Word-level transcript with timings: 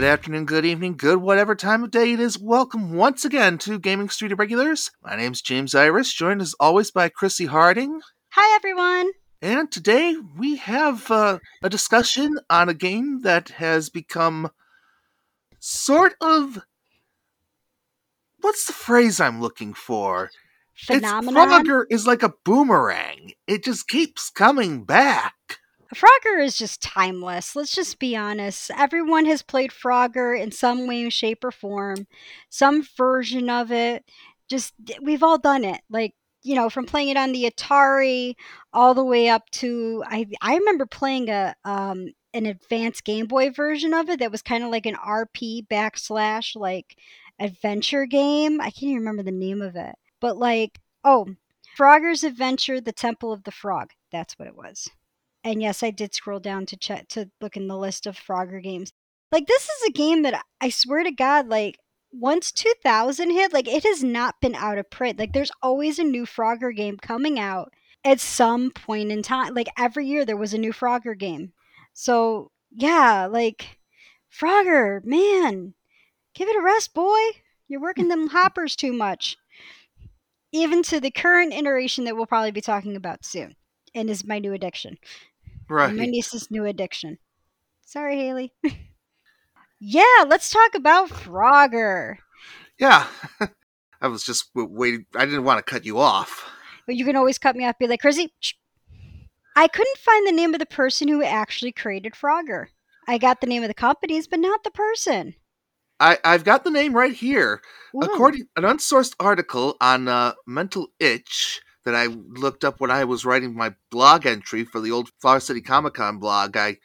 Good 0.00 0.06
afternoon, 0.06 0.46
good 0.46 0.64
evening, 0.64 0.96
good 0.96 1.18
whatever 1.18 1.54
time 1.54 1.84
of 1.84 1.90
day 1.90 2.14
it 2.14 2.20
is. 2.20 2.38
Welcome 2.38 2.94
once 2.94 3.26
again 3.26 3.58
to 3.58 3.78
Gaming 3.78 4.08
Street 4.08 4.32
Irregulars. 4.32 4.90
My 5.02 5.14
name's 5.14 5.42
James 5.42 5.74
Iris, 5.74 6.14
joined 6.14 6.40
as 6.40 6.54
always 6.58 6.90
by 6.90 7.10
Chrissy 7.10 7.44
Harding. 7.44 8.00
Hi, 8.30 8.56
everyone. 8.56 9.12
And 9.42 9.70
today 9.70 10.16
we 10.38 10.56
have 10.56 11.10
uh, 11.10 11.38
a 11.62 11.68
discussion 11.68 12.38
on 12.48 12.70
a 12.70 12.74
game 12.74 13.20
that 13.24 13.50
has 13.50 13.90
become 13.90 14.50
sort 15.58 16.14
of. 16.22 16.60
What's 18.40 18.64
the 18.64 18.72
phrase 18.72 19.20
I'm 19.20 19.42
looking 19.42 19.74
for? 19.74 20.30
Phenomenon. 20.76 21.36
It's 21.36 21.68
Frogger 21.68 21.84
is 21.90 22.06
like 22.06 22.22
a 22.22 22.32
boomerang. 22.42 23.32
It 23.46 23.64
just 23.64 23.86
keeps 23.86 24.30
coming 24.30 24.84
back. 24.84 25.34
Frogger 25.94 26.42
is 26.42 26.56
just 26.56 26.82
timeless. 26.82 27.56
Let's 27.56 27.74
just 27.74 27.98
be 27.98 28.16
honest. 28.16 28.70
Everyone 28.76 29.26
has 29.26 29.42
played 29.42 29.70
Frogger 29.70 30.38
in 30.38 30.52
some 30.52 30.86
way, 30.86 31.08
shape, 31.10 31.42
or 31.42 31.50
form, 31.50 32.06
some 32.48 32.86
version 32.96 33.50
of 33.50 33.72
it. 33.72 34.04
Just 34.48 34.74
we've 35.02 35.22
all 35.22 35.38
done 35.38 35.64
it. 35.64 35.80
Like 35.90 36.14
you 36.42 36.54
know, 36.54 36.70
from 36.70 36.86
playing 36.86 37.08
it 37.08 37.16
on 37.16 37.32
the 37.32 37.50
Atari 37.50 38.34
all 38.72 38.94
the 38.94 39.04
way 39.04 39.28
up 39.28 39.50
to 39.50 40.04
I. 40.06 40.26
I 40.40 40.56
remember 40.56 40.86
playing 40.86 41.28
a 41.28 41.54
um 41.64 42.08
an 42.32 42.46
advanced 42.46 43.04
Game 43.04 43.26
Boy 43.26 43.50
version 43.50 43.92
of 43.92 44.08
it 44.08 44.20
that 44.20 44.30
was 44.30 44.42
kind 44.42 44.62
of 44.62 44.70
like 44.70 44.86
an 44.86 44.96
RP 44.96 45.66
backslash 45.66 46.54
like 46.54 46.96
adventure 47.40 48.06
game. 48.06 48.60
I 48.60 48.70
can't 48.70 48.84
even 48.84 48.98
remember 48.98 49.24
the 49.24 49.32
name 49.32 49.60
of 49.60 49.74
it, 49.76 49.96
but 50.20 50.36
like 50.36 50.78
oh, 51.04 51.26
Frogger's 51.76 52.24
Adventure: 52.24 52.80
The 52.80 52.92
Temple 52.92 53.32
of 53.32 53.44
the 53.44 53.50
Frog. 53.50 53.90
That's 54.12 54.38
what 54.38 54.48
it 54.48 54.56
was. 54.56 54.88
And 55.42 55.62
yes, 55.62 55.82
I 55.82 55.90
did 55.90 56.14
scroll 56.14 56.40
down 56.40 56.66
to 56.66 56.76
check 56.76 57.08
to 57.08 57.30
look 57.40 57.56
in 57.56 57.68
the 57.68 57.78
list 57.78 58.06
of 58.06 58.18
Frogger 58.18 58.62
games. 58.62 58.92
Like 59.32 59.46
this 59.46 59.64
is 59.64 59.88
a 59.88 59.92
game 59.92 60.22
that 60.22 60.44
I 60.60 60.70
swear 60.70 61.02
to 61.04 61.12
God, 61.12 61.48
like 61.48 61.78
once 62.12 62.50
2000 62.52 63.30
hit, 63.30 63.52
like 63.52 63.68
it 63.68 63.84
has 63.84 64.02
not 64.02 64.40
been 64.40 64.54
out 64.54 64.78
of 64.78 64.90
print. 64.90 65.18
Like 65.18 65.32
there's 65.32 65.52
always 65.62 65.98
a 65.98 66.04
new 66.04 66.26
Frogger 66.26 66.74
game 66.74 66.98
coming 66.98 67.38
out 67.38 67.72
at 68.04 68.20
some 68.20 68.70
point 68.70 69.12
in 69.12 69.22
time. 69.22 69.54
Like 69.54 69.68
every 69.78 70.06
year 70.06 70.24
there 70.24 70.36
was 70.36 70.52
a 70.52 70.58
new 70.58 70.72
Frogger 70.72 71.18
game. 71.18 71.52
So 71.94 72.50
yeah, 72.70 73.26
like 73.30 73.78
Frogger, 74.32 75.04
man, 75.04 75.74
give 76.34 76.48
it 76.48 76.56
a 76.56 76.62
rest, 76.62 76.94
boy. 76.94 77.20
You're 77.68 77.80
working 77.80 78.08
them 78.08 78.28
hoppers 78.28 78.74
too 78.74 78.92
much. 78.92 79.36
Even 80.52 80.82
to 80.84 80.98
the 80.98 81.10
current 81.10 81.52
iteration 81.52 82.04
that 82.04 82.16
we'll 82.16 82.26
probably 82.26 82.50
be 82.50 82.60
talking 82.60 82.96
about 82.96 83.24
soon, 83.24 83.54
and 83.94 84.10
is 84.10 84.26
my 84.26 84.40
new 84.40 84.52
addiction. 84.52 84.98
Right. 85.70 85.94
My 85.94 86.04
niece's 86.04 86.50
new 86.50 86.64
addiction. 86.64 87.18
Sorry, 87.86 88.16
Haley. 88.16 88.52
yeah, 89.80 90.24
let's 90.26 90.50
talk 90.50 90.74
about 90.74 91.10
Frogger. 91.10 92.16
Yeah. 92.78 93.06
I 94.00 94.08
was 94.08 94.24
just 94.24 94.50
waiting. 94.54 95.06
I 95.14 95.26
didn't 95.26 95.44
want 95.44 95.64
to 95.64 95.70
cut 95.70 95.86
you 95.86 95.98
off. 95.98 96.44
But 96.86 96.96
you 96.96 97.04
can 97.04 97.14
always 97.14 97.38
cut 97.38 97.54
me 97.54 97.64
off. 97.64 97.78
Be 97.78 97.86
like, 97.86 98.00
Chrissy, 98.00 98.34
I 99.54 99.68
couldn't 99.68 99.98
find 99.98 100.26
the 100.26 100.32
name 100.32 100.54
of 100.54 100.58
the 100.58 100.66
person 100.66 101.06
who 101.06 101.22
actually 101.22 101.70
created 101.70 102.14
Frogger. 102.14 102.66
I 103.06 103.18
got 103.18 103.40
the 103.40 103.46
name 103.46 103.62
of 103.62 103.68
the 103.68 103.74
companies, 103.74 104.26
but 104.26 104.40
not 104.40 104.64
the 104.64 104.72
person. 104.72 105.34
I, 106.00 106.18
I've 106.24 106.44
got 106.44 106.64
the 106.64 106.70
name 106.70 106.94
right 106.96 107.12
here. 107.12 107.60
Ooh. 107.94 108.00
According 108.00 108.46
an 108.56 108.64
unsourced 108.64 109.14
article 109.20 109.76
on 109.80 110.08
uh, 110.08 110.32
Mental 110.46 110.88
Itch 110.98 111.60
that 111.84 111.94
I 111.94 112.06
looked 112.06 112.64
up 112.64 112.80
when 112.80 112.90
I 112.90 113.04
was 113.04 113.24
writing 113.24 113.56
my 113.56 113.74
blog 113.90 114.26
entry 114.26 114.64
for 114.64 114.80
the 114.80 114.90
old 114.90 115.10
Flower 115.20 115.40
City 115.40 115.60
Comic 115.60 115.94
Con 115.94 116.18
blog. 116.18 116.56
I 116.56 116.78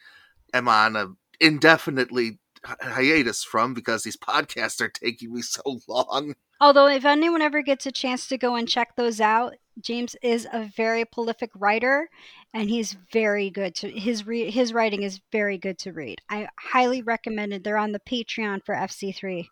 am 0.54 0.68
on 0.68 0.96
a 0.96 1.08
indefinitely 1.40 2.38
hiatus 2.64 3.44
from 3.44 3.74
because 3.74 4.02
these 4.02 4.16
podcasts 4.28 4.80
are 4.80 4.88
taking 4.88 5.34
me 5.34 5.42
so 5.42 5.80
long. 5.88 6.34
Although, 6.60 6.88
if 6.88 7.04
anyone 7.04 7.42
ever 7.42 7.62
gets 7.62 7.84
a 7.86 7.92
chance 7.92 8.26
to 8.28 8.38
go 8.38 8.56
and 8.56 8.66
check 8.66 8.96
those 8.96 9.20
out, 9.20 9.54
James 9.80 10.16
is 10.22 10.48
a 10.52 10.64
very 10.64 11.04
prolific 11.04 11.50
writer, 11.54 12.08
and 12.54 12.70
he's 12.70 12.96
very 13.12 13.50
good 13.50 13.74
to 13.74 13.90
his 13.90 14.26
re, 14.26 14.50
his 14.50 14.72
writing 14.72 15.02
is 15.02 15.20
very 15.30 15.58
good 15.58 15.78
to 15.80 15.92
read. 15.92 16.22
I 16.30 16.48
highly 16.58 17.02
recommend 17.02 17.52
it. 17.52 17.62
They're 17.62 17.76
on 17.76 17.92
the 17.92 18.00
Patreon 18.00 18.64
for 18.64 18.74
FC3, 18.74 19.48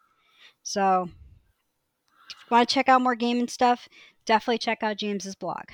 so 0.63 1.11
want 2.55 2.69
to 2.69 2.75
check 2.75 2.89
out 2.89 3.03
more 3.03 3.15
gaming 3.15 3.49
stuff? 3.49 3.89
Definitely 4.27 4.59
check 4.59 4.83
out 4.83 4.97
James's 4.97 5.35
blog. 5.35 5.65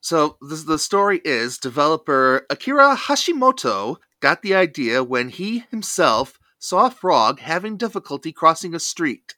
So 0.00 0.36
this, 0.48 0.64
the 0.64 0.78
story 0.78 1.20
is 1.24 1.58
developer 1.58 2.46
Akira 2.50 2.96
Hashimoto 2.96 3.96
got 4.20 4.42
the 4.42 4.54
idea 4.54 5.02
when 5.02 5.28
he 5.28 5.64
himself 5.70 6.38
saw 6.58 6.86
a 6.86 6.90
frog 6.90 7.40
having 7.40 7.76
difficulty 7.76 8.32
crossing 8.32 8.74
a 8.74 8.80
street 8.80 9.34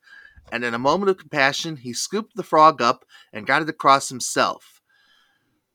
and 0.52 0.64
in 0.64 0.74
a 0.74 0.78
moment 0.78 1.10
of 1.10 1.18
compassion, 1.18 1.76
he 1.76 1.92
scooped 1.92 2.34
the 2.36 2.42
frog 2.42 2.82
up 2.82 3.04
and 3.32 3.46
got 3.46 3.62
it 3.62 3.68
across 3.68 4.08
himself. 4.08 4.80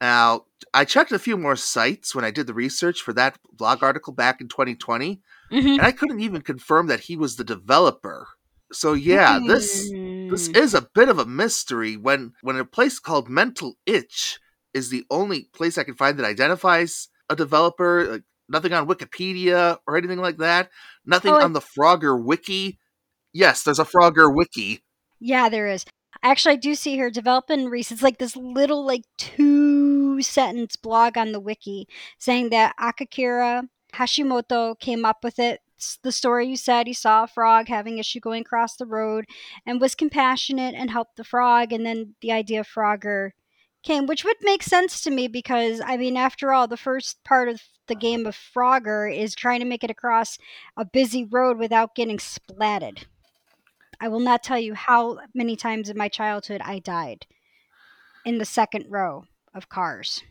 Now, 0.02 0.46
I 0.74 0.84
checked 0.86 1.12
a 1.12 1.20
few 1.20 1.38
more 1.38 1.56
sites 1.56 2.14
when 2.14 2.26
I 2.26 2.32
did 2.32 2.48
the 2.48 2.54
research 2.54 3.02
for 3.02 3.14
that 3.14 3.38
blog 3.54 3.82
article 3.84 4.14
back 4.14 4.42
in 4.42 4.48
2020, 4.48 5.22
Mm-hmm. 5.52 5.68
and 5.68 5.82
I 5.82 5.92
couldn't 5.92 6.22
even 6.22 6.42
confirm 6.42 6.88
that 6.88 7.02
he 7.02 7.16
was 7.16 7.36
the 7.36 7.44
developer. 7.44 8.28
So 8.72 8.94
yeah, 8.94 9.40
this 9.46 9.92
this 10.30 10.50
mm. 10.50 10.58
is 10.58 10.74
a 10.74 10.88
bit 10.94 11.10
of 11.10 11.20
a 11.20 11.26
mystery 11.26 11.98
when 11.98 12.34
when 12.42 12.58
a 12.58 12.66
place 12.66 13.00
called 13.00 13.30
Mental 13.30 13.76
Itch 13.86 14.40
is 14.74 14.90
the 14.90 15.06
only 15.10 15.50
place 15.54 15.78
I 15.78 15.84
can 15.84 15.96
find 15.96 16.20
that 16.20 16.26
identifies 16.26 17.10
a 17.30 17.36
developer. 17.36 18.06
Like 18.12 18.24
nothing 18.50 18.74
on 18.74 18.88
Wikipedia 18.88 19.78
or 19.88 19.98
anything 19.98 20.20
like 20.20 20.38
that. 20.38 20.70
Nothing 21.06 21.32
Oh, 21.32 21.42
on 21.42 21.54
the 21.54 21.62
Frogger 21.62 22.22
wiki. 22.22 22.80
Yes, 23.34 23.64
there's 23.64 23.80
a 23.80 23.86
Frogger 23.86 24.34
wiki. 24.34 24.84
Yeah, 25.20 25.50
there 25.50 25.68
is. 25.68 25.86
Actually, 26.24 26.54
I 26.54 26.58
do 26.58 26.76
see 26.76 26.94
here 26.94 27.10
developing 27.10 27.66
recent. 27.66 27.98
It's 27.98 28.04
like 28.04 28.18
this 28.18 28.36
little, 28.36 28.86
like 28.86 29.04
two 29.18 30.22
sentence 30.22 30.76
blog 30.76 31.18
on 31.18 31.32
the 31.32 31.40
wiki 31.40 31.88
saying 32.18 32.50
that 32.50 32.76
Akakira 32.80 33.68
Hashimoto 33.94 34.80
came 34.80 35.06
up 35.06 35.24
with 35.24 35.40
it. 35.40 35.62
The 36.04 36.12
story 36.12 36.48
you 36.48 36.56
said 36.56 36.88
he 36.88 36.94
saw 36.94 37.24
a 37.24 37.28
frog 37.28 37.68
having 37.68 37.98
issue 37.98 38.20
going 38.20 38.42
across 38.42 38.76
the 38.76 38.86
road 38.86 39.26
and 39.66 39.82
was 39.82 39.94
compassionate 39.94 40.74
and 40.74 40.90
helped 40.90 41.18
the 41.18 41.24
frog, 41.24 41.74
and 41.74 41.86
then 41.86 42.16
the 42.22 42.32
idea 42.32 42.62
of 42.62 42.68
Frogger 42.68 43.32
came, 43.84 44.08
which 44.08 44.24
would 44.24 44.38
make 44.42 44.64
sense 44.64 45.02
to 45.02 45.12
me 45.12 45.28
because 45.28 45.82
I 45.86 45.98
mean, 45.98 46.18
after 46.18 46.54
all, 46.54 46.68
the 46.68 46.78
first 46.78 47.24
part 47.24 47.50
of 47.50 47.62
the 47.88 47.96
game 47.96 48.26
of 48.26 48.36
Frogger 48.36 49.16
is 49.16 49.36
trying 49.36 49.60
to 49.60 49.66
make 49.66 49.84
it 49.84 49.92
across 49.92 50.38
a 50.76 50.86
busy 50.86 51.24
road 51.24 51.58
without 51.58 51.96
getting 51.96 52.18
splatted. 52.18 53.06
I 54.00 54.08
will 54.08 54.20
not 54.20 54.44
tell 54.44 54.60
you 54.60 54.74
how 54.74 55.20
many 55.34 55.56
times 55.56 55.90
in 55.90 55.98
my 55.98 56.10
childhood 56.10 56.62
I 56.64 56.80
died 56.80 57.28
in 58.26 58.40
the 58.40 58.46
second 58.46 58.86
row 58.90 59.26
of 59.54 59.70
cars. 59.70 60.24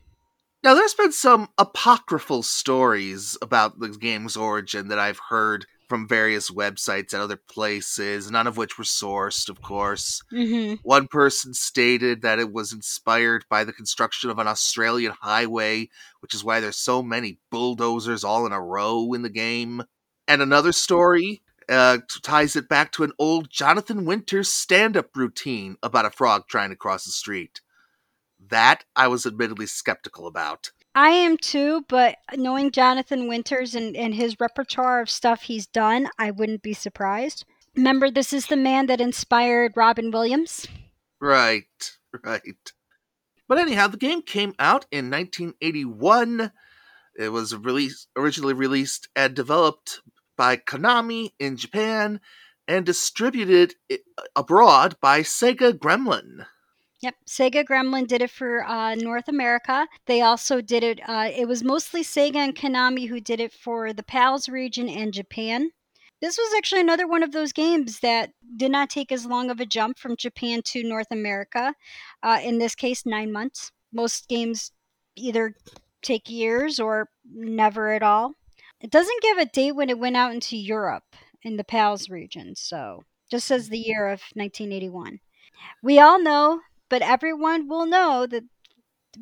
Now, 0.65 0.73
there's 0.73 0.95
been 0.95 1.13
some 1.13 1.49
apocryphal 1.59 2.43
stories 2.43 3.37
about 3.43 3.81
the 3.81 3.91
game's 3.91 4.35
origin 4.35 4.89
that 4.89 4.99
I've 4.99 5.21
heard 5.29 5.67
from 5.91 6.09
various 6.09 6.50
websites 6.50 7.12
and 7.12 7.21
other 7.21 7.37
places, 7.37 8.31
none 8.31 8.47
of 8.47 8.56
which 8.56 8.79
were 8.79 8.85
sourced, 8.85 9.50
of 9.50 9.61
course. 9.61 10.23
Mm-hmm. 10.33 10.77
One 10.83 11.06
person 11.06 11.53
stated 11.53 12.23
that 12.23 12.38
it 12.38 12.50
was 12.50 12.73
inspired 12.73 13.44
by 13.50 13.65
the 13.65 13.75
construction 13.75 14.31
of 14.31 14.38
an 14.38 14.47
Australian 14.49 15.12
highway, 15.21 15.91
which 16.21 16.33
is 16.33 16.43
why 16.43 16.61
there's 16.61 16.79
so 16.79 17.03
many 17.03 17.37
bulldozers 17.50 18.25
all 18.25 18.47
in 18.47 18.53
a 18.53 18.61
row 18.61 19.12
in 19.12 19.21
the 19.21 19.29
game. 19.29 19.83
And 20.27 20.41
another 20.41 20.73
story 20.73 21.43
uh, 21.69 21.99
ties 22.23 22.56
it 22.56 22.71
back 22.71 22.91
to 22.93 23.05
an 23.05 23.12
old 23.19 23.50
Jonathan 23.50 24.06
Winters 24.06 24.49
stand 24.49 24.97
up 24.97 25.15
routine 25.15 25.77
about 25.83 26.06
a 26.06 26.11
frog 26.11 26.44
trying 26.49 26.71
to 26.71 26.77
cross 26.77 27.05
the 27.05 27.12
street. 27.12 27.61
That 28.49 28.85
I 28.94 29.08
was 29.08 29.26
admittedly 29.26 29.67
skeptical 29.67 30.26
about. 30.26 30.70
I 30.94 31.11
am 31.11 31.37
too, 31.37 31.85
but 31.88 32.19
knowing 32.37 32.70
Jonathan 32.70 33.26
Winters 33.26 33.75
and, 33.75 33.96
and 33.96 34.14
his 34.14 34.38
repertoire 34.38 35.00
of 35.00 35.11
stuff 35.11 35.43
he's 35.43 35.67
done, 35.67 36.08
I 36.19 36.31
wouldn't 36.31 36.62
be 36.62 36.73
surprised. 36.73 37.44
Remember, 37.76 38.11
this 38.11 38.32
is 38.32 38.46
the 38.46 38.56
man 38.56 38.87
that 38.87 39.00
inspired 39.00 39.73
Robin 39.76 40.12
Williams. 40.12 40.69
Right, 41.20 41.64
right. 42.25 42.43
But 43.49 43.58
anyhow, 43.58 43.88
the 43.88 43.96
game 43.96 44.23
came 44.23 44.55
out 44.58 44.87
in 44.93 45.11
1981. 45.11 46.52
It 47.19 47.29
was 47.31 47.56
released, 47.56 48.08
originally 48.17 48.55
released 48.55 49.08
and 49.17 49.35
developed 49.35 50.00
by 50.37 50.56
Konami 50.56 51.32
in 51.38 51.56
Japan 51.56 52.20
and 52.69 52.87
distributed 52.87 53.75
abroad 54.37 54.97
by 55.00 55.20
Sega 55.20 55.73
Gremlin. 55.73 56.47
Yep, 57.05 57.17
Sega 57.27 57.65
Gremlin 57.67 58.06
did 58.06 58.23
it 58.23 58.31
for 58.31 58.65
uh, 58.65 58.95
North 58.95 59.29
America. 59.29 59.87
They 60.06 60.23
also 60.23 60.62
did 60.62 60.83
it. 60.83 61.01
Uh, 61.06 61.29
it 61.37 61.47
was 61.47 61.62
mostly 61.62 62.03
Sega 62.03 62.37
and 62.37 62.56
Konami 62.56 63.06
who 63.06 63.21
did 63.21 63.41
it 63.41 63.53
for 63.53 63.93
the 63.93 64.03
PALS 64.03 64.49
region 64.49 64.89
and 64.89 65.12
Japan. 65.12 65.69
This 66.23 66.39
was 66.39 66.55
actually 66.56 66.81
another 66.81 67.06
one 67.06 67.23
of 67.23 67.33
those 67.33 67.53
games 67.53 68.01
that 68.01 68.31
did 68.56 68.71
not 68.71 68.89
take 68.89 69.12
as 69.12 69.27
long 69.27 69.51
of 69.51 69.61
a 69.61 69.67
jump 69.67 69.99
from 69.99 70.17
Japan 70.17 70.62
to 70.62 70.83
North 70.83 71.09
America. 71.11 71.75
Uh, 72.23 72.41
in 72.43 72.56
this 72.56 72.75
case, 72.75 73.05
nine 73.05 73.31
months. 73.31 73.71
Most 73.93 74.27
games 74.27 74.73
either 75.15 75.55
take 76.00 76.31
years 76.31 76.81
or 76.81 77.11
never 77.31 77.93
at 77.93 78.03
all. 78.03 78.33
It 78.81 78.91
doesn't 78.91 79.23
give 79.23 79.37
a 79.37 79.45
date 79.45 79.73
when 79.73 79.91
it 79.91 79.99
went 79.99 80.17
out 80.17 80.33
into 80.33 80.57
Europe. 80.57 81.05
in 81.43 81.59
the 81.59 81.65
PALS 81.65 82.09
region. 82.09 82.55
So 82.57 83.05
just 83.31 83.47
says 83.47 83.69
the 83.69 83.77
year 83.77 84.07
of 84.07 84.23
1981. 84.33 85.21
We 85.83 85.99
all 85.99 86.19
know, 86.19 86.61
but 86.89 87.03
everyone 87.03 87.69
will 87.69 87.87
know 87.87 88.27
that 88.27 88.45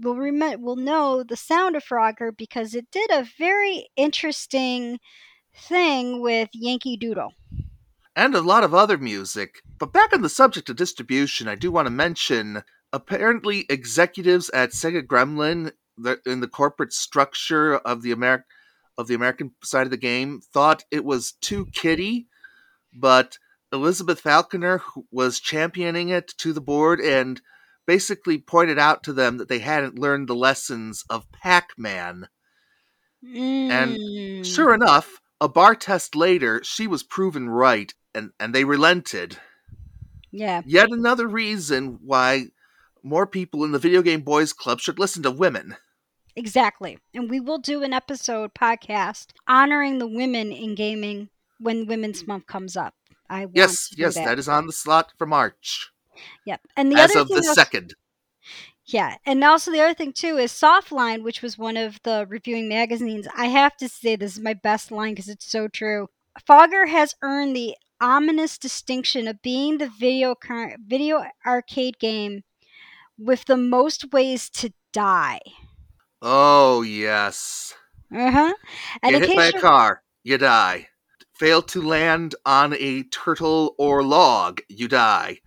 will 0.00 0.16
rem- 0.16 0.62
will 0.62 0.76
know 0.76 1.22
the 1.22 1.36
sound 1.36 1.76
of 1.76 1.84
Frogger 1.84 2.34
because 2.36 2.74
it 2.74 2.86
did 2.90 3.10
a 3.10 3.26
very 3.38 3.88
interesting 3.96 4.98
thing 5.54 6.22
with 6.22 6.48
Yankee 6.54 6.96
Doodle. 6.96 7.34
and 8.16 8.34
a 8.34 8.40
lot 8.42 8.64
of 8.64 8.74
other 8.74 8.98
music. 8.98 9.62
But 9.78 9.92
back 9.92 10.12
on 10.12 10.22
the 10.22 10.28
subject 10.28 10.68
of 10.70 10.76
distribution, 10.76 11.48
I 11.48 11.54
do 11.54 11.70
want 11.72 11.86
to 11.86 11.90
mention 11.90 12.62
apparently 12.92 13.64
executives 13.70 14.50
at 14.50 14.70
Sega 14.72 15.02
Gremlin 15.02 15.72
in 16.26 16.40
the 16.40 16.48
corporate 16.48 16.92
structure 16.92 17.76
of 17.76 18.02
the 18.02 18.14
Ameri- 18.14 18.44
of 18.98 19.06
the 19.08 19.14
American 19.14 19.52
side 19.62 19.86
of 19.86 19.90
the 19.90 19.96
game 19.96 20.40
thought 20.52 20.84
it 20.90 21.04
was 21.04 21.32
too 21.32 21.66
kiddie, 21.72 22.26
but 22.92 23.38
Elizabeth 23.72 24.20
Falconer 24.20 24.82
was 25.10 25.40
championing 25.40 26.10
it 26.10 26.28
to 26.38 26.52
the 26.52 26.60
board 26.60 27.00
and 27.00 27.40
basically 27.86 28.38
pointed 28.38 28.78
out 28.78 29.02
to 29.04 29.12
them 29.12 29.38
that 29.38 29.48
they 29.48 29.58
hadn't 29.58 29.98
learned 29.98 30.28
the 30.28 30.34
lessons 30.34 31.04
of 31.08 31.30
Pac-Man. 31.32 32.28
Mm. 33.24 34.44
Sure 34.44 34.74
enough, 34.74 35.20
a 35.40 35.48
bar 35.48 35.74
test 35.74 36.14
later, 36.14 36.62
she 36.64 36.86
was 36.86 37.02
proven 37.02 37.48
right 37.48 37.92
and, 38.14 38.30
and 38.38 38.54
they 38.54 38.64
relented. 38.64 39.38
Yeah. 40.30 40.62
Yet 40.64 40.90
another 40.90 41.26
reason 41.26 41.98
why 42.04 42.46
more 43.02 43.26
people 43.26 43.64
in 43.64 43.72
the 43.72 43.78
Video 43.78 44.02
Game 44.02 44.20
Boys 44.20 44.52
Club 44.52 44.80
should 44.80 44.98
listen 44.98 45.22
to 45.24 45.30
women. 45.30 45.76
Exactly. 46.36 46.98
And 47.12 47.28
we 47.28 47.40
will 47.40 47.58
do 47.58 47.82
an 47.82 47.92
episode 47.92 48.54
podcast 48.54 49.32
honoring 49.46 49.98
the 49.98 50.06
women 50.06 50.52
in 50.52 50.74
gaming 50.74 51.28
when 51.58 51.86
Women's 51.86 52.26
Month 52.26 52.46
comes 52.46 52.76
up. 52.76 52.94
I 53.32 53.46
Yes, 53.54 53.90
yes, 53.96 54.14
that. 54.14 54.26
that 54.26 54.38
is 54.38 54.48
on 54.48 54.66
the 54.66 54.72
slot 54.72 55.12
for 55.16 55.26
March. 55.26 55.90
Yep. 56.44 56.60
And 56.76 56.92
the 56.92 56.96
as 56.96 57.12
other 57.12 57.20
of 57.20 57.28
the 57.28 57.42
second. 57.42 57.94
Yeah, 58.84 59.16
and 59.24 59.42
also 59.42 59.70
the 59.70 59.80
other 59.80 59.94
thing 59.94 60.12
too 60.12 60.36
is 60.36 60.52
Softline, 60.52 61.22
which 61.22 61.40
was 61.40 61.56
one 61.56 61.78
of 61.78 61.98
the 62.02 62.26
reviewing 62.28 62.68
magazines. 62.68 63.26
I 63.34 63.46
have 63.46 63.76
to 63.78 63.88
say 63.88 64.16
this 64.16 64.36
is 64.36 64.42
my 64.42 64.54
best 64.54 64.90
line 64.90 65.12
because 65.14 65.28
it's 65.28 65.50
so 65.50 65.66
true. 65.66 66.08
Frogger 66.46 66.88
has 66.88 67.14
earned 67.22 67.56
the 67.56 67.76
ominous 68.00 68.58
distinction 68.58 69.28
of 69.28 69.40
being 69.40 69.78
the 69.78 69.88
video 69.88 70.34
car- 70.34 70.76
video 70.84 71.24
arcade 71.46 71.98
game 71.98 72.42
with 73.16 73.46
the 73.46 73.56
most 73.56 74.12
ways 74.12 74.50
to 74.50 74.72
die. 74.92 75.40
Oh, 76.20 76.82
yes. 76.82 77.74
Uh 78.14 78.30
huh. 78.30 78.54
And 79.02 79.12
Get 79.12 79.22
in 79.22 79.28
hit 79.30 79.36
by 79.36 79.58
a 79.58 79.60
car, 79.60 80.02
you 80.22 80.36
die. 80.36 80.88
Fail 81.42 81.60
to 81.60 81.82
land 81.82 82.36
on 82.46 82.72
a 82.74 83.02
turtle 83.02 83.74
or 83.76 84.04
log, 84.04 84.60
you 84.68 84.86
die. 84.86 85.40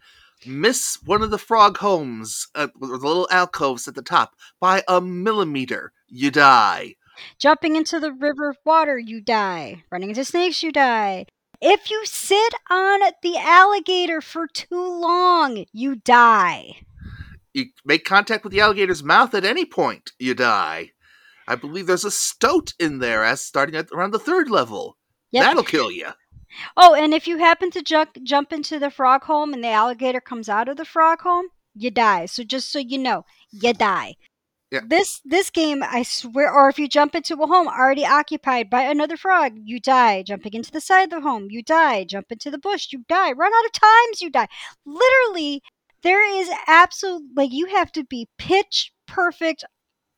Miss 0.45 0.99
one 1.05 1.21
of 1.21 1.31
the 1.31 1.37
frog 1.37 1.77
homes, 1.77 2.49
uh, 2.53 2.67
the 2.77 2.87
little 2.87 3.29
alcoves 3.31 3.87
at 3.87 3.95
the 3.95 4.01
top, 4.01 4.35
by 4.59 4.83
a 4.89 4.99
millimeter, 4.99 5.93
you 6.09 6.31
die. 6.31 6.95
jumping 7.39 7.77
into 7.77 8.01
the 8.01 8.11
river 8.11 8.49
of 8.49 8.57
water, 8.65 8.97
you 8.97 9.21
die. 9.21 9.85
Running 9.89 10.09
into 10.09 10.25
snakes, 10.25 10.61
you 10.61 10.73
die. 10.73 11.27
If 11.61 11.89
you 11.89 12.05
sit 12.05 12.53
on 12.69 12.99
the 13.23 13.37
alligator 13.37 14.19
for 14.19 14.47
too 14.47 14.99
long, 14.99 15.63
you 15.71 15.95
die. 15.95 16.81
You 17.53 17.67
make 17.85 18.03
contact 18.03 18.43
with 18.43 18.51
the 18.51 18.59
alligator's 18.59 19.01
mouth 19.01 19.33
at 19.33 19.45
any 19.45 19.63
point, 19.63 20.11
you 20.19 20.33
die. 20.33 20.91
I 21.47 21.55
believe 21.55 21.87
there's 21.87 22.03
a 22.03 22.11
stoat 22.11 22.73
in 22.81 22.99
there 22.99 23.23
as 23.23 23.39
starting 23.39 23.75
at 23.75 23.93
around 23.93 24.11
the 24.11 24.19
third 24.19 24.49
level. 24.49 24.97
Yep. 25.35 25.43
That'll 25.43 25.63
kill 25.63 25.91
you. 25.91 26.07
Oh, 26.77 26.95
and 26.95 27.13
if 27.13 27.27
you 27.27 27.37
happen 27.37 27.69
to 27.71 27.81
jump 27.81 28.11
jump 28.23 28.53
into 28.53 28.79
the 28.79 28.89
frog 28.89 29.25
home 29.25 29.53
and 29.53 29.61
the 29.61 29.67
alligator 29.67 30.21
comes 30.21 30.47
out 30.47 30.69
of 30.69 30.77
the 30.77 30.85
frog 30.85 31.19
home, 31.23 31.47
you 31.73 31.91
die. 31.91 32.25
So 32.25 32.45
just 32.45 32.71
so 32.71 32.79
you 32.79 32.97
know, 32.97 33.25
you 33.51 33.73
die. 33.73 34.15
Yeah. 34.71 34.79
This 34.87 35.19
this 35.25 35.49
game, 35.49 35.83
I 35.83 36.03
swear, 36.03 36.49
or 36.49 36.69
if 36.69 36.79
you 36.79 36.87
jump 36.87 37.15
into 37.15 37.35
a 37.35 37.47
home 37.47 37.67
already 37.67 38.05
occupied 38.05 38.69
by 38.69 38.83
another 38.83 39.17
frog, 39.17 39.57
you 39.61 39.81
die. 39.81 40.23
Jumping 40.23 40.53
into 40.53 40.71
the 40.71 40.79
side 40.79 41.03
of 41.03 41.09
the 41.09 41.21
home, 41.21 41.47
you 41.49 41.61
die. 41.61 42.05
Jump 42.05 42.31
into 42.31 42.49
the 42.49 42.57
bush, 42.57 42.87
you 42.93 43.03
die. 43.09 43.33
Run 43.33 43.51
out 43.53 43.65
of 43.65 43.73
times, 43.73 44.21
you 44.21 44.29
die. 44.29 44.47
Literally, 44.85 45.61
there 46.01 46.25
is 46.25 46.49
absolute 46.65 47.23
like 47.35 47.51
you 47.51 47.65
have 47.65 47.91
to 47.91 48.05
be 48.05 48.29
pitch 48.37 48.93
perfect, 49.05 49.65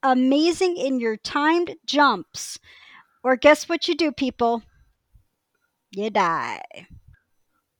amazing 0.03 0.77
in 0.77 0.99
your 0.99 1.17
timed 1.17 1.75
jumps, 1.87 2.59
or 3.23 3.35
guess 3.35 3.67
what 3.67 3.87
you 3.87 3.95
do, 3.95 4.11
people? 4.11 4.61
You 5.91 6.09
die. 6.09 6.61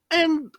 And 0.09 0.51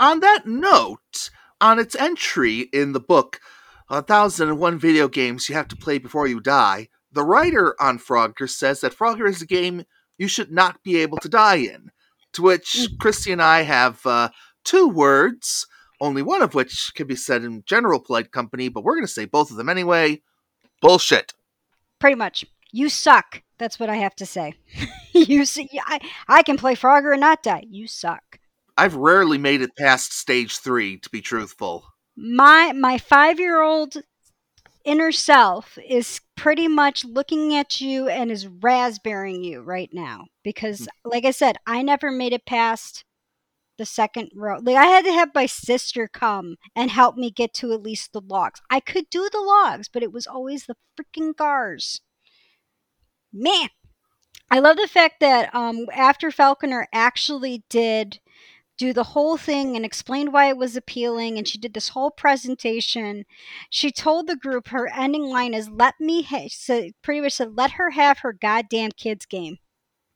on 0.00 0.20
that 0.20 0.46
note, 0.46 1.30
on 1.60 1.78
its 1.78 1.94
entry 1.94 2.68
in 2.72 2.92
the 2.92 3.00
book, 3.00 3.40
A 3.88 4.02
Thousand 4.02 4.48
and 4.48 4.58
One 4.58 4.78
Video 4.78 5.08
Games 5.08 5.48
You 5.48 5.54
Have 5.54 5.68
to 5.68 5.76
Play 5.76 5.98
Before 5.98 6.26
You 6.26 6.40
Die, 6.40 6.88
the 7.12 7.24
writer 7.24 7.76
on 7.80 7.98
Frogger 7.98 8.48
says 8.48 8.80
that 8.80 8.96
Frogger 8.96 9.28
is 9.28 9.40
a 9.40 9.46
game 9.46 9.84
you 10.18 10.28
should 10.28 10.50
not 10.50 10.82
be 10.82 10.96
able 10.96 11.18
to 11.18 11.28
die 11.28 11.56
in. 11.56 11.90
To 12.32 12.42
which 12.42 12.88
Christy 12.98 13.30
and 13.30 13.40
I 13.40 13.62
have 13.62 14.04
uh, 14.04 14.30
two 14.64 14.88
words, 14.88 15.66
only 16.00 16.22
one 16.22 16.42
of 16.42 16.54
which 16.54 16.92
can 16.94 17.06
be 17.06 17.14
said 17.14 17.44
in 17.44 17.62
general 17.66 18.00
polite 18.00 18.32
company, 18.32 18.68
but 18.68 18.82
we're 18.82 18.96
going 18.96 19.06
to 19.06 19.12
say 19.12 19.24
both 19.24 19.52
of 19.52 19.56
them 19.56 19.68
anyway. 19.68 20.20
Bullshit. 20.82 21.32
Pretty 22.00 22.16
much. 22.16 22.44
You 22.72 22.88
suck. 22.88 23.43
That's 23.58 23.78
what 23.78 23.90
I 23.90 23.96
have 23.96 24.14
to 24.16 24.26
say. 24.26 24.54
you 25.12 25.44
see, 25.44 25.68
I, 25.86 26.00
I 26.28 26.42
can 26.42 26.56
play 26.56 26.74
Frogger 26.74 27.12
and 27.12 27.20
not 27.20 27.42
die. 27.42 27.64
You 27.68 27.86
suck. 27.86 28.38
I've 28.76 28.96
rarely 28.96 29.38
made 29.38 29.62
it 29.62 29.76
past 29.78 30.12
stage 30.12 30.58
three, 30.58 30.98
to 30.98 31.10
be 31.10 31.20
truthful. 31.20 31.84
My 32.16 32.72
my 32.72 32.98
five 32.98 33.38
year 33.38 33.60
old 33.60 33.96
inner 34.84 35.12
self 35.12 35.78
is 35.88 36.20
pretty 36.36 36.68
much 36.68 37.04
looking 37.04 37.54
at 37.54 37.80
you 37.80 38.08
and 38.08 38.30
is 38.30 38.46
raspberrying 38.46 39.42
you 39.42 39.62
right 39.62 39.90
now 39.92 40.26
because, 40.42 40.80
hmm. 40.80 41.10
like 41.10 41.24
I 41.24 41.30
said, 41.30 41.56
I 41.66 41.82
never 41.82 42.10
made 42.10 42.32
it 42.32 42.46
past 42.46 43.04
the 43.78 43.86
second 43.86 44.30
row. 44.34 44.58
Like 44.62 44.76
I 44.76 44.86
had 44.86 45.04
to 45.04 45.12
have 45.12 45.34
my 45.34 45.46
sister 45.46 46.08
come 46.08 46.56
and 46.76 46.90
help 46.90 47.16
me 47.16 47.30
get 47.30 47.54
to 47.54 47.72
at 47.72 47.82
least 47.82 48.12
the 48.12 48.20
logs. 48.20 48.60
I 48.70 48.80
could 48.80 49.10
do 49.10 49.28
the 49.32 49.40
logs, 49.40 49.88
but 49.88 50.02
it 50.02 50.12
was 50.12 50.26
always 50.26 50.66
the 50.66 50.76
freaking 50.96 51.36
cars. 51.36 52.00
Man, 53.36 53.68
I 54.48 54.60
love 54.60 54.76
the 54.76 54.86
fact 54.86 55.18
that 55.18 55.52
um, 55.52 55.86
after 55.92 56.30
Falconer 56.30 56.86
actually 56.92 57.64
did 57.68 58.20
do 58.78 58.92
the 58.92 59.02
whole 59.02 59.36
thing 59.36 59.74
and 59.74 59.84
explained 59.84 60.32
why 60.32 60.48
it 60.48 60.56
was 60.56 60.76
appealing, 60.76 61.36
and 61.36 61.46
she 61.46 61.58
did 61.58 61.74
this 61.74 61.88
whole 61.88 62.12
presentation. 62.12 63.24
She 63.70 63.90
told 63.90 64.28
the 64.28 64.36
group 64.36 64.68
her 64.68 64.88
ending 64.88 65.24
line 65.24 65.52
is 65.52 65.68
"Let 65.68 65.94
me," 65.98 66.22
ha-, 66.22 66.46
so 66.48 66.90
pretty 67.02 67.20
much 67.22 67.32
said, 67.32 67.56
"Let 67.56 67.72
her 67.72 67.90
have 67.90 68.18
her 68.20 68.32
goddamn 68.32 68.92
kids 68.92 69.26
game." 69.26 69.58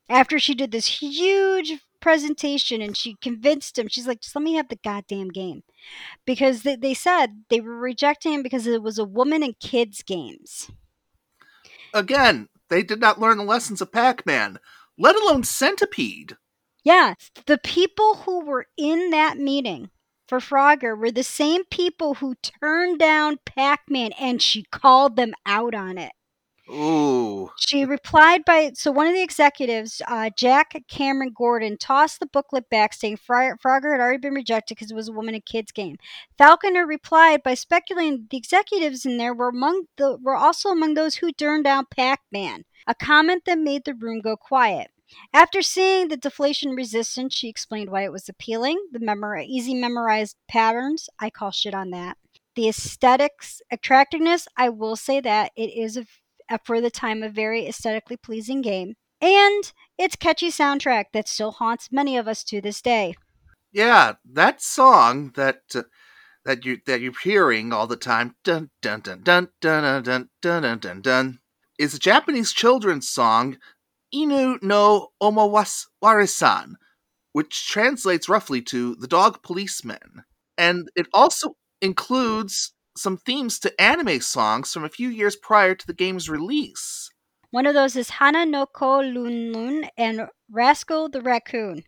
After 0.09 0.39
she 0.39 0.55
did 0.55 0.71
this 0.71 1.01
huge 1.01 1.81
presentation 2.01 2.81
and 2.81 2.97
she 2.97 3.17
convinced 3.21 3.77
him, 3.79 3.89
she's 3.89 4.07
like, 4.07 4.21
"Just 4.21 4.37
let 4.37 4.45
me 4.45 4.55
have 4.55 4.69
the 4.69 4.77
goddamn 4.77 5.31
game," 5.31 5.65
because 6.25 6.63
they, 6.63 6.77
they 6.77 6.95
said 6.95 7.45
they 7.49 7.61
were 7.61 7.79
rejecting 7.79 8.35
him 8.35 8.43
because 8.45 8.69
it 8.69 8.81
was 8.81 8.99
a 8.99 9.05
woman 9.05 9.43
and 9.43 9.59
kids 9.59 10.05
games. 10.05 10.71
Again, 11.93 12.49
they 12.69 12.83
did 12.83 13.01
not 13.01 13.21
learn 13.21 13.39
the 13.39 13.45
lessons 13.45 13.81
of 13.81 13.93
Pac 13.93 14.27
Man, 14.27 14.59
let 14.99 15.17
alone 15.17 15.45
Centipede. 15.45 16.37
Yeah, 16.85 17.15
the 17.47 17.59
people 17.59 18.17
who 18.25 18.45
were 18.45 18.67
in 18.77 19.11
that 19.11 19.39
meeting 19.39 19.91
for 20.29 20.39
Frogger 20.39 20.97
were 20.97 21.11
the 21.11 21.23
same 21.23 21.65
people 21.71 22.15
who 22.15 22.35
turned 22.61 22.99
down 22.99 23.39
Pac 23.45 23.83
Man 23.89 24.13
and 24.13 24.41
she 24.41 24.65
called 24.71 25.17
them 25.17 25.35
out 25.47 25.75
on 25.75 25.99
it. 25.99 26.13
Ooh. 26.71 27.51
She 27.57 27.85
replied 27.85 28.45
by 28.45 28.73
so 28.75 28.93
one 28.93 29.07
of 29.07 29.15
the 29.15 29.23
executives, 29.23 30.03
uh, 30.07 30.31
Jack 30.37 30.75
Cameron 30.89 31.33
Gordon, 31.35 31.79
tossed 31.79 32.21
the 32.21 32.27
booklet 32.27 32.69
back, 32.69 32.93
saying 32.93 33.17
Fro- 33.17 33.57
Frogger 33.57 33.93
had 33.93 34.01
already 34.01 34.19
been 34.19 34.35
rejected 34.35 34.75
because 34.75 34.91
it 34.91 34.95
was 34.95 35.09
a 35.09 35.13
woman 35.13 35.35
and 35.35 35.45
kids 35.45 35.73
game. 35.73 35.97
Falconer 36.37 36.87
replied 36.87 37.43
by 37.43 37.55
speculating 37.55 38.27
the 38.31 38.37
executives 38.37 39.07
in 39.07 39.17
there 39.17 39.35
were 39.35 39.49
among 39.49 39.85
the 39.97 40.19
were 40.21 40.37
also 40.37 40.69
among 40.69 40.95
those 40.95 41.17
who 41.17 41.33
turned 41.33 41.65
down 41.65 41.87
Pac-Man, 41.91 42.65
a 42.87 42.95
comment 42.95 43.45
that 43.47 43.59
made 43.59 43.85
the 43.85 43.95
room 43.95 44.21
go 44.21 44.37
quiet. 44.37 44.91
After 45.33 45.63
seeing 45.63 46.09
the 46.09 46.19
deflation 46.19 46.73
resistance, 46.73 47.35
she 47.35 47.49
explained 47.49 47.89
why 47.89 48.05
it 48.05 48.13
was 48.13 48.29
appealing. 48.29 48.79
The 48.93 49.01
memor- 49.01 49.39
easy 49.39 49.75
memorized 49.75 50.37
patterns, 50.49 51.09
I 51.19 51.31
call 51.31 51.51
shit 51.51 51.75
on 51.75 51.91
that. 51.91 52.19
The 52.57 52.69
aesthetics, 52.69 53.63
attractiveness, 53.71 54.49
I 54.57 54.69
will 54.69 54.97
say 54.97 55.21
that 55.21 55.53
it 55.57 55.71
is 55.71 55.97
a 55.97 56.05
for 56.65 56.81
the 56.81 56.91
time 56.91 57.23
a 57.23 57.29
very 57.29 57.67
aesthetically 57.67 58.17
pleasing 58.17 58.63
game, 58.63 58.95
and 59.21 59.73
its 59.99 60.17
catchy 60.17 60.51
soundtrack 60.51 61.07
that 61.13 61.29
still 61.29 61.53
haunts 61.53 61.91
many 61.91 62.17
of 62.17 62.29
us 62.29 62.45
to 62.45 62.61
this 62.61 62.81
day. 62.81 63.15
Yeah, 63.73 64.15
that 64.33 64.63
song 64.63 65.33
that 65.35 65.61
uh, 65.75 65.83
that 66.45 66.65
you 66.65 66.79
that 66.87 67.01
you're 67.01 67.13
hearing 67.23 67.73
all 67.73 67.87
the 67.87 67.97
time, 67.97 68.35
dun 68.45 68.71
dun 68.81 69.01
dun 69.01 69.23
dun 69.23 69.49
dun 69.61 70.03
dun 70.03 70.29
dun 70.41 70.63
dun 70.63 70.79
dun, 70.79 71.01
dun, 71.03 71.39
is 71.79 71.95
a 71.95 71.99
Japanese 71.99 72.53
children's 72.53 73.09
song, 73.09 73.59
Inu 74.15 74.63
no 74.63 75.09
Omawarisan, 75.23 76.75
which 77.33 77.69
translates 77.69 78.29
roughly 78.29 78.63
to 78.63 78.95
the 78.97 79.07
dog 79.07 79.43
policeman. 79.43 80.25
And 80.57 80.89
it 80.97 81.07
also 81.13 81.57
includes 81.81 82.73
some 82.99 83.17
themes 83.17 83.59
to 83.61 83.81
anime 83.81 84.21
songs 84.21 84.73
from 84.73 84.85
a 84.85 84.89
few 84.89 85.09
years 85.09 85.37
prior 85.37 85.75
to 85.75 85.87
the 85.87 85.95
game's 85.95 86.29
release. 86.29 87.11
One 87.51 87.67
of 87.67 87.75
those 87.75 87.97
is 87.97 88.11
Hana 88.11 88.45
no 88.45 88.67
Ko 88.67 88.99
Lun 88.99 89.53
Lun 89.53 89.89
and 89.97 90.29
Rascal 90.51 91.09
the 91.09 91.23
Raccoon. 91.23 91.85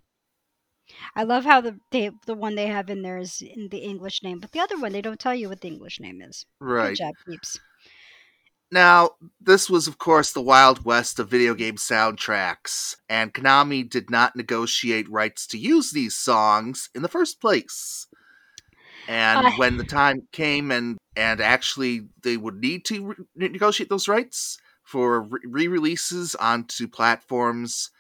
I 1.15 1.23
love 1.23 1.45
how 1.45 1.61
the 1.61 1.79
they, 1.91 2.11
the 2.27 2.35
one 2.35 2.55
they 2.55 2.67
have 2.67 2.91
in 2.91 3.03
there 3.03 3.19
is 3.19 3.43
in 3.43 3.69
the 3.69 3.79
English 3.79 4.23
name, 4.23 4.41
but 4.41 4.53
the 4.53 4.61
other 4.61 4.79
one 4.79 4.93
they 4.93 5.03
don't 5.03 5.21
tell 5.21 5.35
you 5.35 5.49
what 5.49 5.61
the 5.61 5.69
English 5.69 6.01
name 6.01 6.21
is. 6.23 6.47
Right. 6.61 6.91
Good 6.91 6.97
job, 6.97 7.15
peeps. 7.27 7.59
Now, 8.73 9.11
this 9.41 9.69
was, 9.69 9.89
of 9.89 9.99
course, 9.99 10.33
the 10.33 10.41
Wild 10.41 10.85
West 10.85 11.19
of 11.19 11.29
video 11.29 11.55
game 11.55 11.75
soundtracks, 11.75 12.95
and 13.09 13.35
Konami 13.35 13.89
did 13.89 14.11
not 14.11 14.37
negotiate 14.37 15.11
rights 15.11 15.49
to 15.49 15.59
use 15.59 15.91
these 15.91 16.15
songs 16.15 16.89
in 16.95 17.03
the 17.03 17.09
first 17.09 17.41
place. 17.41 18.07
And 19.09 19.41
Uh. 19.47 19.51
when 19.57 19.77
the 19.77 19.85
time 19.85 20.29
came 20.33 20.71
and 20.71 20.99
and 21.17 21.41
actually 21.41 22.09
they 22.23 22.37
would 22.37 22.57
need 22.57 22.85
to 22.87 23.07
re- 23.09 23.49
negotiate 23.49 23.89
those 23.89 24.09
rights 24.09 24.59
for 24.85 25.23
re 25.45 25.67
releases 25.69 26.35
onto 26.37 26.87
platforms 26.89 27.91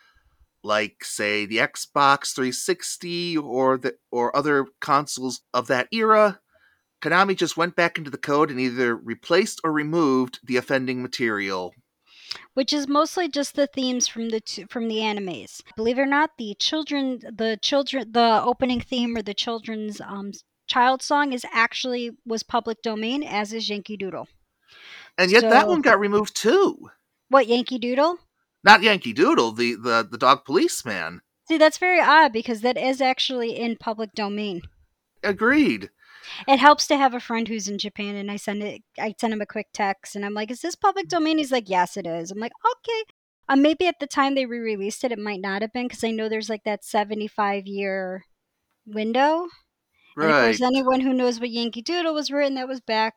like, 0.62 1.04
say, 1.04 1.46
the 1.46 1.56
Xbox 1.58 2.34
360 2.34 3.36
or 3.38 3.78
the 3.78 3.96
or 4.10 4.34
other 4.36 4.66
consoles 4.80 5.40
of 5.54 5.66
that 5.68 5.88
era, 5.92 6.40
Konami 7.02 7.36
just 7.36 7.56
went 7.56 7.76
back 7.76 7.98
into 7.98 8.10
the 8.10 8.18
code 8.18 8.50
and 8.50 8.60
either 8.60 8.94
replaced 8.96 9.60
or 9.64 9.72
removed 9.72 10.40
the 10.44 10.56
offending 10.58 11.02
material. 11.02 11.74
which 12.54 12.72
is 12.72 12.86
mostly 12.86 13.28
just 13.28 13.54
the 13.56 13.66
themes 13.66 14.06
from 14.06 14.28
the 14.30 14.40
two, 14.40 14.66
from 14.70 14.88
the 14.88 14.98
animes. 14.98 15.62
Believe 15.76 15.98
it 15.98 16.02
or 16.02 16.06
not, 16.06 16.30
the 16.38 16.54
children 16.58 17.18
the 17.20 17.58
children 17.60 18.12
the 18.12 18.40
opening 18.44 18.80
theme 18.80 19.16
or 19.16 19.22
the 19.22 19.34
children's 19.34 20.00
um 20.00 20.32
child 20.70 21.02
song 21.02 21.32
is 21.32 21.44
actually 21.52 22.12
was 22.24 22.42
public 22.42 22.80
domain 22.82 23.22
as 23.22 23.52
is 23.52 23.68
Yankee 23.68 23.96
Doodle. 23.96 24.28
And 25.18 25.30
yet 25.30 25.42
that 25.42 25.68
one 25.68 25.82
got 25.82 25.98
removed 25.98 26.36
too. 26.36 26.90
What 27.28 27.48
Yankee 27.48 27.78
Doodle? 27.78 28.18
Not 28.62 28.82
Yankee 28.82 29.12
Doodle, 29.12 29.52
the, 29.52 29.74
the, 29.74 30.06
the 30.08 30.18
dog 30.18 30.44
policeman. 30.44 31.22
See, 31.48 31.58
that's 31.58 31.78
very 31.78 32.00
odd 32.00 32.32
because 32.32 32.60
that 32.60 32.76
is 32.76 33.00
actually 33.00 33.58
in 33.58 33.76
public 33.76 34.12
domain. 34.14 34.62
Agreed. 35.24 35.90
It 36.46 36.58
helps 36.58 36.86
to 36.86 36.96
have 36.96 37.14
a 37.14 37.20
friend 37.20 37.48
who's 37.48 37.66
in 37.66 37.78
Japan 37.78 38.14
and 38.14 38.30
I 38.30 38.36
send 38.36 38.62
it 38.62 38.82
I 38.98 39.14
send 39.18 39.32
him 39.32 39.40
a 39.40 39.46
quick 39.46 39.68
text 39.72 40.14
and 40.14 40.24
I'm 40.24 40.34
like, 40.34 40.50
"Is 40.50 40.60
this 40.60 40.76
public 40.76 41.08
domain?" 41.08 41.38
He's 41.38 41.50
like, 41.50 41.68
"Yes, 41.68 41.96
it 41.96 42.06
is." 42.06 42.30
I'm 42.30 42.38
like, 42.38 42.52
"Okay." 42.72 43.02
Uh, 43.48 43.56
maybe 43.56 43.88
at 43.88 43.98
the 43.98 44.06
time 44.06 44.34
they 44.34 44.46
re-released 44.46 45.02
it, 45.02 45.10
it 45.10 45.18
might 45.18 45.40
not 45.40 45.62
have 45.62 45.72
been 45.72 45.88
because 45.88 46.04
I 46.04 46.12
know 46.12 46.28
there's 46.28 46.48
like 46.48 46.62
that 46.64 46.84
75 46.84 47.66
year 47.66 48.24
window. 48.86 49.48
And 50.16 50.24
of 50.24 50.30
Right. 50.30 50.44
course, 50.46 50.60
anyone 50.60 51.00
who 51.00 51.12
knows 51.12 51.40
what 51.40 51.50
Yankee 51.50 51.82
Doodle 51.82 52.14
was 52.14 52.30
written, 52.30 52.54
that 52.54 52.68
was 52.68 52.80
back 52.80 53.14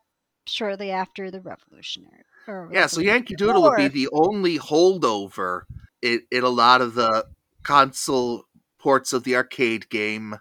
shortly 0.48 0.92
after 0.92 1.32
the 1.32 1.42
Revolutionary. 1.42 2.24
or 2.48 2.70
Yeah, 2.74 2.88
so 2.88 3.00
Yankee 3.02 3.36
Doodle 3.36 3.62
would 3.64 3.78
be 3.78 3.88
the 3.88 4.10
only 4.12 4.60
holdover 4.60 5.62
in, 6.02 6.22
in 6.32 6.44
a 6.44 6.50
lot 6.50 6.82
of 6.82 6.94
the 6.96 7.26
console 7.64 8.46
ports 8.78 9.14
of 9.14 9.24
the 9.24 9.36
arcade 9.36 9.90
game 9.90 10.36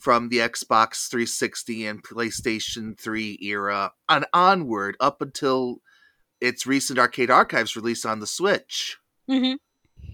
from 0.00 0.28
the 0.30 0.38
Xbox 0.38 1.08
360 1.10 1.84
and 1.86 2.02
PlayStation 2.02 2.98
3 2.98 3.38
era 3.42 3.92
and 4.08 4.24
onward 4.32 4.96
up 5.00 5.20
until 5.20 5.82
its 6.40 6.66
recent 6.66 6.98
Arcade 6.98 7.30
Archives 7.30 7.76
release 7.76 8.04
on 8.06 8.20
the 8.20 8.26
Switch. 8.26 8.96
Mhm. 9.28 9.58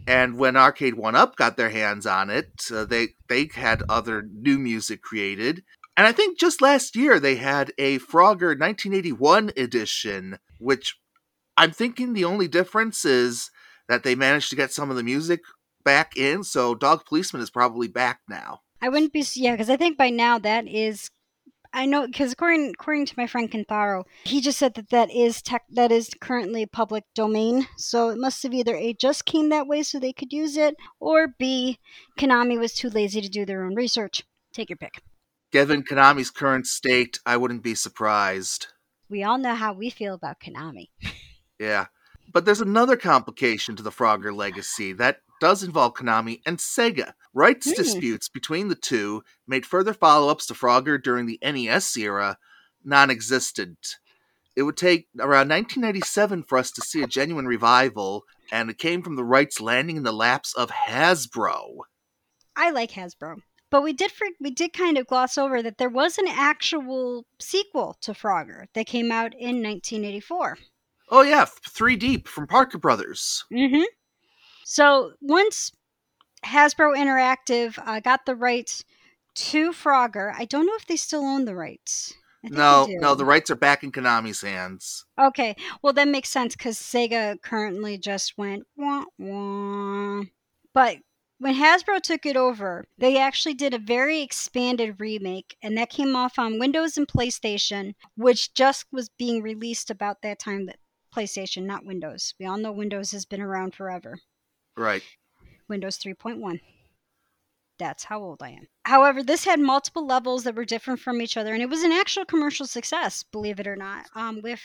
And 0.06 0.36
when 0.36 0.56
Arcade 0.56 0.94
One 0.94 1.14
Up 1.14 1.36
got 1.36 1.56
their 1.56 1.70
hands 1.70 2.06
on 2.06 2.28
it, 2.30 2.66
uh, 2.72 2.84
they 2.84 3.08
they 3.28 3.48
had 3.54 3.82
other 3.88 4.22
new 4.22 4.58
music 4.58 5.02
created. 5.02 5.62
And 5.96 6.06
I 6.06 6.12
think 6.12 6.38
just 6.38 6.60
last 6.60 6.96
year 6.96 7.18
they 7.20 7.36
had 7.36 7.72
a 7.78 7.98
Frogger 8.00 8.58
1981 8.58 9.52
edition, 9.56 10.38
which 10.58 10.98
I'm 11.56 11.70
thinking 11.70 12.12
the 12.12 12.24
only 12.24 12.48
difference 12.48 13.04
is 13.04 13.50
that 13.88 14.02
they 14.02 14.14
managed 14.14 14.50
to 14.50 14.56
get 14.56 14.72
some 14.72 14.90
of 14.90 14.96
the 14.96 15.02
music 15.02 15.40
back 15.84 16.16
in, 16.16 16.42
so 16.42 16.74
Dog 16.74 17.04
Policeman 17.06 17.42
is 17.42 17.50
probably 17.50 17.88
back 17.88 18.20
now. 18.28 18.60
I 18.80 18.88
wouldn't 18.88 19.12
be 19.12 19.24
yeah, 19.34 19.52
because 19.52 19.70
I 19.70 19.76
think 19.76 19.96
by 19.96 20.10
now 20.10 20.38
that 20.38 20.66
is. 20.66 21.10
I 21.74 21.86
know 21.86 22.06
because 22.06 22.32
according 22.32 22.70
according 22.70 23.06
to 23.06 23.14
my 23.16 23.26
friend 23.26 23.50
Kentaro, 23.50 24.04
he 24.22 24.40
just 24.40 24.58
said 24.58 24.74
that 24.74 24.90
that 24.90 25.10
is 25.10 25.42
tech 25.42 25.64
that 25.70 25.90
is 25.90 26.10
currently 26.20 26.66
public 26.66 27.02
domain. 27.14 27.66
So 27.76 28.10
it 28.10 28.18
must 28.18 28.44
have 28.44 28.54
either 28.54 28.76
a 28.76 28.94
just 28.94 29.26
came 29.26 29.48
that 29.48 29.66
way 29.66 29.82
so 29.82 29.98
they 29.98 30.12
could 30.12 30.32
use 30.32 30.56
it, 30.56 30.76
or 31.00 31.34
b 31.36 31.80
Konami 32.18 32.58
was 32.58 32.74
too 32.74 32.88
lazy 32.88 33.20
to 33.20 33.28
do 33.28 33.44
their 33.44 33.64
own 33.64 33.74
research. 33.74 34.22
Take 34.52 34.70
your 34.70 34.76
pick. 34.76 35.02
Given 35.50 35.82
Konami's 35.82 36.30
current 36.30 36.66
state, 36.68 37.18
I 37.26 37.36
wouldn't 37.36 37.64
be 37.64 37.74
surprised. 37.74 38.68
We 39.10 39.24
all 39.24 39.38
know 39.38 39.54
how 39.54 39.72
we 39.72 39.90
feel 39.90 40.14
about 40.14 40.40
Konami. 40.40 40.88
Yeah. 41.58 41.86
But 42.32 42.44
there's 42.44 42.60
another 42.60 42.96
complication 42.96 43.76
to 43.76 43.82
the 43.84 43.92
Frogger 43.92 44.34
legacy 44.34 44.92
that 44.94 45.20
does 45.40 45.62
involve 45.62 45.94
Konami 45.94 46.40
and 46.44 46.58
Sega. 46.58 47.12
Rights 47.34 47.66
Hmm. 47.66 47.74
disputes 47.74 48.28
between 48.28 48.68
the 48.68 48.74
two 48.76 49.22
made 49.46 49.66
further 49.66 49.92
follow 49.92 50.28
ups 50.30 50.46
to 50.46 50.54
Frogger 50.54 51.02
during 51.02 51.26
the 51.26 51.38
NES 51.42 51.96
era 51.96 52.38
non 52.84 53.10
existent. 53.10 53.96
It 54.56 54.62
would 54.62 54.76
take 54.76 55.08
around 55.18 55.48
1997 55.48 56.44
for 56.44 56.58
us 56.58 56.70
to 56.70 56.80
see 56.80 57.02
a 57.02 57.08
genuine 57.08 57.46
revival, 57.46 58.22
and 58.52 58.70
it 58.70 58.78
came 58.78 59.02
from 59.02 59.16
the 59.16 59.24
rights 59.24 59.60
landing 59.60 59.96
in 59.96 60.04
the 60.04 60.12
laps 60.12 60.54
of 60.54 60.70
Hasbro. 60.70 61.78
I 62.54 62.70
like 62.70 62.92
Hasbro. 62.92 63.38
But 63.70 63.82
we 63.82 63.92
did 63.92 64.12
for, 64.12 64.28
we 64.38 64.52
did 64.52 64.72
kind 64.72 64.96
of 64.96 65.08
gloss 65.08 65.36
over 65.36 65.60
that 65.60 65.78
there 65.78 65.88
was 65.88 66.18
an 66.18 66.28
actual 66.28 67.26
sequel 67.40 67.96
to 68.02 68.12
Frogger 68.12 68.66
that 68.74 68.86
came 68.86 69.10
out 69.10 69.32
in 69.34 69.60
1984. 69.60 70.58
Oh, 71.08 71.22
yeah, 71.22 71.46
3 71.46 71.96
Deep 71.96 72.28
from 72.28 72.46
Parker 72.46 72.78
Brothers. 72.78 73.44
Mm-hmm. 73.52 73.82
So 74.64 75.14
once 75.20 75.72
Hasbro 76.44 76.96
Interactive 76.96 77.78
uh, 77.84 78.00
got 78.00 78.26
the 78.26 78.34
rights 78.34 78.84
to 79.34 79.72
Frogger, 79.72 80.32
I 80.36 80.44
don't 80.44 80.66
know 80.66 80.76
if 80.76 80.86
they 80.86 80.96
still 80.96 81.24
own 81.24 81.44
the 81.44 81.56
rights. 81.56 82.14
I 82.44 82.48
think 82.48 82.54
they 82.54 82.58
No, 82.58 82.86
no, 82.88 83.14
the 83.14 83.24
rights 83.24 83.50
are 83.50 83.56
back 83.56 83.82
in 83.82 83.90
Konami's 83.90 84.42
hands. 84.42 85.04
Okay, 85.18 85.56
well 85.82 85.92
that 85.94 86.08
makes 86.08 86.28
sense 86.28 86.54
because 86.54 86.78
Sega 86.78 87.40
currently 87.42 87.98
just 87.98 88.38
went 88.38 88.64
wah 88.76 89.04
wah. 89.18 90.22
But 90.72 90.98
when 91.38 91.56
Hasbro 91.56 92.00
took 92.00 92.26
it 92.26 92.36
over, 92.36 92.86
they 92.96 93.18
actually 93.18 93.54
did 93.54 93.74
a 93.74 93.78
very 93.78 94.20
expanded 94.20 95.00
remake, 95.00 95.56
and 95.62 95.76
that 95.76 95.90
came 95.90 96.14
off 96.14 96.38
on 96.38 96.58
Windows 96.60 96.96
and 96.96 97.08
PlayStation, 97.08 97.94
which 98.16 98.54
just 98.54 98.86
was 98.92 99.08
being 99.08 99.42
released 99.42 99.90
about 99.90 100.22
that 100.22 100.38
time. 100.38 100.66
That 100.66 100.78
PlayStation, 101.14 101.64
not 101.64 101.84
Windows. 101.84 102.34
We 102.38 102.46
all 102.46 102.58
know 102.58 102.72
Windows 102.72 103.12
has 103.12 103.24
been 103.24 103.40
around 103.40 103.74
forever. 103.74 104.18
Right. 104.76 105.02
Windows 105.68 105.98
3.1. 105.98 106.60
That's 107.78 108.04
how 108.04 108.22
old 108.22 108.42
I 108.42 108.50
am. 108.50 108.68
However, 108.84 109.22
this 109.22 109.44
had 109.44 109.58
multiple 109.58 110.06
levels 110.06 110.44
that 110.44 110.54
were 110.54 110.64
different 110.64 111.00
from 111.00 111.20
each 111.20 111.36
other, 111.36 111.52
and 111.52 111.62
it 111.62 111.68
was 111.68 111.82
an 111.82 111.92
actual 111.92 112.24
commercial 112.24 112.66
success, 112.66 113.24
believe 113.24 113.58
it 113.58 113.66
or 113.66 113.76
not. 113.76 114.06
Um, 114.14 114.40
with 114.42 114.60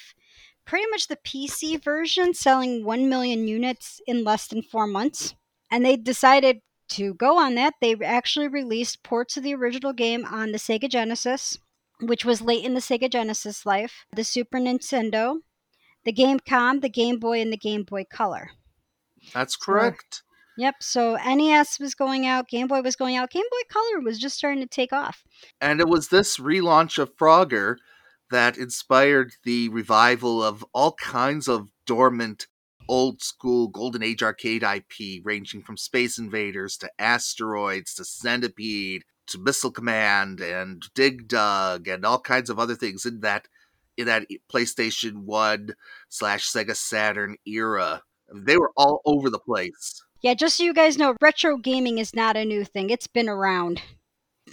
pretty 0.65 0.85
much 0.91 1.07
the 1.07 1.15
PC 1.17 1.83
version 1.83 2.33
selling 2.33 2.85
1 2.85 3.09
million 3.09 3.47
units 3.47 3.99
in 4.05 4.23
less 4.23 4.47
than 4.47 4.61
four 4.61 4.85
months. 4.85 5.33
And 5.71 5.83
they 5.83 5.97
decided 5.97 6.61
to 6.89 7.15
go 7.15 7.39
on 7.39 7.55
that. 7.55 7.75
They 7.81 7.95
actually 8.03 8.47
released 8.47 9.03
ports 9.03 9.37
of 9.37 9.43
the 9.43 9.55
original 9.55 9.93
game 9.93 10.25
on 10.25 10.51
the 10.51 10.59
Sega 10.59 10.89
Genesis, 10.89 11.57
which 12.01 12.23
was 12.23 12.41
late 12.41 12.63
in 12.63 12.75
the 12.75 12.79
Sega 12.79 13.09
Genesis 13.09 13.65
life, 13.65 14.05
the 14.15 14.23
Super 14.23 14.59
Nintendo, 14.59 15.37
the 16.05 16.13
Gamecom, 16.13 16.81
the 16.81 16.89
Game 16.89 17.17
Boy, 17.17 17.41
and 17.41 17.51
the 17.51 17.57
Game 17.57 17.83
Boy 17.83 18.05
Color. 18.11 18.51
That's 19.33 19.55
correct. 19.55 20.21
Yep. 20.59 20.75
So 20.81 21.15
NES 21.15 21.79
was 21.79 21.95
going 21.95 22.25
out, 22.27 22.49
Game 22.49 22.67
Boy 22.67 22.81
was 22.81 22.97
going 22.97 23.15
out, 23.15 23.31
Game 23.31 23.45
Boy 23.49 23.61
Color 23.69 24.01
was 24.01 24.19
just 24.19 24.37
starting 24.37 24.61
to 24.61 24.67
take 24.67 24.91
off. 24.91 25.23
And 25.61 25.79
it 25.79 25.87
was 25.87 26.09
this 26.09 26.37
relaunch 26.37 26.99
of 26.99 27.15
Frogger 27.15 27.77
that 28.29 28.57
inspired 28.57 29.31
the 29.45 29.69
revival 29.69 30.43
of 30.43 30.65
all 30.73 30.91
kinds 30.91 31.47
of 31.47 31.69
dormant 31.85 32.47
old 32.89 33.21
school 33.21 33.69
golden 33.69 34.03
age 34.03 34.21
arcade 34.21 34.63
IP 34.63 35.21
ranging 35.23 35.61
from 35.61 35.77
Space 35.77 36.17
Invaders 36.17 36.75
to 36.79 36.91
Asteroids 36.99 37.93
to 37.93 38.03
Centipede 38.03 39.03
to 39.27 39.37
Missile 39.37 39.71
Command 39.71 40.41
and 40.41 40.83
Dig 40.93 41.29
Dug 41.29 41.87
and 41.87 42.03
all 42.03 42.19
kinds 42.19 42.49
of 42.49 42.59
other 42.59 42.75
things 42.75 43.05
in 43.05 43.21
that 43.21 43.47
in 43.95 44.07
that 44.07 44.27
PlayStation 44.51 45.23
1 45.23 45.69
slash 46.09 46.51
Sega 46.51 46.75
Saturn 46.75 47.37
era. 47.47 48.03
They 48.33 48.57
were 48.57 48.73
all 48.75 48.99
over 49.05 49.29
the 49.29 49.39
place. 49.39 50.03
Yeah, 50.21 50.33
just 50.33 50.57
so 50.57 50.63
you 50.63 50.73
guys 50.73 50.97
know, 50.97 51.15
retro 51.21 51.57
gaming 51.57 51.97
is 51.97 52.13
not 52.13 52.35
a 52.35 52.43
new 52.43 52.65
thing. 52.65 52.89
It's 52.89 53.07
been 53.07 53.29
around 53.29 53.81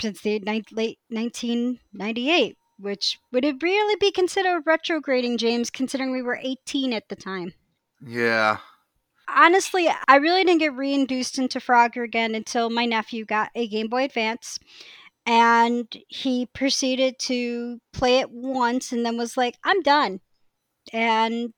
since 0.00 0.20
the 0.20 0.38
ni- 0.38 0.64
late 0.72 0.98
1998, 1.08 2.56
which 2.78 3.18
would 3.32 3.44
it 3.44 3.62
really 3.62 3.96
be 3.98 4.12
considered 4.12 4.62
retrograding, 4.64 5.38
James, 5.38 5.70
considering 5.70 6.12
we 6.12 6.22
were 6.22 6.38
18 6.40 6.92
at 6.92 7.08
the 7.08 7.16
time? 7.16 7.52
Yeah. 8.04 8.58
Honestly, 9.28 9.88
I 10.06 10.16
really 10.16 10.44
didn't 10.44 10.60
get 10.60 10.74
reinduced 10.74 11.38
into 11.38 11.58
Frogger 11.58 12.04
again 12.04 12.36
until 12.36 12.70
my 12.70 12.84
nephew 12.84 13.24
got 13.24 13.50
a 13.56 13.66
Game 13.66 13.88
Boy 13.88 14.04
Advance. 14.04 14.58
And 15.28 15.88
he 16.06 16.46
proceeded 16.46 17.18
to 17.20 17.80
play 17.92 18.20
it 18.20 18.30
once 18.30 18.92
and 18.92 19.04
then 19.04 19.16
was 19.16 19.36
like, 19.36 19.56
I'm 19.64 19.82
done. 19.82 20.20
And 20.92 21.52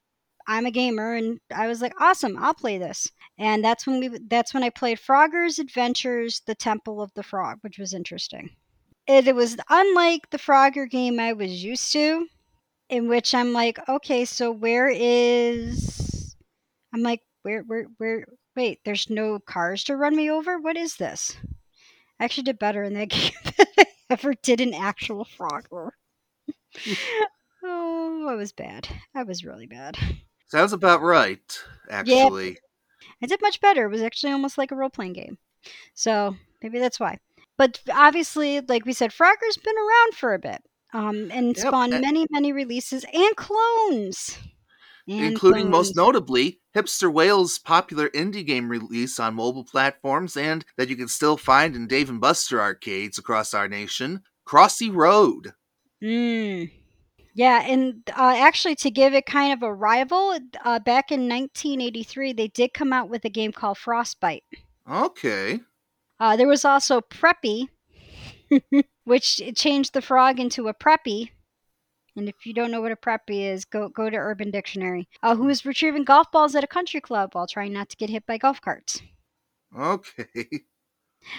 I'm 0.46 0.64
a 0.64 0.70
gamer 0.70 1.12
and 1.12 1.40
I 1.54 1.66
was 1.66 1.82
like, 1.82 1.92
awesome, 2.00 2.38
I'll 2.38 2.54
play 2.54 2.78
this. 2.78 3.10
And 3.38 3.64
that's 3.64 3.87
when 3.87 4.00
we 4.00 4.18
that's 4.28 4.52
when 4.52 4.64
I 4.64 4.71
played 4.71 4.99
Frogger's 4.99 5.59
Adventures: 5.59 6.42
The 6.47 6.54
Temple 6.54 7.00
of 7.00 7.12
the 7.14 7.23
Frog, 7.23 7.59
which 7.61 7.78
was 7.78 7.95
interesting. 7.95 8.50
It, 9.07 9.28
it 9.28 9.35
was 9.35 9.57
unlike 9.71 10.28
the 10.30 10.38
Frogger 10.38 10.90
game 10.90 11.21
I 11.21 11.33
was 11.33 11.64
used 11.64 11.92
to, 11.92 12.26
in 12.88 13.09
which 13.09 13.35
I'm 13.35 13.52
like, 13.52 13.78
okay, 13.88 14.25
so 14.25 14.50
where 14.50 14.88
is 14.88 16.37
I'm 16.92 17.02
like, 17.02 17.23
where 17.42 17.62
where 17.62 17.85
where 17.99 18.26
wait, 18.57 18.80
there's 18.85 19.09
no 19.09 19.38
cars 19.38 19.85
to 19.85 19.97
run 19.97 20.16
me 20.16 20.30
over? 20.30 20.59
What 20.59 20.76
is 20.76 20.97
this? 20.97 21.37
I 22.18 22.25
actually 22.25 22.42
did 22.45 22.59
better 22.59 22.83
in 22.83 22.95
that 22.95 23.09
game 23.09 23.33
than 23.45 23.66
I 23.78 23.85
ever 24.11 24.35
did 24.35 24.61
in 24.61 24.75
actual 24.75 25.25
Frogger. 25.25 25.90
oh, 27.62 28.26
I 28.28 28.35
was 28.35 28.52
bad. 28.52 28.88
I 29.14 29.23
was 29.23 29.45
really 29.45 29.66
bad. 29.66 29.97
Sounds 30.49 30.73
about 30.73 31.02
right, 31.02 31.62
actually. 31.88 32.59
I 33.23 33.26
did 33.26 33.43
much 33.43 33.61
better. 33.61 33.87
It 33.87 33.90
was 33.90 34.02
actually 34.02 34.33
almost 34.33 34.59
like 34.59 34.71
a 34.73 34.76
role 34.76 34.90
playing 34.90 35.14
game. 35.14 35.38
So 35.95 36.37
maybe 36.62 36.78
that's 36.78 37.00
why. 37.00 37.19
But 37.57 37.81
obviously, 37.93 38.61
like 38.61 38.85
we 38.85 38.93
said, 38.93 39.12
Frogger's 39.12 39.57
been 39.57 39.76
around 39.76 40.14
for 40.14 40.35
a 40.35 40.38
bit 40.38 40.62
um, 40.93 41.31
and 41.33 41.57
Yep, 41.57 41.67
spawned 41.67 42.00
many, 42.00 42.26
many 42.31 42.52
releases 42.52 43.05
and 43.12 43.37
clones. 43.37 44.38
And 45.09 45.25
including 45.25 45.71
most 45.71 45.97
notably 45.97 46.61
Hipster 46.76 47.11
Whale's 47.11 47.59
popular 47.59 48.11
indie 48.11 48.47
game 48.47 48.69
release 48.69 49.19
on 49.19 49.35
mobile 49.35 49.64
platforms 49.64 50.37
and 50.37 50.64
that 50.76 50.90
you 50.90 50.97
can 50.97 51.09
still 51.09 51.38
find 51.38 51.75
in 51.75 51.87
Dave 51.87 52.11
and 52.11 52.21
Buster 52.21 52.61
arcades 52.61 53.17
across 53.17 53.55
our 53.55 53.69
nation, 53.69 54.23
Crossy 54.47 54.95
Road. 54.95 55.55
Mm. 56.02 56.71
Yeah, 57.38 57.62
and 57.64 58.02
uh, 58.18 58.35
actually, 58.37 58.75
to 58.75 58.90
give 58.90 59.14
it 59.14 59.25
kind 59.25 59.52
of 59.52 59.62
a 59.62 59.73
rival, 59.73 60.37
uh, 60.64 60.80
back 60.80 61.12
in 61.12 61.28
1983, 61.28 62.33
they 62.33 62.49
did 62.49 62.75
come 62.75 62.92
out 62.92 63.09
with 63.09 63.25
a 63.25 63.28
game 63.28 63.52
called 63.52 63.78
Frostbite. 63.78 64.42
Okay. 64.90 65.61
Uh, 66.18 66.35
there 66.35 66.49
was 66.49 66.64
also 66.64 67.00
Preppy, 67.00 67.68
which 69.04 69.40
changed 69.54 69.95
the 69.95 70.02
frog 70.02 70.40
into 70.40 70.66
a 70.66 70.75
Preppy. 70.75 71.30
And 72.16 72.28
if 72.28 72.45
you 72.45 72.52
don't 72.52 72.73
know 72.73 72.80
what 72.80 72.90
a 72.90 72.97
Preppy 72.97 73.49
is, 73.52 73.64
go 73.64 73.88
go 73.88 74.11
to 74.11 74.16
Urban 74.16 74.50
Dictionary. 74.50 75.09
Uh, 75.23 75.37
who 75.37 75.49
is 75.49 75.64
retrieving 75.64 76.02
golf 76.02 76.33
balls 76.33 76.57
at 76.57 76.64
a 76.64 76.66
country 76.66 77.00
club 77.00 77.37
while 77.37 77.47
trying 77.47 77.73
not 77.73 77.88
to 77.90 77.97
get 77.97 78.11
hit 78.11 78.26
by 78.26 78.37
golf 78.37 78.61
carts. 78.61 79.00
Okay. 79.78 80.49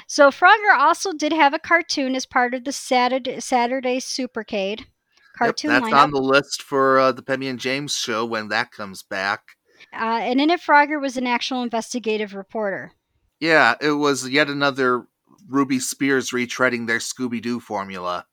So 0.08 0.29
Frogger 0.29 0.77
also 0.77 1.13
did 1.13 1.32
have 1.32 1.53
a 1.53 1.58
cartoon 1.58 2.13
as 2.13 2.25
part 2.25 2.53
of 2.53 2.65
the 2.65 2.74
Saturday 2.74 3.39
Saturday 3.39 4.00
Supercade 4.00 4.86
Yep, 5.42 5.56
that's 5.58 5.86
lineup. 5.86 5.94
on 5.94 6.12
the 6.12 6.22
list 6.22 6.62
for 6.62 7.00
uh, 7.00 7.12
the 7.12 7.22
Pemmy 7.22 7.50
and 7.50 7.60
James 7.60 7.96
show 7.96 8.26
when 8.26 8.50
that 8.50 8.72
comes 8.72 9.04
back. 9.04 9.42
Uh, 9.94 10.20
and 10.22 10.42
in 10.42 10.50
it, 10.50 10.62
Frogger 10.62 11.02
was 11.02 11.18
an 11.18 11.28
actual 11.28 11.63
investigative 11.63 12.36
reporter. 12.36 12.92
Yeah, 13.39 13.76
it 13.80 13.92
was 13.92 14.28
yet 14.28 14.50
another 14.50 15.08
Ruby 15.48 15.80
Spears 15.80 16.32
retreading 16.32 16.88
their 16.88 17.00
Scooby 17.00 17.42
Doo 17.42 17.60
formula. 17.60 18.26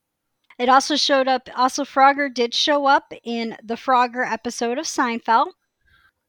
It 0.59 0.69
also 0.69 0.97
showed 0.97 1.29
up. 1.29 1.49
Also, 1.55 1.85
Frogger 1.85 2.33
did 2.33 2.55
show 2.55 2.87
up 2.87 3.13
in 3.23 3.57
the 3.63 3.75
Frogger 3.75 4.31
episode 4.31 4.79
of 4.79 4.87
Seinfeld. 4.87 5.49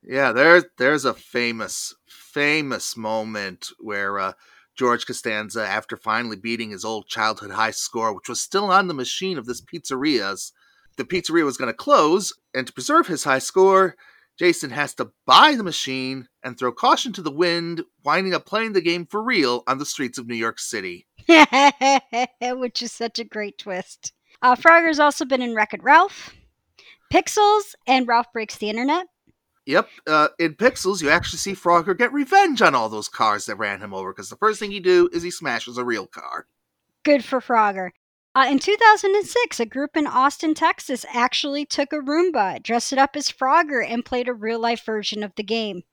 Yeah, 0.04 0.32
there, 0.32 0.64
there's 0.78 1.06
a 1.06 1.14
famous, 1.14 1.96
famous 2.08 2.96
moment 2.96 3.70
where 3.80 4.20
uh, 4.20 4.34
George 4.78 5.06
Costanza, 5.06 5.66
after 5.66 5.98
finally 5.98 6.36
beating 6.36 6.70
his 6.70 6.86
old 6.86 7.08
childhood 7.08 7.52
high 7.52 7.72
score, 7.72 8.14
which 8.14 8.30
was 8.30 8.40
still 8.40 8.72
on 8.72 8.88
the 8.88 8.94
machine 8.94 9.38
of 9.38 9.46
this 9.46 9.62
pizzeria's, 9.62 10.54
the 10.98 11.04
pizzeria 11.04 11.46
was 11.46 11.58
going 11.58 11.72
to 11.72 11.74
close, 11.74 12.34
and 12.54 12.68
to 12.68 12.74
preserve 12.74 13.08
his 13.08 13.24
high 13.24 13.40
score, 13.40 13.96
Jason 14.38 14.70
has 14.70 14.94
to 14.96 15.12
buy 15.26 15.56
the 15.56 15.64
machine 15.64 16.28
and 16.44 16.58
throw 16.58 16.72
caution 16.72 17.12
to 17.14 17.22
the 17.22 17.32
wind, 17.32 17.84
winding 18.04 18.34
up 18.34 18.46
playing 18.46 18.74
the 18.74 18.82
game 18.82 19.06
for 19.06 19.22
real 19.22 19.64
on 19.68 19.80
the 19.80 19.86
streets 19.86 20.18
of 20.18 20.28
New 20.28 20.36
York 20.36 20.60
City. 20.60 21.08
which 22.42 22.82
is 22.84 22.92
such 22.92 23.20
a 23.20 23.24
great 23.24 23.58
twist. 23.58 24.14
Uh, 24.42 24.56
Frogger's 24.56 25.00
also 25.00 25.26
been 25.26 25.42
in 25.42 25.56
Wreck 25.56 25.74
It 25.74 25.84
Ralph, 25.84 26.36
Pixels, 27.12 27.74
and 27.88 28.08
Ralph 28.08 28.32
Breaks 28.32 28.58
the 28.58 28.70
Internet. 28.70 29.08
Yep, 29.68 29.90
uh, 30.08 30.30
in 30.40 30.54
Pixels, 30.56 31.02
you 31.02 31.10
actually 31.10 31.40
see 31.40 31.54
Frogger 31.54 31.96
get 31.96 32.14
revenge 32.14 32.62
on 32.62 32.74
all 32.74 32.88
those 32.88 33.10
cars 33.10 33.48
that 33.48 33.58
ran 33.58 33.82
him 33.82 33.94
over, 33.94 34.14
because 34.14 34.30
the 34.30 34.38
first 34.38 34.62
thing 34.62 34.72
he 34.72 34.80
do 34.80 35.10
is 35.12 35.24
he 35.24 35.30
smashes 35.30 35.78
a 35.78 35.84
real 35.84 36.08
car. 36.08 36.48
Good 37.04 37.26
for 37.26 37.42
Frogger. 37.42 37.90
Uh, 38.34 38.46
in 38.50 38.60
2006, 38.60 39.60
a 39.60 39.66
group 39.66 39.98
in 39.98 40.08
Austin, 40.08 40.54
Texas 40.54 41.06
actually 41.14 41.66
took 41.66 41.92
a 41.92 41.98
Roomba, 41.98 42.64
dressed 42.64 42.94
it 42.94 42.98
up 42.98 43.18
as 43.18 43.28
Frogger, 43.28 43.86
and 43.86 44.06
played 44.06 44.30
a 44.30 44.34
real 44.34 44.60
life 44.60 44.86
version 44.86 45.22
of 45.22 45.36
the 45.36 45.44
game. 45.44 45.84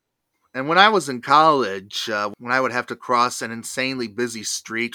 And 0.54 0.68
when 0.68 0.78
I 0.78 0.88
was 0.88 1.08
in 1.08 1.20
college, 1.20 2.08
uh, 2.08 2.30
when 2.38 2.52
I 2.52 2.60
would 2.60 2.70
have 2.70 2.86
to 2.86 2.96
cross 2.96 3.42
an 3.42 3.50
insanely 3.50 4.06
busy 4.06 4.44
street 4.44 4.94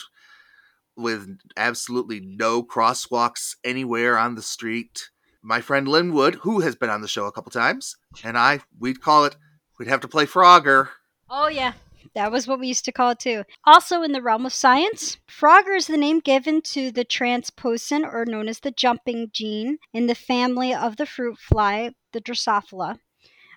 with 0.96 1.38
absolutely 1.58 2.22
no 2.22 2.64
crosswalks 2.64 3.56
anywhere 3.62 4.18
on 4.18 4.36
the 4.36 4.42
street, 4.42 5.10
my 5.42 5.62
friend 5.62 5.88
Linwood, 5.88 6.36
who 6.36 6.60
has 6.62 6.76
been 6.76 6.90
on 6.90 7.02
the 7.02 7.08
show 7.08 7.26
a 7.26 7.32
couple 7.32 7.52
times, 7.52 7.96
and 8.24 8.38
I, 8.38 8.60
we'd 8.80 9.02
call 9.02 9.26
it, 9.26 9.36
we'd 9.78 9.88
have 9.88 10.02
to 10.02 10.08
play 10.08 10.26
Frogger. 10.26 10.90
Oh, 11.30 11.48
yeah. 11.48 11.74
That 12.16 12.32
was 12.32 12.48
what 12.48 12.60
we 12.60 12.68
used 12.68 12.86
to 12.86 12.92
call 12.92 13.12
it 13.12 13.20
too. 13.20 13.44
Also, 13.66 14.02
in 14.02 14.14
the 14.14 14.22
realm 14.22 14.46
of 14.46 14.54
science, 14.54 15.18
Frogger 15.30 15.78
is 15.78 15.88
the 15.88 15.98
name 15.98 16.20
given 16.20 16.62
to 16.64 16.92
the 16.92 17.06
transposon, 17.06 18.04
or 18.04 18.26
known 18.26 18.48
as 18.48 18.60
the 18.60 18.72
jumping 18.72 19.30
gene, 19.32 19.78
in 19.94 20.08
the 20.08 20.16
family 20.16 20.74
of 20.74 20.98
the 20.98 21.06
fruit 21.06 21.38
fly, 21.38 21.92
the 22.14 22.22
Drosophila. 22.22 23.00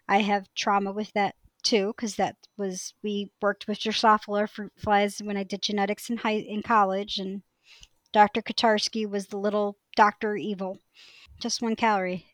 I 0.08 0.18
have 0.18 0.52
trauma 0.54 0.92
with 0.92 1.12
that 1.14 1.36
too, 1.62 1.94
because 1.96 2.16
that 2.16 2.36
was 2.58 2.94
we 3.02 3.30
worked 3.40 3.66
with 3.66 3.78
Drosophila 3.78 4.48
fruit 4.48 4.72
flies 4.76 5.22
when 5.22 5.36
I 5.36 5.44
did 5.44 5.62
genetics 5.62 6.10
in 6.10 6.18
high 6.18 6.32
in 6.32 6.62
college, 6.62 7.18
and 7.18 7.42
Dr. 8.12 8.42
Katarski 8.42 9.08
was 9.08 9.28
the 9.28 9.38
little 9.38 9.78
Doctor 9.96 10.36
Evil. 10.36 10.78
Just 11.42 11.60
one 11.60 11.74
calorie, 11.74 12.26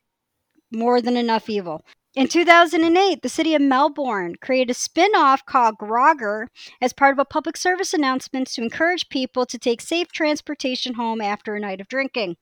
more 0.70 1.00
than 1.00 1.16
enough 1.16 1.48
evil. 1.48 1.82
In 2.14 2.28
2008, 2.28 3.22
the 3.22 3.28
city 3.30 3.54
of 3.54 3.62
Melbourne 3.62 4.34
created 4.42 4.72
a 4.72 4.74
spin 4.74 5.12
off 5.16 5.46
called 5.46 5.78
Grogger 5.78 6.48
as 6.82 6.92
part 6.92 7.14
of 7.14 7.18
a 7.18 7.24
public 7.24 7.56
service 7.56 7.94
announcement 7.94 8.48
to 8.48 8.62
encourage 8.62 9.08
people 9.08 9.46
to 9.46 9.56
take 9.56 9.80
safe 9.80 10.12
transportation 10.12 10.92
home 10.92 11.22
after 11.22 11.54
a 11.54 11.60
night 11.60 11.80
of 11.80 11.88
drinking. 11.88 12.36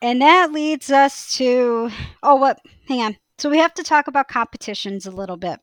And 0.00 0.22
that 0.22 0.52
leads 0.52 0.90
us 0.90 1.36
to 1.36 1.90
oh, 2.22 2.36
what? 2.36 2.60
Hang 2.88 3.02
on. 3.02 3.16
So 3.36 3.50
we 3.50 3.58
have 3.58 3.74
to 3.74 3.82
talk 3.82 4.06
about 4.06 4.28
competitions 4.28 5.04
a 5.04 5.10
little 5.10 5.36
bit. 5.36 5.60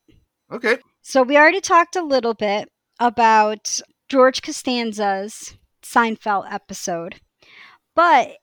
Okay. 0.51 0.77
So 1.01 1.23
we 1.23 1.35
already 1.35 1.61
talked 1.61 1.95
a 1.95 2.03
little 2.03 2.35
bit 2.35 2.69
about 2.99 3.79
George 4.07 4.43
Costanza's 4.43 5.57
Seinfeld 5.81 6.51
episode, 6.51 7.21
but 7.95 8.37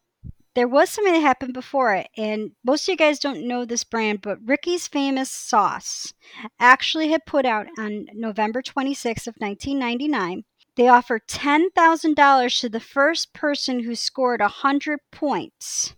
there 0.58 0.66
was 0.66 0.90
something 0.90 1.12
that 1.12 1.20
happened 1.20 1.54
before 1.54 1.94
it, 1.94 2.08
and 2.16 2.50
most 2.64 2.82
of 2.82 2.88
you 2.88 2.96
guys 2.96 3.20
don't 3.20 3.46
know 3.46 3.64
this 3.64 3.84
brand, 3.84 4.20
but 4.20 4.40
Ricky's 4.44 4.88
Famous 4.88 5.30
Sauce 5.30 6.12
actually 6.58 7.10
had 7.10 7.24
put 7.26 7.46
out 7.46 7.68
on 7.78 8.06
November 8.12 8.60
26th 8.60 9.28
of 9.28 9.36
1999. 9.38 10.42
They 10.74 10.88
offered 10.88 11.28
$10,000 11.28 12.60
to 12.60 12.68
the 12.68 12.80
first 12.80 13.32
person 13.32 13.84
who 13.84 13.94
scored 13.94 14.40
100 14.40 14.98
points. 15.12 15.94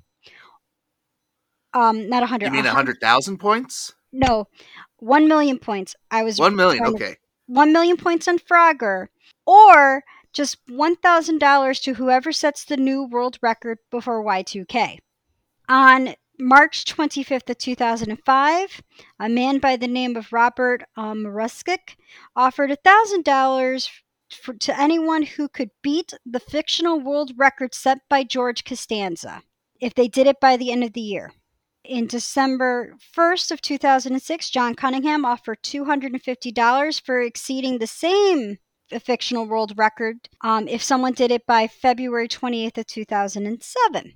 Um, 1.72 2.10
not 2.10 2.20
100. 2.20 2.44
You 2.44 2.52
mean 2.52 2.64
100 2.64 2.98
100,000 3.00 3.38
points? 3.38 3.94
No, 4.12 4.46
1 4.98 5.26
million 5.26 5.58
points. 5.58 5.96
I 6.10 6.22
was 6.22 6.38
1 6.38 6.54
million, 6.54 6.84
okay. 6.84 7.16
1 7.46 7.72
million 7.72 7.96
points 7.96 8.28
on 8.28 8.38
Frogger, 8.38 9.06
or 9.46 10.04
just 10.32 10.64
$1,000 10.66 11.82
to 11.82 11.94
whoever 11.94 12.32
sets 12.32 12.64
the 12.64 12.76
new 12.76 13.04
world 13.04 13.38
record 13.42 13.78
before 13.90 14.24
Y2K. 14.24 14.98
On 15.68 16.14
March 16.38 16.84
25th 16.84 17.50
of 17.50 17.58
2005, 17.58 18.82
a 19.18 19.28
man 19.28 19.58
by 19.58 19.76
the 19.76 19.88
name 19.88 20.16
of 20.16 20.32
Robert 20.32 20.82
um, 20.96 21.26
offered 22.36 22.70
$1,000 22.70 23.90
for, 24.30 24.54
to 24.54 24.80
anyone 24.80 25.22
who 25.22 25.48
could 25.48 25.70
beat 25.82 26.14
the 26.24 26.40
fictional 26.40 27.00
world 27.00 27.32
record 27.36 27.74
set 27.74 27.98
by 28.08 28.24
George 28.24 28.64
Costanza 28.64 29.42
if 29.80 29.94
they 29.94 30.08
did 30.08 30.26
it 30.26 30.40
by 30.40 30.56
the 30.56 30.70
end 30.70 30.84
of 30.84 30.92
the 30.92 31.00
year. 31.00 31.32
In 31.84 32.06
December 32.06 32.94
1st 33.16 33.50
of 33.50 33.60
2006, 33.62 34.50
John 34.50 34.74
Cunningham 34.74 35.24
offered 35.24 35.62
$250 35.62 37.02
for 37.02 37.20
exceeding 37.20 37.78
the 37.78 37.86
same 37.86 38.58
fictional 38.98 39.46
world 39.46 39.74
record 39.76 40.28
um, 40.40 40.66
if 40.66 40.82
someone 40.82 41.12
did 41.12 41.30
it 41.30 41.46
by 41.46 41.68
February 41.68 42.26
28th 42.26 42.78
of 42.78 42.86
2007. 42.86 44.14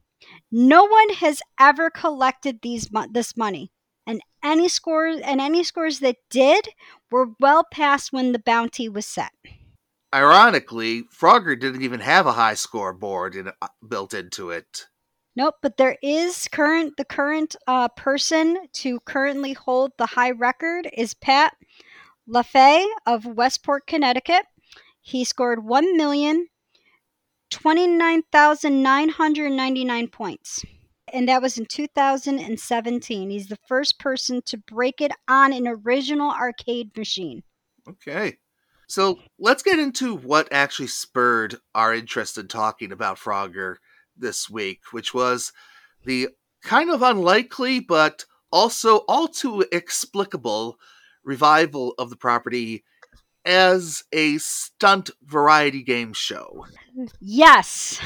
No 0.51 0.85
one 0.85 1.11
has 1.11 1.43
ever 1.61 1.91
collected 1.91 2.61
these 2.63 2.89
this 3.13 3.37
money. 3.37 3.71
and 4.07 4.21
any 4.43 4.69
scores 4.69 5.21
and 5.21 5.41
any 5.41 5.63
scores 5.63 6.01
that 6.01 6.17
did 6.29 6.69
were 7.11 7.29
well 7.41 7.65
past 7.71 8.13
when 8.13 8.33
the 8.33 8.39
bounty 8.39 8.89
was 8.89 9.07
set. 9.07 9.33
Ironically, 10.15 11.03
Frogger 11.05 11.59
didn't 11.59 11.83
even 11.83 12.01
have 12.01 12.27
a 12.27 12.33
high 12.33 12.55
score 12.55 12.93
board 12.93 13.35
in, 13.35 13.49
uh, 13.49 13.69
built 13.87 14.15
into 14.15 14.51
it. 14.51 14.87
Nope, 15.37 15.57
but 15.63 15.77
there 15.77 15.97
is 16.03 16.47
current 16.53 16.97
the 16.97 17.05
current 17.05 17.57
uh, 17.67 17.89
person 17.89 18.69
to 18.75 19.01
currently 19.01 19.53
hold 19.53 19.93
the 19.99 20.07
high 20.07 20.31
record 20.31 20.89
is 20.93 21.15
Pat 21.15 21.57
Laffaye 22.29 22.87
of 23.07 23.27
Westport, 23.27 23.87
Connecticut. 23.87 24.47
He 25.07 25.25
scored 25.25 25.63
one 25.63 25.99
million 25.99 26.49
twenty 27.51 27.87
nine 27.87 28.23
thousand 28.33 28.83
nine 28.83 29.11
hundred 29.11 29.53
ninety 29.53 29.85
nine 29.85 30.09
points. 30.09 30.65
And 31.13 31.29
that 31.29 31.43
was 31.43 31.59
in 31.59 31.67
2017. 31.67 33.31
He's 33.31 33.49
the 33.49 33.59
first 33.69 33.99
person 34.01 34.41
to 34.47 34.57
break 34.57 35.03
it 35.03 35.13
on 35.29 35.53
an 35.53 35.69
original 35.69 36.31
arcade 36.31 36.97
machine. 36.97 37.43
Okay. 37.87 38.39
So 38.89 39.19
let's 39.39 39.63
get 39.63 39.79
into 39.79 40.17
what 40.17 40.49
actually 40.51 40.89
spurred 40.89 41.57
our 41.75 41.93
interest 41.95 42.39
in 42.39 42.49
talking 42.49 42.91
about 42.91 43.19
Frogger 43.19 43.77
this 44.17 44.49
week, 44.49 44.81
which 44.93 45.13
was 45.13 45.53
the 46.05 46.29
kind 46.63 46.91
of 46.91 47.03
unlikely 47.03 47.79
but 47.79 48.25
also 48.51 49.05
all 49.07 49.29
too 49.29 49.67
explicable 49.71 50.79
revival 51.23 51.95
of 51.99 52.09
the 52.09 52.17
property 52.17 52.85
as 53.45 54.03
a 54.13 54.39
stunt 54.39 55.11
variety 55.23 55.83
game 55.83 56.13
show. 56.13 56.67
Yes. 57.21 58.01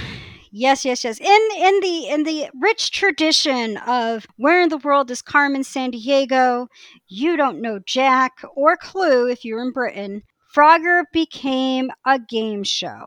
Yes, 0.50 0.84
yes, 0.84 1.04
yes. 1.04 1.20
In 1.20 1.48
in 1.58 1.80
the 1.80 2.08
in 2.08 2.22
the 2.24 2.48
rich 2.60 2.90
tradition 2.90 3.76
of 3.78 4.26
where 4.36 4.62
in 4.62 4.70
the 4.70 4.78
world 4.78 5.10
is 5.10 5.20
Carmen 5.20 5.62
Sandiego, 5.62 6.68
you 7.06 7.36
don't 7.36 7.60
know 7.60 7.78
Jack 7.84 8.32
or 8.56 8.76
Clue 8.76 9.28
if 9.28 9.44
you're 9.44 9.62
in 9.62 9.72
Britain. 9.72 10.22
Frogger 10.54 11.04
became 11.12 11.90
a 12.06 12.18
game 12.18 12.64
show 12.64 13.04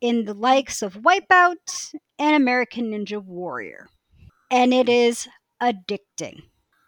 in 0.00 0.24
the 0.24 0.34
likes 0.34 0.82
of 0.82 0.94
Wipeout 0.94 1.94
and 2.18 2.34
American 2.34 2.90
Ninja 2.90 3.22
Warrior. 3.24 3.88
And 4.50 4.74
it 4.74 4.88
is 4.88 5.28
addicting 5.62 6.42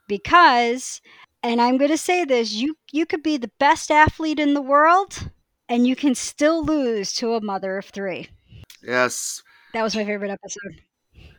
because 0.09 1.01
and 1.43 1.61
I'm 1.61 1.79
going 1.79 1.91
to 1.91 1.99
say 1.99 2.25
this, 2.25 2.53
you 2.53 2.77
you 2.93 3.07
could 3.07 3.23
be 3.23 3.37
the 3.37 3.51
best 3.59 3.91
athlete 3.91 4.39
in 4.39 4.55
the 4.55 4.63
world 4.63 5.31
and 5.69 5.87
you 5.87 5.97
can 5.97 6.15
still 6.15 6.65
lose 6.65 7.13
to 7.15 7.35
a 7.35 7.41
mother 7.41 7.79
of 7.79 7.87
3. 7.87 8.29
Yes. 8.83 9.43
That 9.73 9.83
was 9.83 9.97
my 9.97 10.05
favorite 10.05 10.31
episode. 10.31 10.83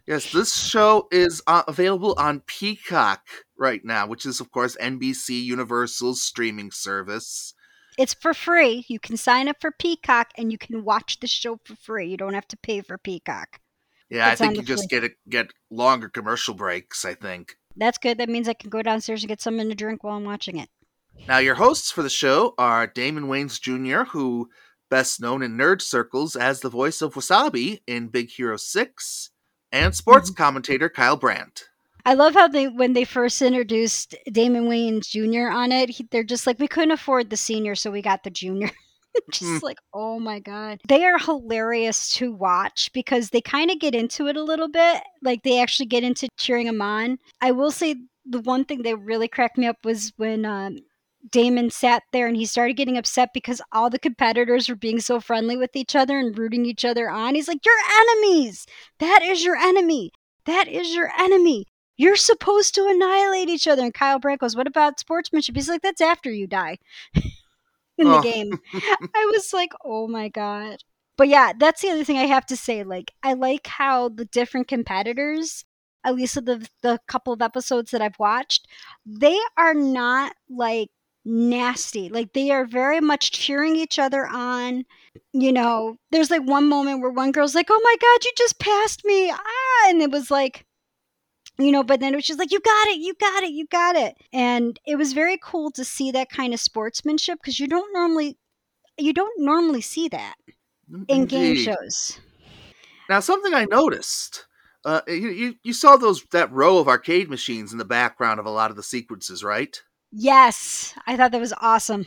Yes, 0.07 0.31
this 0.31 0.53
show 0.55 1.07
is 1.11 1.41
uh, 1.47 1.63
available 1.67 2.13
on 2.17 2.41
Peacock 2.41 3.21
right 3.57 3.81
now, 3.85 4.07
which 4.07 4.25
is 4.25 4.41
of 4.41 4.51
course 4.51 4.75
NBC 4.81 5.41
Universal's 5.43 6.21
streaming 6.21 6.71
service. 6.71 7.53
It's 7.97 8.13
for 8.13 8.33
free. 8.33 8.85
You 8.87 8.99
can 8.99 9.17
sign 9.17 9.47
up 9.47 9.57
for 9.61 9.71
Peacock 9.71 10.31
and 10.35 10.51
you 10.51 10.57
can 10.57 10.83
watch 10.83 11.19
the 11.19 11.27
show 11.27 11.59
for 11.63 11.75
free. 11.75 12.09
You 12.09 12.17
don't 12.17 12.33
have 12.33 12.47
to 12.49 12.57
pay 12.57 12.81
for 12.81 12.97
Peacock. 12.97 13.59
Yeah, 14.09 14.31
It's 14.31 14.41
I 14.41 14.45
think 14.45 14.57
you 14.57 14.63
just 14.63 14.89
get 14.89 15.03
a, 15.03 15.11
get 15.29 15.51
longer 15.71 16.09
commercial 16.09 16.53
breaks, 16.53 17.05
I 17.05 17.13
think. 17.13 17.55
That's 17.75 17.97
good. 17.97 18.17
That 18.17 18.29
means 18.29 18.47
I 18.47 18.53
can 18.53 18.69
go 18.69 18.81
downstairs 18.81 19.23
and 19.23 19.29
get 19.29 19.41
something 19.41 19.69
to 19.69 19.75
drink 19.75 20.03
while 20.03 20.17
I'm 20.17 20.25
watching 20.25 20.57
it. 20.57 20.69
Now, 21.27 21.37
your 21.37 21.55
hosts 21.55 21.91
for 21.91 22.03
the 22.03 22.09
show 22.09 22.53
are 22.57 22.87
Damon 22.87 23.25
Wayans 23.25 23.59
Jr., 23.61 24.09
who 24.09 24.49
best 24.89 25.21
known 25.21 25.41
in 25.41 25.57
nerd 25.57 25.81
circles 25.81 26.35
as 26.35 26.59
the 26.59 26.69
voice 26.69 27.01
of 27.01 27.15
Wasabi 27.15 27.81
in 27.87 28.09
Big 28.09 28.29
Hero 28.29 28.57
6, 28.57 29.29
and 29.71 29.95
sports 29.95 30.29
mm-hmm. 30.29 30.43
commentator 30.43 30.89
Kyle 30.89 31.15
Brandt. 31.15 31.69
I 32.05 32.15
love 32.15 32.33
how 32.33 32.47
they 32.49 32.67
when 32.67 32.93
they 32.93 33.05
first 33.05 33.41
introduced 33.41 34.13
Damon 34.31 34.65
Wayans 34.65 35.07
Jr. 35.07 35.49
on 35.51 35.71
it, 35.71 35.89
he, 35.89 36.07
they're 36.11 36.23
just 36.23 36.45
like 36.45 36.59
we 36.59 36.67
couldn't 36.67 36.91
afford 36.91 37.29
the 37.29 37.37
senior, 37.37 37.75
so 37.75 37.91
we 37.91 38.01
got 38.01 38.23
the 38.23 38.29
junior. 38.29 38.69
just 39.31 39.43
Hmm. 39.43 39.57
like 39.61 39.77
oh 39.93 40.19
my 40.19 40.39
god, 40.39 40.79
they 40.87 41.03
are 41.05 41.17
hilarious 41.19 42.09
to 42.15 42.31
watch 42.31 42.91
because 42.93 43.29
they 43.29 43.41
kind 43.41 43.71
of 43.71 43.79
get 43.79 43.95
into 43.95 44.27
it 44.27 44.37
a 44.37 44.43
little 44.43 44.69
bit. 44.69 45.01
Like 45.21 45.43
they 45.43 45.61
actually 45.61 45.87
get 45.87 46.03
into 46.03 46.27
cheering 46.37 46.67
him 46.67 46.81
on. 46.81 47.17
I 47.41 47.51
will 47.51 47.71
say 47.71 47.95
the 48.25 48.41
one 48.41 48.65
thing 48.65 48.83
that 48.83 48.97
really 48.97 49.27
cracked 49.27 49.57
me 49.57 49.67
up 49.67 49.77
was 49.83 50.13
when 50.17 50.45
um, 50.45 50.77
Damon 51.29 51.69
sat 51.69 52.03
there 52.11 52.27
and 52.27 52.35
he 52.37 52.45
started 52.45 52.77
getting 52.77 52.97
upset 52.97 53.29
because 53.33 53.61
all 53.71 53.89
the 53.89 53.99
competitors 53.99 54.67
were 54.69 54.75
being 54.75 54.99
so 54.99 55.19
friendly 55.19 55.57
with 55.57 55.75
each 55.75 55.95
other 55.95 56.17
and 56.17 56.37
rooting 56.37 56.65
each 56.65 56.85
other 56.85 57.09
on. 57.09 57.35
He's 57.35 57.47
like, 57.47 57.65
"You're 57.65 57.75
enemies. 58.01 58.65
That 58.99 59.21
is 59.21 59.43
your 59.43 59.55
enemy. 59.57 60.11
That 60.45 60.67
is 60.67 60.93
your 60.95 61.11
enemy." 61.19 61.65
You're 61.95 62.15
supposed 62.15 62.73
to 62.73 62.87
annihilate 62.87 63.49
each 63.49 63.67
other. 63.67 63.83
And 63.83 63.93
Kyle 63.93 64.17
Brandt 64.17 64.41
goes, 64.41 64.55
What 64.55 64.65
about 64.65 64.99
sportsmanship? 64.99 65.55
He's 65.55 65.69
like, 65.69 65.83
That's 65.83 66.01
after 66.01 66.31
you 66.31 66.47
die 66.47 66.79
in 67.97 68.07
the 68.09 68.17
Oh. 68.17 68.21
game. 68.21 68.59
I 69.15 69.29
was 69.33 69.53
like, 69.53 69.71
Oh 69.85 70.07
my 70.07 70.29
God. 70.29 70.77
But 71.17 71.27
yeah, 71.27 71.53
that's 71.57 71.81
the 71.81 71.89
other 71.89 72.03
thing 72.03 72.17
I 72.17 72.25
have 72.25 72.45
to 72.47 72.57
say. 72.57 72.83
Like, 72.83 73.11
I 73.21 73.33
like 73.33 73.67
how 73.67 74.09
the 74.09 74.25
different 74.25 74.67
competitors, 74.67 75.63
at 76.03 76.15
least 76.15 76.37
of 76.37 76.45
the, 76.45 76.67
the 76.81 76.99
couple 77.07 77.33
of 77.33 77.41
episodes 77.41 77.91
that 77.91 78.01
I've 78.01 78.17
watched, 78.19 78.67
they 79.05 79.37
are 79.57 79.75
not 79.75 80.33
like 80.49 80.89
nasty. 81.23 82.09
Like, 82.09 82.33
they 82.33 82.49
are 82.51 82.65
very 82.65 82.99
much 82.99 83.31
cheering 83.31 83.75
each 83.75 83.99
other 83.99 84.25
on. 84.27 84.85
You 85.33 85.53
know, 85.53 85.97
there's 86.11 86.31
like 86.31 86.41
one 86.43 86.67
moment 86.67 87.01
where 87.01 87.11
one 87.11 87.31
girl's 87.31 87.53
like, 87.55 87.67
Oh 87.69 87.81
my 87.83 87.95
God, 88.01 88.25
you 88.25 88.31
just 88.37 88.59
passed 88.59 89.05
me. 89.05 89.29
Ah. 89.31 89.89
And 89.89 90.01
it 90.01 90.09
was 90.11 90.31
like, 90.31 90.65
you 91.57 91.71
know, 91.71 91.83
but 91.83 91.99
then 91.99 92.13
it 92.13 92.15
was 92.15 92.25
just 92.25 92.39
like, 92.39 92.51
you 92.51 92.59
got 92.59 92.87
it, 92.87 92.97
you 92.97 93.13
got 93.13 93.43
it, 93.43 93.51
you 93.51 93.67
got 93.67 93.95
it. 93.95 94.15
And 94.31 94.79
it 94.85 94.95
was 94.95 95.13
very 95.13 95.37
cool 95.41 95.71
to 95.71 95.83
see 95.83 96.11
that 96.11 96.29
kind 96.29 96.53
of 96.53 96.59
sportsmanship 96.59 97.39
because 97.39 97.59
you 97.59 97.67
don't 97.67 97.93
normally 97.93 98.37
you 98.97 99.13
don't 99.13 99.41
normally 99.41 99.81
see 99.81 100.07
that 100.09 100.35
in 101.07 101.25
game 101.25 101.55
shows. 101.55 102.19
Now, 103.09 103.19
something 103.19 103.53
I 103.53 103.65
noticed. 103.65 104.45
Uh, 104.85 105.01
you, 105.07 105.29
you 105.29 105.55
you 105.63 105.73
saw 105.73 105.95
those 105.95 106.23
that 106.31 106.51
row 106.51 106.77
of 106.77 106.87
arcade 106.89 107.29
machines 107.29 107.71
in 107.71 107.77
the 107.77 107.85
background 107.85 108.39
of 108.39 108.45
a 108.45 108.51
lot 108.51 108.69
of 108.69 108.75
the 108.75 108.83
sequences, 108.83 109.43
right? 109.43 109.81
Yes, 110.11 110.93
I 111.07 111.15
thought 111.15 111.31
that 111.31 111.39
was 111.39 111.53
awesome. 111.61 112.05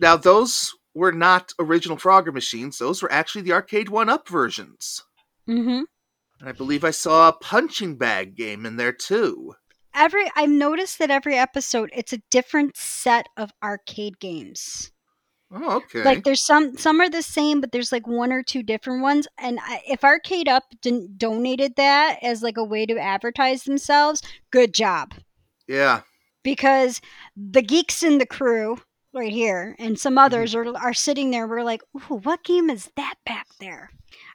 Now, 0.00 0.16
those 0.16 0.72
were 0.94 1.12
not 1.12 1.52
original 1.58 1.96
Frogger 1.96 2.32
machines. 2.32 2.78
Those 2.78 3.02
were 3.02 3.12
actually 3.12 3.42
the 3.42 3.52
arcade 3.52 3.88
one-up 3.88 4.28
versions. 4.28 5.02
hmm 5.46 5.82
And 6.40 6.48
I 6.48 6.52
believe 6.52 6.84
I 6.84 6.90
saw 6.90 7.28
a 7.28 7.32
punching 7.32 7.96
bag 7.96 8.34
game 8.36 8.66
in 8.66 8.76
there 8.76 8.92
too. 8.92 9.54
Every 9.94 10.30
I've 10.36 10.50
noticed 10.50 10.98
that 10.98 11.10
every 11.10 11.36
episode 11.36 11.90
it's 11.94 12.12
a 12.12 12.22
different 12.30 12.76
set 12.76 13.28
of 13.36 13.52
arcade 13.62 14.18
games. 14.18 14.90
Oh, 15.52 15.76
okay. 15.76 16.02
Like 16.02 16.24
there's 16.24 16.44
some 16.44 16.76
some 16.76 17.00
are 17.00 17.08
the 17.08 17.22
same, 17.22 17.60
but 17.60 17.70
there's 17.70 17.92
like 17.92 18.06
one 18.08 18.32
or 18.32 18.42
two 18.42 18.62
different 18.64 19.02
ones. 19.02 19.28
And 19.38 19.60
I, 19.62 19.82
if 19.88 20.02
Arcade 20.02 20.48
Up 20.48 20.64
didn't 20.82 21.16
donated 21.16 21.74
that 21.76 22.18
as 22.22 22.42
like 22.42 22.56
a 22.56 22.64
way 22.64 22.86
to 22.86 22.98
advertise 22.98 23.62
themselves, 23.62 24.20
good 24.50 24.74
job. 24.74 25.14
yeah. 25.68 26.00
because 26.42 27.00
the 27.36 27.62
geeks 27.62 28.02
in 28.02 28.18
the 28.18 28.26
crew 28.26 28.78
right 29.14 29.32
here 29.32 29.74
and 29.78 29.98
some 29.98 30.12
mm-hmm. 30.14 30.18
others 30.24 30.54
are, 30.54 30.76
are 30.76 30.94
sitting 30.94 31.30
there 31.30 31.46
we're 31.46 31.62
like 31.62 31.82
ooh 31.96 32.16
what 32.16 32.44
game 32.44 32.68
is 32.70 32.90
that 32.96 33.14
back 33.24 33.46
there 33.60 33.90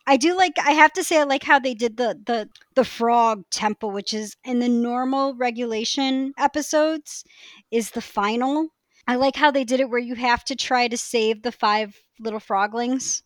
i 0.10 0.18
do 0.18 0.36
like 0.38 0.54
i 0.66 0.72
have 0.72 0.94
to 0.94 1.04
say 1.04 1.20
i 1.20 1.24
like 1.24 1.44
how 1.44 1.60
they 1.60 1.74
did 1.74 1.98
the 1.98 2.20
the 2.26 2.50
the 2.76 2.86
frog 2.86 3.44
temple 3.52 3.92
which 3.92 4.14
is 4.14 4.36
in 4.44 4.60
the 4.60 4.70
normal 4.70 5.36
regulation 5.36 6.34
episodes 6.38 7.24
is 7.72 7.92
the 7.92 8.02
final 8.02 8.70
i 9.08 9.16
like 9.16 9.36
how 9.36 9.52
they 9.52 9.64
did 9.64 9.80
it 9.80 9.90
where 9.90 10.00
you 10.00 10.16
have 10.16 10.44
to 10.44 10.56
try 10.56 10.88
to 10.88 10.98
save 10.98 11.44
the 11.44 11.52
five 11.52 11.98
little 12.20 12.40
froglings 12.40 13.24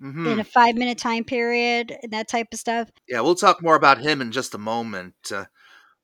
hmm 0.00 0.34
in 0.34 0.40
a 0.40 0.44
five 0.44 0.76
minute 0.76 0.98
time 0.98 1.24
period 1.24 1.96
and 2.02 2.12
that 2.12 2.28
type 2.28 2.48
of 2.52 2.58
stuff 2.58 2.90
Yeah, 3.08 3.20
we'll 3.20 3.34
talk 3.34 3.62
more 3.62 3.76
about 3.76 3.98
him 4.00 4.20
in 4.20 4.32
just 4.32 4.54
a 4.54 4.58
moment. 4.58 5.14
Uh, 5.32 5.46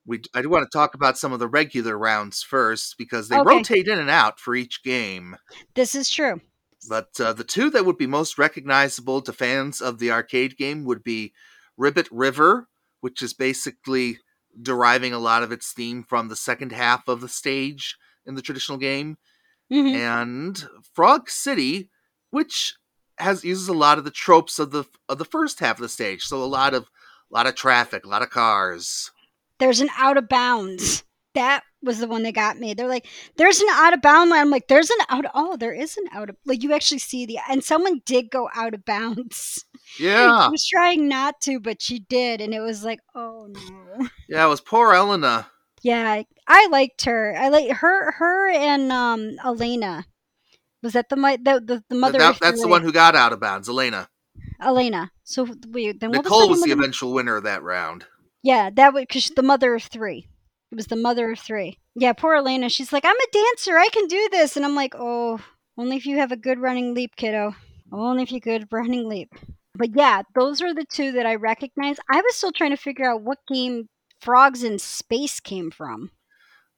we 0.05 0.21
I 0.35 0.41
do 0.43 0.49
want 0.49 0.69
to 0.69 0.77
talk 0.77 0.95
about 0.95 1.17
some 1.19 1.33
of 1.33 1.39
the 1.39 1.47
regular 1.49 1.97
rounds 1.97 2.43
first 2.43 2.95
because 2.97 3.29
they 3.29 3.39
Okay. 3.39 3.65
rotate 3.65 3.87
in 3.87 3.99
and 3.99 4.09
out 4.09 4.39
for 4.39 4.55
each 4.55 4.83
game. 4.83 5.37
this 5.75 5.95
is 5.95 6.09
true 6.09 6.39
But 6.89 7.09
uh, 7.19 7.33
the 7.33 7.43
two 7.43 7.69
that 7.71 7.85
would 7.85 7.97
be 7.97 8.07
most 8.07 8.37
recognizable 8.37 9.21
to 9.21 9.33
fans 9.33 9.81
of 9.81 9.99
the 9.99 10.11
arcade 10.11 10.57
game 10.57 10.83
would 10.85 11.03
be 11.03 11.33
Ribbit 11.77 12.07
River, 12.11 12.67
which 13.01 13.21
is 13.21 13.33
basically 13.33 14.19
deriving 14.61 15.13
a 15.13 15.19
lot 15.19 15.43
of 15.43 15.51
its 15.51 15.71
theme 15.71 16.03
from 16.03 16.27
the 16.27 16.35
second 16.35 16.71
half 16.71 17.07
of 17.07 17.21
the 17.21 17.29
stage 17.29 17.95
in 18.25 18.35
the 18.35 18.41
traditional 18.41 18.77
game, 18.77 19.17
Mhm. 19.71 19.95
and 19.95 20.67
Frog 20.93 21.29
City, 21.29 21.89
which 22.31 22.75
has 23.17 23.43
uses 23.43 23.67
a 23.67 23.73
lot 23.73 23.97
of 23.97 24.03
the 24.03 24.11
tropes 24.11 24.57
of 24.59 24.71
the 24.71 24.83
of 25.07 25.17
the 25.19 25.25
first 25.25 25.59
half 25.59 25.77
of 25.77 25.81
the 25.81 25.89
stage. 25.89 26.23
So 26.23 26.43
a 26.43 26.45
lot 26.45 26.73
of 26.73 26.83
a 26.83 27.33
lot 27.33 27.47
of 27.47 27.55
traffic, 27.55 28.03
a 28.03 28.07
lot 28.09 28.21
of 28.23 28.29
cars. 28.29 29.11
there's 29.59 29.79
an 29.79 29.89
out 29.95 30.17
of 30.17 30.27
bounds. 30.27 31.03
That 31.33 31.63
was 31.81 31.99
the 31.99 32.07
one 32.07 32.23
that 32.23 32.33
got 32.33 32.59
me. 32.59 32.73
They're 32.73 32.87
like, 32.87 33.07
there's 33.37 33.61
an 33.61 33.69
out 33.71 33.93
of 33.93 34.01
bound 34.01 34.29
line. 34.29 34.41
I'm 34.41 34.49
like, 34.49 34.67
there's 34.67 34.89
an 34.89 34.97
out. 35.09 35.25
Oh, 35.33 35.55
there 35.55 35.73
is 35.73 35.95
an 35.97 36.05
out 36.11 36.29
of 36.29 36.35
like 36.45 36.61
you 36.61 36.73
actually 36.73 36.99
see 36.99 37.25
the 37.25 37.39
and 37.49 37.63
someone 37.63 38.01
did 38.05 38.29
go 38.29 38.49
out 38.55 38.73
of 38.73 38.85
bounds. 38.85 39.65
Yeah, 39.99 40.45
She 40.45 40.51
was 40.51 40.67
trying 40.67 41.09
not 41.09 41.41
to, 41.41 41.59
but 41.59 41.81
she 41.81 41.99
did, 41.99 42.39
and 42.39 42.53
it 42.53 42.61
was 42.61 42.81
like, 42.81 42.99
oh 43.13 43.47
no. 43.49 44.07
yeah. 44.29 44.45
It 44.45 44.47
was 44.47 44.61
poor 44.61 44.93
Elena. 44.93 45.47
Yeah, 45.81 46.21
I, 46.47 46.67
liked 46.67 47.03
her. 47.03 47.35
I 47.37 47.49
like 47.49 47.71
her. 47.71 48.11
Her 48.11 48.49
and 48.51 48.89
um 48.89 49.31
Elena. 49.43 50.05
Was 50.81 50.93
that 50.93 51.09
the 51.09 51.15
the 51.17 51.59
the, 51.59 51.83
the 51.89 51.95
mother? 51.95 52.19
That- 52.19 52.39
that's 52.39 52.61
the 52.61 52.69
one 52.69 52.83
who 52.83 52.93
got 52.93 53.15
out 53.15 53.33
of 53.33 53.41
bounds, 53.41 53.67
Elena. 53.67 54.07
Elena. 54.61 55.11
So 55.23 55.47
we 55.69 55.91
then 55.91 56.11
what 56.11 56.23
Nicole 56.23 56.41
was 56.41 56.49
was 56.49 56.61
the, 56.61 56.69
the 56.69 56.75
the 56.75 56.79
eventual 56.79 57.13
winner 57.13 57.35
of 57.35 57.43
that 57.43 57.63
round. 57.63 58.05
Yeah, 58.43 58.69
that 58.75 58.93
was 58.93 59.01
because 59.01 59.29
the 59.29 59.43
mother 59.43 59.75
of 59.75 59.83
three. 59.83 60.27
It 60.71 60.75
was 60.75 60.87
the 60.87 60.95
mother 60.95 61.31
of 61.31 61.39
three. 61.39 61.77
Yeah, 61.95 62.13
poor 62.13 62.35
Elena. 62.35 62.69
She's 62.69 62.93
like, 62.93 63.03
I'm 63.05 63.15
a 63.15 63.31
dancer. 63.31 63.77
I 63.77 63.89
can 63.89 64.07
do 64.07 64.29
this. 64.31 64.55
And 64.55 64.65
I'm 64.65 64.75
like, 64.75 64.95
oh, 64.97 65.39
only 65.77 65.97
if 65.97 66.05
you 66.05 66.17
have 66.17 66.31
a 66.31 66.37
good 66.37 66.59
running 66.59 66.93
leap, 66.93 67.15
kiddo. 67.15 67.55
Only 67.91 68.23
if 68.23 68.31
you 68.31 68.39
good 68.39 68.67
running 68.71 69.09
leap. 69.09 69.33
But 69.75 69.89
yeah, 69.95 70.21
those 70.33 70.61
are 70.61 70.73
the 70.73 70.85
two 70.85 71.11
that 71.13 71.25
I 71.25 71.35
recognize. 71.35 71.97
I 72.09 72.21
was 72.21 72.35
still 72.35 72.51
trying 72.51 72.69
to 72.71 72.77
figure 72.77 73.09
out 73.09 73.21
what 73.21 73.39
game 73.47 73.89
Frogs 74.21 74.63
in 74.63 74.79
Space 74.79 75.39
came 75.39 75.71
from. 75.71 76.11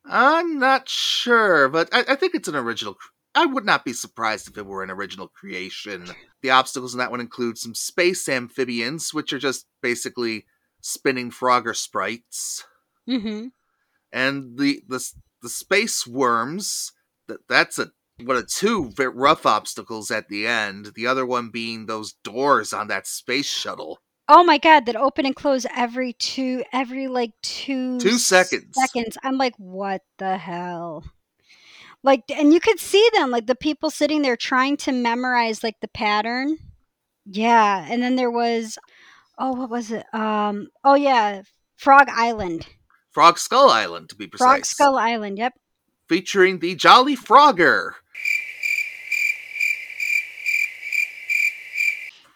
I'm 0.05 0.57
not 0.59 0.89
sure, 0.89 1.69
but 1.69 1.89
I, 1.93 2.03
I 2.09 2.15
think 2.15 2.33
it's 2.33 2.47
an 2.47 2.55
original. 2.55 2.97
I 3.35 3.45
would 3.45 3.65
not 3.65 3.85
be 3.85 3.93
surprised 3.93 4.47
if 4.47 4.57
it 4.57 4.65
were 4.65 4.83
an 4.83 4.91
original 4.91 5.27
creation. 5.27 6.07
The 6.41 6.51
obstacles 6.51 6.93
in 6.93 6.99
that 6.99 7.11
one 7.11 7.21
include 7.21 7.57
some 7.57 7.73
space 7.73 8.27
amphibians, 8.27 9.13
which 9.13 9.33
are 9.33 9.39
just 9.39 9.65
basically 9.81 10.45
spinning 10.81 11.31
Frogger 11.31 11.75
sprites, 11.75 12.65
Mm-hmm. 13.09 13.47
And 14.13 14.57
the 14.57 14.81
the 14.87 15.03
the 15.41 15.49
space 15.49 16.07
worms. 16.07 16.93
That 17.27 17.39
that's 17.49 17.79
a 17.79 17.91
one 18.21 18.37
of 18.37 18.47
two 18.47 18.93
rough 18.97 19.45
obstacles 19.45 20.11
at 20.11 20.29
the 20.29 20.47
end. 20.47 20.91
The 20.95 21.07
other 21.07 21.25
one 21.25 21.49
being 21.49 21.85
those 21.85 22.13
doors 22.23 22.71
on 22.71 22.87
that 22.87 23.07
space 23.07 23.47
shuttle. 23.47 23.99
Oh 24.29 24.43
my 24.43 24.57
god, 24.57 24.85
that 24.85 24.95
open 24.95 25.25
and 25.25 25.35
close 25.35 25.65
every 25.75 26.13
two 26.13 26.63
every 26.71 27.07
like 27.07 27.31
two 27.41 27.99
Two 27.99 28.17
seconds. 28.17 28.73
Seconds. 28.73 29.17
I'm 29.23 29.37
like, 29.37 29.55
what 29.57 30.01
the 30.17 30.37
hell? 30.37 31.03
Like 32.03 32.23
and 32.29 32.53
you 32.53 32.59
could 32.59 32.79
see 32.79 33.07
them, 33.13 33.31
like 33.31 33.47
the 33.47 33.55
people 33.55 33.89
sitting 33.89 34.21
there 34.21 34.37
trying 34.37 34.77
to 34.77 34.91
memorize 34.91 35.63
like 35.63 35.79
the 35.81 35.87
pattern. 35.87 36.57
Yeah. 37.25 37.85
And 37.89 38.01
then 38.03 38.15
there 38.15 38.31
was 38.31 38.77
oh 39.37 39.53
what 39.53 39.69
was 39.69 39.91
it? 39.91 40.05
Um 40.13 40.69
oh 40.83 40.95
yeah, 40.95 41.41
Frog 41.75 42.07
Island. 42.09 42.67
Frog 43.13 43.37
Skull 43.37 43.69
Island, 43.69 44.09
to 44.09 44.15
be 44.15 44.27
precise. 44.27 44.45
Frog 44.45 44.65
Skull 44.65 44.97
Island, 44.97 45.37
yep. 45.37 45.53
featuring 46.07 46.59
the 46.59 46.75
Jolly 46.75 47.15
Frogger. 47.15 47.93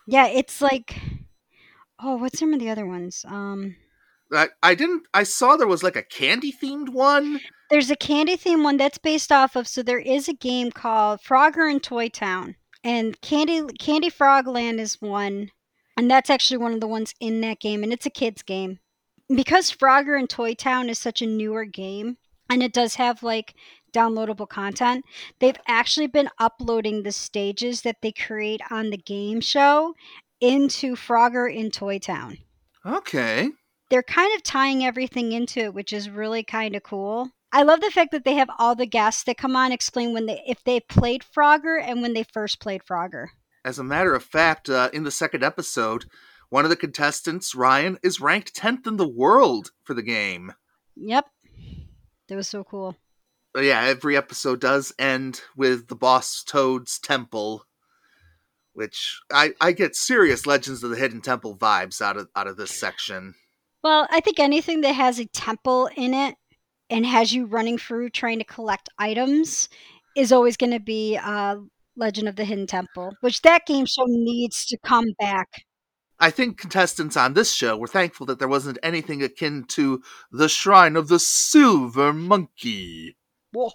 Yeah, 0.05 0.27
it's 0.27 0.61
like 0.61 0.95
oh, 1.99 2.15
what's 2.15 2.39
some 2.39 2.53
of 2.53 2.59
the 2.59 2.69
other 2.69 2.85
ones? 2.85 3.25
Um 3.27 3.75
I, 4.31 4.49
I 4.61 4.75
didn't. 4.75 5.03
I 5.13 5.23
saw 5.23 5.55
there 5.55 5.67
was 5.67 5.83
like 5.83 5.95
a 5.95 6.03
candy 6.03 6.51
themed 6.51 6.89
one. 6.89 7.39
There's 7.69 7.89
a 7.89 7.95
candy 7.95 8.37
themed 8.37 8.63
one 8.63 8.77
that's 8.77 8.97
based 8.97 9.31
off 9.31 9.55
of. 9.55 9.67
So 9.67 9.81
there 9.81 9.99
is 9.99 10.27
a 10.27 10.33
game 10.33 10.71
called 10.71 11.21
Frogger 11.21 11.71
in 11.71 11.79
Toy 11.79 12.09
Town, 12.09 12.55
and 12.83 13.19
Candy 13.21 13.63
Candy 13.79 14.09
Frog 14.09 14.47
Land 14.47 14.79
is 14.79 15.01
one, 15.01 15.51
and 15.95 16.11
that's 16.11 16.29
actually 16.29 16.57
one 16.57 16.73
of 16.73 16.81
the 16.81 16.87
ones 16.87 17.13
in 17.19 17.41
that 17.41 17.59
game, 17.59 17.83
and 17.83 17.93
it's 17.93 18.05
a 18.05 18.09
kids 18.09 18.41
game. 18.41 18.79
Because 19.33 19.71
Frogger 19.71 20.19
in 20.19 20.27
Toy 20.27 20.53
Town 20.53 20.89
is 20.89 20.99
such 20.99 21.21
a 21.21 21.27
newer 21.27 21.65
game, 21.65 22.17
and 22.49 22.63
it 22.63 22.73
does 22.73 22.95
have 22.95 23.23
like 23.23 23.55
downloadable 23.93 24.47
content, 24.47 25.05
they've 25.39 25.57
actually 25.67 26.07
been 26.07 26.29
uploading 26.39 27.03
the 27.03 27.11
stages 27.11 27.81
that 27.81 27.97
they 28.01 28.11
create 28.11 28.61
on 28.69 28.89
the 28.89 28.97
game 28.97 29.41
show 29.41 29.93
into 30.39 30.95
Frogger 30.95 31.51
in 31.53 31.71
Toy 31.71 31.97
Town 31.97 32.37
Okay. 32.85 33.49
they're 33.89 34.03
kind 34.03 34.35
of 34.35 34.43
tying 34.43 34.85
everything 34.85 35.31
into 35.31 35.59
it, 35.61 35.73
which 35.73 35.91
is 35.91 36.09
really 36.09 36.43
kind 36.43 36.75
of 36.75 36.83
cool. 36.83 37.31
I 37.51 37.63
love 37.63 37.81
the 37.81 37.89
fact 37.89 38.11
that 38.11 38.23
they 38.23 38.35
have 38.35 38.49
all 38.59 38.75
the 38.75 38.85
guests 38.85 39.23
that 39.23 39.37
come 39.37 39.55
on 39.55 39.71
explain 39.71 40.13
when 40.13 40.25
they 40.25 40.43
if 40.45 40.63
they 40.63 40.79
played 40.81 41.23
Frogger 41.23 41.81
and 41.81 42.01
when 42.01 42.13
they 42.13 42.23
first 42.23 42.59
played 42.59 42.81
Frogger. 42.83 43.27
As 43.65 43.79
a 43.79 43.83
matter 43.83 44.13
of 44.13 44.23
fact, 44.23 44.69
uh, 44.69 44.89
in 44.93 45.03
the 45.03 45.11
second 45.11 45.43
episode, 45.43 46.05
one 46.49 46.63
of 46.63 46.69
the 46.69 46.75
contestants, 46.75 47.55
Ryan, 47.55 47.97
is 48.03 48.21
ranked 48.21 48.55
10th 48.55 48.87
in 48.87 48.97
the 48.97 49.07
world 49.07 49.71
for 49.83 49.93
the 49.93 50.03
game. 50.03 50.53
Yep. 50.95 51.25
That 52.29 52.35
was 52.35 52.47
so 52.47 52.63
cool. 52.63 52.95
But 53.53 53.63
yeah, 53.63 53.81
every 53.81 54.15
episode 54.15 54.61
does 54.61 54.93
end 54.99 55.41
with 55.55 55.87
the 55.87 55.95
boss 55.95 56.43
Toad's 56.43 56.99
temple, 56.99 57.63
which 58.73 59.19
I, 59.31 59.53
I 59.59 59.71
get 59.71 59.95
serious 59.95 60.45
Legends 60.45 60.83
of 60.83 60.89
the 60.89 60.97
Hidden 60.97 61.21
Temple 61.21 61.57
vibes 61.57 62.01
out 62.01 62.17
of 62.17 62.27
out 62.35 62.47
of 62.47 62.57
this 62.57 62.71
section. 62.71 63.33
Well, 63.83 64.07
I 64.11 64.19
think 64.19 64.39
anything 64.39 64.81
that 64.81 64.93
has 64.93 65.19
a 65.19 65.25
temple 65.27 65.89
in 65.95 66.13
it 66.13 66.35
and 66.89 67.05
has 67.05 67.33
you 67.33 67.45
running 67.45 67.77
through 67.77 68.09
trying 68.11 68.39
to 68.39 68.45
collect 68.45 68.89
items 68.99 69.69
is 70.15 70.31
always 70.31 70.57
going 70.57 70.73
to 70.73 70.79
be 70.79 71.17
uh, 71.17 71.57
Legend 71.95 72.27
of 72.27 72.35
the 72.35 72.45
Hidden 72.45 72.67
Temple, 72.67 73.13
which 73.21 73.41
that 73.41 73.65
game 73.65 73.85
show 73.85 74.05
needs 74.07 74.65
to 74.67 74.77
come 74.83 75.13
back. 75.19 75.47
I 76.19 76.31
think 76.31 76.57
contestants 76.57 77.15
on 77.15 77.33
this 77.33 77.53
show 77.53 77.77
were 77.77 77.87
thankful 77.87 78.25
that 78.27 78.39
there 78.39 78.47
wasn't 78.47 78.79
anything 78.81 79.21
akin 79.21 79.65
to 79.69 80.01
the 80.31 80.49
Shrine 80.49 80.95
of 80.95 81.09
the 81.09 81.19
Silver 81.19 82.11
Monkey. 82.11 83.15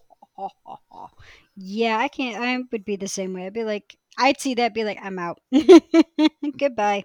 yeah, 1.57 1.98
I 1.98 2.09
can't. 2.09 2.42
I 2.42 2.59
would 2.72 2.85
be 2.85 2.96
the 2.96 3.09
same 3.09 3.33
way. 3.33 3.46
I'd 3.46 3.52
be 3.52 3.64
like, 3.64 3.96
I'd 4.18 4.40
see 4.40 4.55
that, 4.55 4.74
be 4.74 4.85
like, 4.85 4.98
I'm 5.02 5.18
out. 5.18 5.40
Goodbye. 6.59 7.05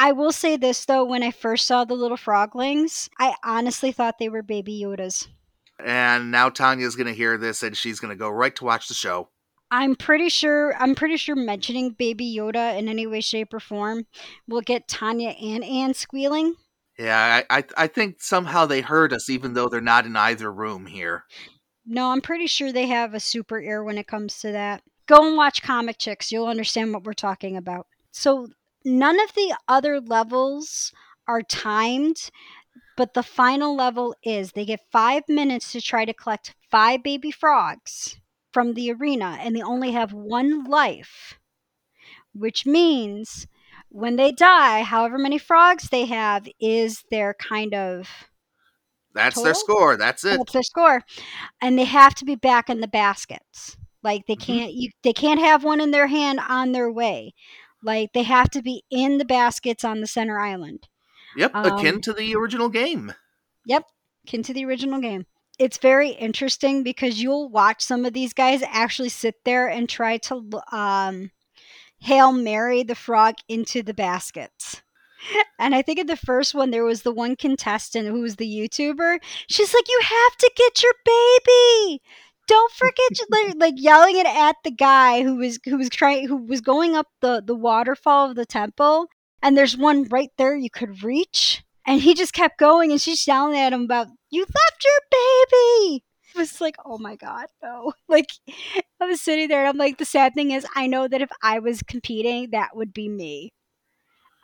I 0.00 0.12
will 0.12 0.32
say 0.32 0.56
this 0.56 0.84
though: 0.84 1.04
when 1.04 1.24
I 1.24 1.32
first 1.32 1.66
saw 1.66 1.84
the 1.84 1.94
little 1.94 2.16
froglings, 2.16 3.10
I 3.18 3.34
honestly 3.44 3.90
thought 3.90 4.18
they 4.18 4.28
were 4.28 4.42
baby 4.42 4.80
Yodas. 4.80 5.26
And 5.84 6.30
now 6.30 6.50
Tanya's 6.50 6.96
gonna 6.96 7.12
hear 7.12 7.36
this 7.36 7.62
and 7.62 7.76
she's 7.76 7.98
gonna 7.98 8.16
go 8.16 8.30
right 8.30 8.54
to 8.56 8.64
watch 8.64 8.88
the 8.88 8.94
show. 8.94 9.28
I'm 9.70 9.96
pretty 9.96 10.28
sure. 10.30 10.74
I'm 10.78 10.94
pretty 10.94 11.16
sure 11.16 11.36
mentioning 11.36 11.90
Baby 11.90 12.34
Yoda 12.36 12.78
in 12.78 12.88
any 12.88 13.06
way, 13.06 13.20
shape, 13.20 13.52
or 13.52 13.60
form 13.60 14.06
will 14.46 14.62
get 14.62 14.88
Tanya 14.88 15.30
and 15.30 15.62
Anne 15.62 15.94
squealing. 15.94 16.54
Yeah, 16.98 17.42
I, 17.50 17.58
I 17.58 17.64
I 17.76 17.86
think 17.86 18.20
somehow 18.20 18.66
they 18.66 18.80
heard 18.80 19.12
us 19.12 19.28
even 19.28 19.52
though 19.52 19.68
they're 19.68 19.80
not 19.80 20.06
in 20.06 20.16
either 20.16 20.50
room 20.50 20.86
here. 20.86 21.24
No, 21.86 22.10
I'm 22.10 22.20
pretty 22.20 22.46
sure 22.46 22.72
they 22.72 22.86
have 22.86 23.14
a 23.14 23.20
super 23.20 23.60
ear 23.60 23.84
when 23.84 23.98
it 23.98 24.06
comes 24.06 24.38
to 24.40 24.52
that. 24.52 24.82
Go 25.06 25.26
and 25.26 25.36
watch 25.36 25.62
Comic 25.62 25.98
Chicks. 25.98 26.32
You'll 26.32 26.46
understand 26.46 26.92
what 26.92 27.04
we're 27.04 27.14
talking 27.14 27.56
about. 27.56 27.86
So, 28.10 28.48
none 28.84 29.20
of 29.20 29.32
the 29.34 29.54
other 29.68 30.00
levels 30.00 30.92
are 31.26 31.42
timed, 31.42 32.30
but 32.96 33.14
the 33.14 33.22
final 33.22 33.76
level 33.76 34.14
is 34.22 34.52
they 34.52 34.64
get 34.64 34.80
five 34.90 35.22
minutes 35.28 35.72
to 35.72 35.80
try 35.80 36.04
to 36.04 36.12
collect 36.12 36.54
five 36.70 37.02
baby 37.02 37.30
frogs 37.30 38.18
from 38.58 38.74
the 38.74 38.90
arena, 38.90 39.38
and 39.40 39.54
they 39.54 39.62
only 39.62 39.92
have 39.92 40.12
one 40.12 40.64
life, 40.64 41.38
which 42.34 42.66
means 42.66 43.46
when 43.88 44.16
they 44.16 44.32
die, 44.32 44.82
however 44.82 45.16
many 45.16 45.38
frogs 45.38 45.90
they 45.90 46.06
have 46.06 46.48
is 46.60 47.04
their 47.08 47.34
kind 47.34 47.72
of 47.72 48.08
That's 49.14 49.40
their 49.40 49.54
score. 49.54 49.96
That's 49.96 50.24
it. 50.24 50.38
that's 50.38 50.52
their 50.52 50.64
score, 50.64 51.04
and 51.62 51.78
they 51.78 51.84
have 51.84 52.16
to 52.16 52.24
be 52.24 52.34
back 52.34 52.68
in 52.68 52.80
the 52.80 52.88
baskets. 52.88 53.76
Like 54.02 54.26
they 54.26 54.34
Mhm. 54.34 54.40
can't 54.40 54.72
you 54.74 54.90
they 55.04 55.12
can't 55.12 55.38
have 55.38 55.62
one 55.62 55.80
in 55.80 55.92
their 55.92 56.08
hand 56.08 56.40
on 56.40 56.72
their 56.72 56.90
way. 56.90 57.34
Like 57.80 58.12
they 58.12 58.24
have 58.24 58.50
to 58.50 58.60
be 58.60 58.82
in 58.90 59.18
the 59.18 59.24
baskets 59.24 59.84
on 59.84 60.00
the 60.00 60.08
center 60.08 60.40
island. 60.40 60.88
Yep, 61.36 61.52
akin 61.64 61.94
Um, 61.94 62.00
to 62.00 62.12
the 62.12 62.34
original 62.34 62.70
game. 62.70 63.14
Yep, 63.66 63.84
akin 64.26 64.42
to 64.42 64.52
the 64.52 64.64
original 64.64 65.00
game. 65.00 65.26
It's 65.58 65.78
very 65.78 66.10
interesting 66.10 66.82
because 66.82 67.20
you'll 67.20 67.48
watch 67.48 67.82
some 67.82 68.04
of 68.04 68.12
these 68.12 68.32
guys 68.32 68.62
actually 68.68 69.08
sit 69.08 69.34
there 69.44 69.68
and 69.68 69.88
try 69.88 70.18
to 70.18 70.48
um, 70.72 71.30
hail 71.98 72.32
Mary 72.32 72.82
the 72.82 72.94
frog 72.94 73.34
into 73.48 73.82
the 73.82 73.94
baskets. 73.94 74.82
And 75.58 75.74
I 75.74 75.82
think 75.82 75.98
in 75.98 76.06
the 76.06 76.16
first 76.16 76.54
one, 76.54 76.70
there 76.70 76.84
was 76.84 77.02
the 77.02 77.12
one 77.12 77.34
contestant 77.34 78.06
who 78.06 78.20
was 78.20 78.36
the 78.36 78.46
YouTuber. 78.48 79.18
She's 79.48 79.74
like, 79.74 79.88
"You 79.88 80.00
have 80.02 80.36
to 80.38 80.50
get 80.56 80.82
your 80.82 80.92
baby. 81.04 82.02
Don't 82.46 82.72
forget," 82.72 83.18
like, 83.28 83.54
like 83.56 83.74
yelling 83.76 84.16
it 84.16 84.26
at 84.26 84.56
the 84.62 84.70
guy 84.70 85.22
who 85.22 85.36
was 85.36 85.58
who 85.64 85.76
was 85.76 85.90
trying 85.90 86.28
who 86.28 86.36
was 86.36 86.60
going 86.60 86.94
up 86.94 87.08
the 87.20 87.42
the 87.44 87.56
waterfall 87.56 88.30
of 88.30 88.36
the 88.36 88.46
temple. 88.46 89.08
And 89.42 89.56
there's 89.56 89.76
one 89.76 90.04
right 90.04 90.30
there 90.38 90.54
you 90.56 90.70
could 90.70 91.02
reach, 91.02 91.62
and 91.88 92.02
he 92.02 92.12
just 92.12 92.34
kept 92.34 92.58
going, 92.58 92.92
and 92.92 93.00
she's 93.00 93.26
yelling 93.26 93.58
at 93.58 93.72
him 93.72 93.84
about, 93.84 94.08
"You 94.30 94.42
left 94.42 94.84
your 94.84 95.00
baby." 95.10 96.04
It 96.34 96.38
was 96.38 96.60
like, 96.60 96.76
oh 96.84 96.98
my 96.98 97.16
god, 97.16 97.46
no! 97.62 97.94
Like, 98.08 98.30
I 99.00 99.06
was 99.06 99.22
sitting 99.22 99.48
there, 99.48 99.60
and 99.60 99.68
I'm 99.70 99.78
like, 99.78 99.96
the 99.96 100.04
sad 100.04 100.34
thing 100.34 100.50
is, 100.50 100.66
I 100.76 100.86
know 100.86 101.08
that 101.08 101.22
if 101.22 101.30
I 101.42 101.58
was 101.60 101.82
competing, 101.82 102.50
that 102.50 102.76
would 102.76 102.92
be 102.92 103.08
me. 103.08 103.52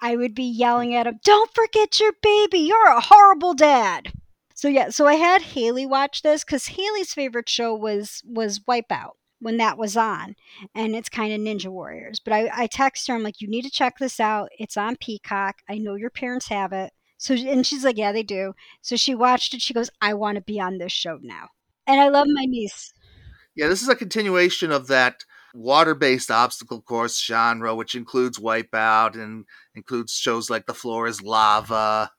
I 0.01 0.17
would 0.17 0.35
be 0.35 0.45
yelling 0.45 0.95
at 0.95 1.07
him, 1.07 1.21
"Don't 1.23 1.55
forget 1.55 2.01
your 2.01 2.15
baby! 2.23 2.61
You're 2.61 2.89
a 2.89 3.01
horrible 3.01 3.53
dad." 3.53 4.13
So 4.55 4.69
yeah, 4.69 4.89
so 4.89 5.07
I 5.07 5.15
had 5.17 5.43
Haley 5.43 5.85
watch 5.85 6.23
this 6.23 6.45
because 6.45 6.69
Haley's 6.69 7.13
favorite 7.13 7.49
show 7.51 7.75
was 7.75 8.23
was 8.25 8.61
Wipeout 8.61 9.13
when 9.41 9.59
that 9.59 9.77
was 9.77 9.99
on, 9.99 10.35
and 10.75 10.97
it's 10.97 11.11
kind 11.11 11.33
of 11.35 11.41
Ninja 11.41 11.71
Warriors. 11.71 12.21
But 12.21 12.33
I 12.33 12.51
I 12.55 12.67
text 12.69 13.07
her, 13.09 13.15
I'm 13.15 13.23
like, 13.23 13.43
"You 13.43 13.49
need 13.49 13.65
to 13.65 13.71
check 13.71 13.99
this 13.99 14.19
out. 14.19 14.49
It's 14.59 14.79
on 14.79 14.97
Peacock. 14.97 15.57
I 15.69 15.77
know 15.77 15.95
your 15.97 16.11
parents 16.11 16.49
have 16.49 16.73
it." 16.73 16.93
So 17.25 17.33
and 17.33 17.67
she's 17.67 17.85
like, 17.85 17.97
yeah, 17.97 18.13
they 18.13 18.23
do. 18.23 18.55
So 18.83 18.97
she 18.97 19.15
watched 19.15 19.55
it. 19.55 19.63
She 19.63 19.73
goes, 19.73 19.89
I 20.03 20.13
want 20.13 20.37
to 20.37 20.43
be 20.43 20.61
on 20.61 20.77
this 20.77 20.93
show 20.93 21.19
now. 21.23 21.49
And 21.87 21.99
I 21.99 22.11
love 22.11 22.27
my 22.31 22.45
niece. 22.45 22.93
Yeah, 23.55 23.69
this 23.69 23.81
is 23.81 23.89
a 23.89 23.97
continuation 23.97 24.71
of 24.71 24.89
that 24.89 25.25
water-based 25.55 26.31
obstacle 26.31 26.83
course 26.83 27.19
genre, 27.19 27.75
which 27.75 27.95
includes 27.95 28.39
Wipeout 28.39 29.15
and 29.15 29.47
includes 29.75 30.13
shows 30.13 30.51
like 30.51 30.67
The 30.67 30.75
Floor 30.75 31.07
Is 31.07 31.23
Lava. 31.23 32.11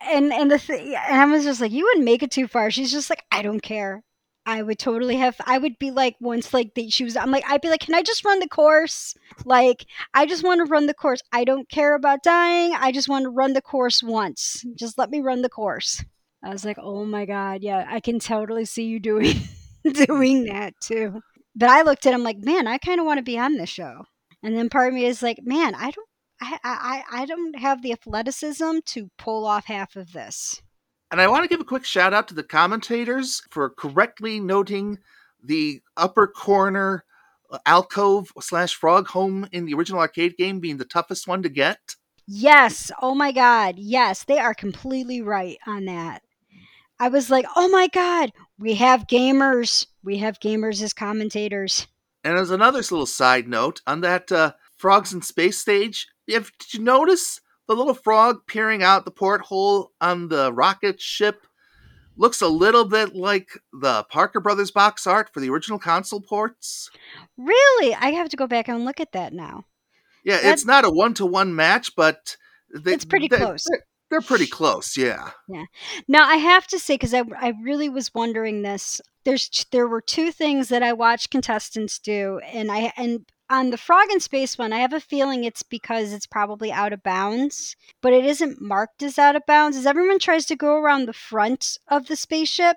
And 0.00 0.32
and 0.32 0.50
the 0.50 0.58
thing, 0.58 0.96
and 0.96 1.20
I 1.20 1.26
was 1.26 1.44
just 1.44 1.60
like, 1.60 1.70
you 1.70 1.84
wouldn't 1.84 2.04
make 2.04 2.24
it 2.24 2.32
too 2.32 2.48
far. 2.48 2.72
She's 2.72 2.90
just 2.90 3.10
like, 3.10 3.22
I 3.30 3.40
don't 3.40 3.62
care. 3.62 4.02
I 4.46 4.62
would 4.62 4.78
totally 4.78 5.16
have. 5.16 5.36
I 5.46 5.58
would 5.58 5.78
be 5.78 5.90
like, 5.90 6.16
once 6.20 6.52
like 6.52 6.74
the, 6.74 6.90
she 6.90 7.04
was, 7.04 7.16
I'm 7.16 7.30
like, 7.30 7.44
I'd 7.48 7.62
be 7.62 7.70
like, 7.70 7.80
can 7.80 7.94
I 7.94 8.02
just 8.02 8.24
run 8.24 8.40
the 8.40 8.48
course? 8.48 9.14
Like, 9.44 9.86
I 10.12 10.26
just 10.26 10.44
want 10.44 10.58
to 10.58 10.70
run 10.70 10.86
the 10.86 10.94
course. 10.94 11.20
I 11.32 11.44
don't 11.44 11.68
care 11.68 11.94
about 11.94 12.22
dying. 12.22 12.74
I 12.74 12.92
just 12.92 13.08
want 13.08 13.24
to 13.24 13.30
run 13.30 13.54
the 13.54 13.62
course 13.62 14.02
once. 14.02 14.64
Just 14.74 14.98
let 14.98 15.10
me 15.10 15.20
run 15.20 15.42
the 15.42 15.48
course. 15.48 16.04
I 16.42 16.50
was 16.50 16.64
like, 16.64 16.76
oh 16.78 17.06
my 17.06 17.24
god, 17.24 17.62
yeah, 17.62 17.86
I 17.88 18.00
can 18.00 18.18
totally 18.18 18.66
see 18.66 18.84
you 18.84 19.00
doing 19.00 19.36
doing 19.92 20.44
that 20.44 20.74
too. 20.82 21.20
But 21.56 21.70
I 21.70 21.82
looked 21.82 22.04
at 22.04 22.12
him 22.12 22.22
like, 22.22 22.38
man, 22.38 22.66
I 22.66 22.78
kind 22.78 23.00
of 23.00 23.06
want 23.06 23.18
to 23.18 23.22
be 23.24 23.38
on 23.38 23.56
this 23.56 23.70
show. 23.70 24.04
And 24.42 24.56
then 24.56 24.68
part 24.68 24.88
of 24.88 24.94
me 24.94 25.06
is 25.06 25.22
like, 25.22 25.38
man, 25.42 25.74
I 25.74 25.90
don't, 25.90 26.08
I, 26.42 26.58
I, 26.62 27.22
I 27.22 27.26
don't 27.26 27.58
have 27.58 27.80
the 27.80 27.92
athleticism 27.92 28.78
to 28.86 29.10
pull 29.16 29.46
off 29.46 29.64
half 29.64 29.96
of 29.96 30.12
this. 30.12 30.60
And 31.10 31.20
I 31.20 31.28
want 31.28 31.44
to 31.44 31.48
give 31.48 31.60
a 31.60 31.64
quick 31.64 31.84
shout 31.84 32.12
out 32.12 32.28
to 32.28 32.34
the 32.34 32.42
commentators 32.42 33.42
for 33.50 33.70
correctly 33.70 34.40
noting 34.40 34.98
the 35.42 35.80
upper 35.96 36.26
corner 36.26 37.04
uh, 37.50 37.58
alcove 37.66 38.32
slash 38.40 38.74
frog 38.74 39.08
home 39.08 39.46
in 39.52 39.66
the 39.66 39.74
original 39.74 40.00
arcade 40.00 40.36
game 40.36 40.60
being 40.60 40.78
the 40.78 40.84
toughest 40.84 41.28
one 41.28 41.42
to 41.42 41.48
get. 41.48 41.78
Yes. 42.26 42.90
Oh 43.02 43.14
my 43.14 43.32
God. 43.32 43.74
Yes. 43.78 44.24
They 44.24 44.38
are 44.38 44.54
completely 44.54 45.20
right 45.20 45.58
on 45.66 45.84
that. 45.84 46.22
I 46.98 47.08
was 47.08 47.28
like, 47.28 47.44
oh 47.56 47.68
my 47.68 47.88
God, 47.88 48.32
we 48.58 48.74
have 48.74 49.06
gamers. 49.06 49.86
We 50.02 50.18
have 50.18 50.40
gamers 50.40 50.82
as 50.82 50.92
commentators. 50.92 51.86
And 52.22 52.38
as 52.38 52.50
another 52.50 52.78
little 52.78 53.06
side 53.06 53.46
note, 53.46 53.82
on 53.86 54.00
that 54.00 54.32
uh, 54.32 54.52
Frogs 54.76 55.12
in 55.12 55.20
Space 55.20 55.58
stage, 55.58 56.08
if, 56.26 56.56
did 56.58 56.74
you 56.74 56.80
notice 56.80 57.40
the 57.66 57.74
little 57.74 57.94
frog 57.94 58.46
peering 58.46 58.82
out 58.82 59.04
the 59.04 59.10
porthole 59.10 59.92
on 60.00 60.28
the 60.28 60.52
rocket 60.52 61.00
ship 61.00 61.46
looks 62.16 62.40
a 62.40 62.48
little 62.48 62.84
bit 62.84 63.14
like 63.14 63.48
the 63.72 64.04
Parker 64.04 64.40
Brothers 64.40 64.70
box 64.70 65.06
art 65.06 65.30
for 65.32 65.40
the 65.40 65.50
original 65.50 65.78
console 65.78 66.20
ports. 66.20 66.90
Really? 67.36 67.94
I 67.94 68.10
have 68.10 68.28
to 68.30 68.36
go 68.36 68.46
back 68.46 68.68
and 68.68 68.84
look 68.84 69.00
at 69.00 69.12
that 69.12 69.32
now. 69.32 69.64
Yeah, 70.24 70.40
that... 70.40 70.52
it's 70.52 70.64
not 70.64 70.84
a 70.84 70.90
one 70.90 71.14
to 71.14 71.26
one 71.26 71.54
match, 71.54 71.94
but 71.96 72.36
they, 72.74 72.92
it's 72.92 73.04
pretty 73.04 73.28
they, 73.28 73.38
close. 73.38 73.64
They're, 73.68 73.84
they're, 74.10 74.20
pretty 74.20 74.46
close, 74.46 74.96
yeah. 74.96 75.30
Yeah. 75.48 75.64
Now 76.08 76.26
I 76.26 76.36
have 76.36 76.66
to 76.68 76.78
say 76.78 76.94
because 76.94 77.14
I 77.14 77.24
I 77.38 77.54
really 77.62 77.88
was 77.88 78.14
wondering 78.14 78.62
this. 78.62 79.00
There's 79.24 79.66
there 79.70 79.88
were 79.88 80.00
two 80.00 80.30
things 80.32 80.68
that 80.68 80.82
I 80.82 80.92
watched 80.92 81.30
contestants 81.30 81.98
do, 81.98 82.40
and 82.52 82.70
I 82.70 82.92
and 82.96 83.26
on 83.50 83.70
the 83.70 83.76
frog 83.76 84.10
in 84.10 84.20
space 84.20 84.56
one, 84.56 84.72
I 84.72 84.78
have 84.78 84.92
a 84.92 85.00
feeling 85.00 85.44
it's 85.44 85.62
because 85.62 86.12
it's 86.12 86.26
probably 86.26 86.72
out 86.72 86.92
of 86.92 87.02
bounds, 87.02 87.76
but 88.00 88.12
it 88.12 88.24
isn't 88.24 88.60
marked 88.60 89.02
as 89.02 89.18
out 89.18 89.36
of 89.36 89.46
bounds. 89.46 89.76
As 89.76 89.86
everyone 89.86 90.18
tries 90.18 90.46
to 90.46 90.56
go 90.56 90.76
around 90.76 91.06
the 91.06 91.12
front 91.12 91.78
of 91.88 92.06
the 92.06 92.16
spaceship, 92.16 92.76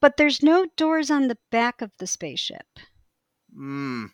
but 0.00 0.16
there's 0.16 0.42
no 0.42 0.66
doors 0.76 1.10
on 1.10 1.28
the 1.28 1.38
back 1.50 1.82
of 1.82 1.90
the 1.98 2.06
spaceship. 2.06 2.66
Hmm. 3.54 4.06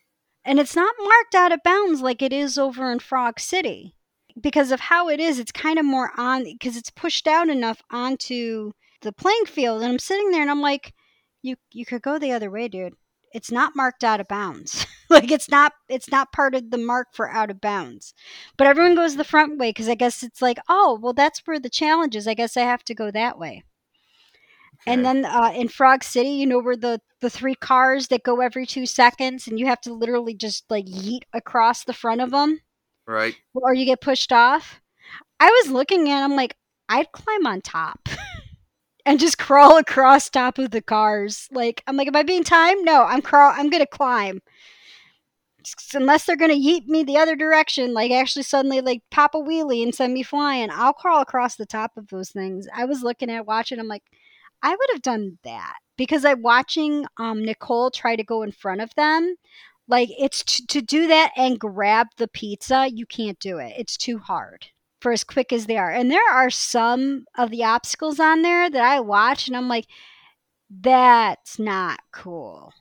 And 0.45 0.59
it's 0.59 0.75
not 0.75 0.95
marked 1.03 1.35
out 1.35 1.53
of 1.53 1.63
bounds 1.63 2.01
like 2.01 2.23
it 2.23 2.33
is 2.33 2.57
over 2.57 2.91
in 2.91 2.99
Frog 2.99 3.39
City. 3.39 3.95
Because 4.41 4.71
of 4.73 4.81
how 4.81 5.09
it 5.09 5.21
is, 5.21 5.39
it's 5.39 5.53
kind 5.53 5.79
of 5.79 5.85
more 5.85 6.13
on 6.17 6.45
because 6.45 6.77
it's 6.77 6.91
pushed 6.91 7.27
out 7.27 7.49
enough 7.49 7.83
onto 7.91 8.73
the 9.03 9.13
playing 9.13 9.47
field. 9.47 9.83
And 9.83 9.93
I'm 9.93 9.99
sitting 9.99 10.31
there 10.31 10.41
and 10.41 10.51
I'm 10.51 10.63
like, 10.63 10.95
you 11.43 11.57
you 11.73 11.85
could 11.85 12.01
go 12.01 12.19
the 12.19 12.33
other 12.33 12.51
way, 12.51 12.69
dude 12.69 12.95
it's 13.33 13.51
not 13.51 13.77
marked 13.77 14.05
out 14.05 14.21
of 14.21 14.29
bounds. 14.29 14.87
like 15.11 15.31
it's 15.31 15.49
not 15.49 15.73
it's 15.89 16.11
not 16.11 16.33
part 16.33 16.55
of 16.55 16.71
the 16.71 16.79
mark 16.79 17.09
for 17.13 17.31
out 17.31 17.51
of 17.51 17.61
bounds. 17.61 18.15
But 18.57 18.67
everyone 18.67 18.95
goes 18.95 19.17
the 19.17 19.25
front 19.25 19.59
way 19.59 19.71
because 19.71 19.89
I 19.89 19.95
guess 19.95 20.23
it's 20.23 20.43
like, 20.43 20.59
oh, 20.69 20.99
well, 21.01 21.13
that's 21.13 21.41
where 21.47 21.61
the 21.61 21.71
challenge 21.71 22.17
is. 22.17 22.27
I 22.27 22.35
guess 22.35 22.57
I 22.57 22.63
have 22.63 22.85
to 22.85 22.95
go 22.95 23.11
that 23.11 23.39
way. 23.39 23.65
Okay. 24.83 24.95
And 24.95 25.05
then 25.05 25.25
uh, 25.27 25.53
in 25.55 25.69
Frog 25.69 26.03
City, 26.03 26.31
you 26.31 26.47
know 26.47 26.61
where 26.61 26.77
the 26.77 27.01
the 27.21 27.31
three 27.31 27.55
cars 27.55 28.09
that 28.09 28.23
go 28.23 28.41
every 28.41 28.67
two 28.67 28.87
seconds, 28.87 29.47
and 29.47 29.59
you 29.59 29.67
have 29.67 29.81
to 29.83 29.93
literally 29.93 30.35
just 30.35 30.65
like 30.71 30.87
yeet 30.87 31.23
across 31.33 31.85
the 31.85 31.93
front 31.93 32.21
of 32.21 32.31
them, 32.31 32.61
right? 33.07 33.37
Or 33.55 33.75
you 33.75 33.85
get 33.85 34.01
pushed 34.01 34.33
off. 34.33 34.81
I 35.39 35.49
was 35.49 35.73
looking 35.73 36.11
at, 36.11 36.23
I'm 36.23 36.37
like, 36.37 36.57
I'd 36.89 37.13
climb 37.13 37.47
on 37.47 37.63
top. 37.63 38.09
and 39.11 39.19
just 39.19 39.39
crawl 39.39 39.77
across 39.77 40.31
top 40.31 40.57
of 40.57 40.71
the 40.71 40.81
cars. 40.81 41.49
Like 41.51 41.83
I'm 41.89 41.97
like, 41.97 42.07
am 42.07 42.15
I 42.15 42.23
being 42.23 42.45
timed? 42.45 42.85
No, 42.85 43.03
I'm 43.03 43.23
crawl. 43.23 43.53
I'm 43.53 43.69
gonna 43.69 43.85
climb. 43.85 44.41
Just 45.65 45.97
unless 45.97 46.25
they're 46.25 46.37
gonna 46.37 46.55
yeet 46.55 46.87
me 46.87 47.03
the 47.03 47.17
other 47.19 47.35
direction, 47.35 47.93
like 47.93 48.13
actually 48.13 48.45
suddenly 48.45 48.81
like 48.81 49.03
pop 49.11 49.35
a 49.35 49.39
wheelie 49.39 49.83
and 49.83 49.93
send 49.93 50.15
me 50.15 50.23
flying, 50.23 50.71
I'll 50.71 50.93
crawl 50.93 51.21
across 51.21 51.57
the 51.57 51.67
top 51.67 51.97
of 51.97 52.07
those 52.07 52.31
things. 52.31 52.69
I 52.73 52.85
was 52.85 53.03
looking 53.03 53.31
at 53.31 53.47
watching. 53.47 53.81
I'm 53.81 53.89
like, 53.89 54.05
I 54.63 54.71
would 54.71 54.91
have 54.93 55.03
done 55.03 55.39
that 55.43 55.75
because 55.97 56.25
I'm 56.25 56.43
watching 56.43 57.05
um, 57.17 57.45
Nicole 57.45 57.91
try 57.91 58.15
to 58.15 58.23
go 58.23 58.43
in 58.43 58.53
front 58.53 58.81
of 58.81 58.95
them. 58.95 59.35
Like 59.89 60.11
it's 60.21 60.45
t- 60.45 60.67
to 60.67 60.81
do 60.81 61.09
that 61.09 61.33
and 61.37 61.59
grab 61.59 62.07
the 62.17 62.29
pizza, 62.29 62.89
you 62.89 63.07
can't 63.07 63.41
do 63.41 63.59
it. 63.59 63.75
It's 63.77 63.97
too 63.97 64.19
hard 64.19 64.69
for 65.01 65.13
as 65.13 65.25
quick 65.25 65.53
as 65.53 65.67
they 65.67 65.79
are. 65.79 65.91
And 65.91 66.11
there 66.11 66.31
are 66.31 66.51
some 66.51 67.25
of 67.37 67.51
the 67.51 67.65
obstacles 67.65 68.21
on 68.21 68.43
there 68.43 68.69
that 68.69 68.83
I 68.83 69.01
watch 69.01 69.49
and 69.49 69.57
I'm 69.57 69.69
like, 69.69 69.87
that's 70.71 71.59
not 71.59 72.01
cool. 72.13 72.73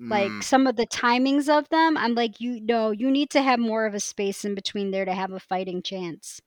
Mm. 0.00 0.10
Like 0.10 0.42
some 0.42 0.66
of 0.66 0.76
the 0.76 0.86
timings 0.86 1.48
of 1.48 1.68
them, 1.70 1.96
I'm 1.96 2.14
like, 2.14 2.40
you 2.40 2.60
know, 2.60 2.90
you 2.90 3.10
need 3.10 3.30
to 3.30 3.42
have 3.42 3.58
more 3.58 3.86
of 3.86 3.94
a 3.94 4.00
space 4.00 4.44
in 4.44 4.54
between 4.54 4.90
there 4.90 5.04
to 5.04 5.14
have 5.14 5.32
a 5.32 5.40
fighting 5.40 5.82
chance. 5.82 6.40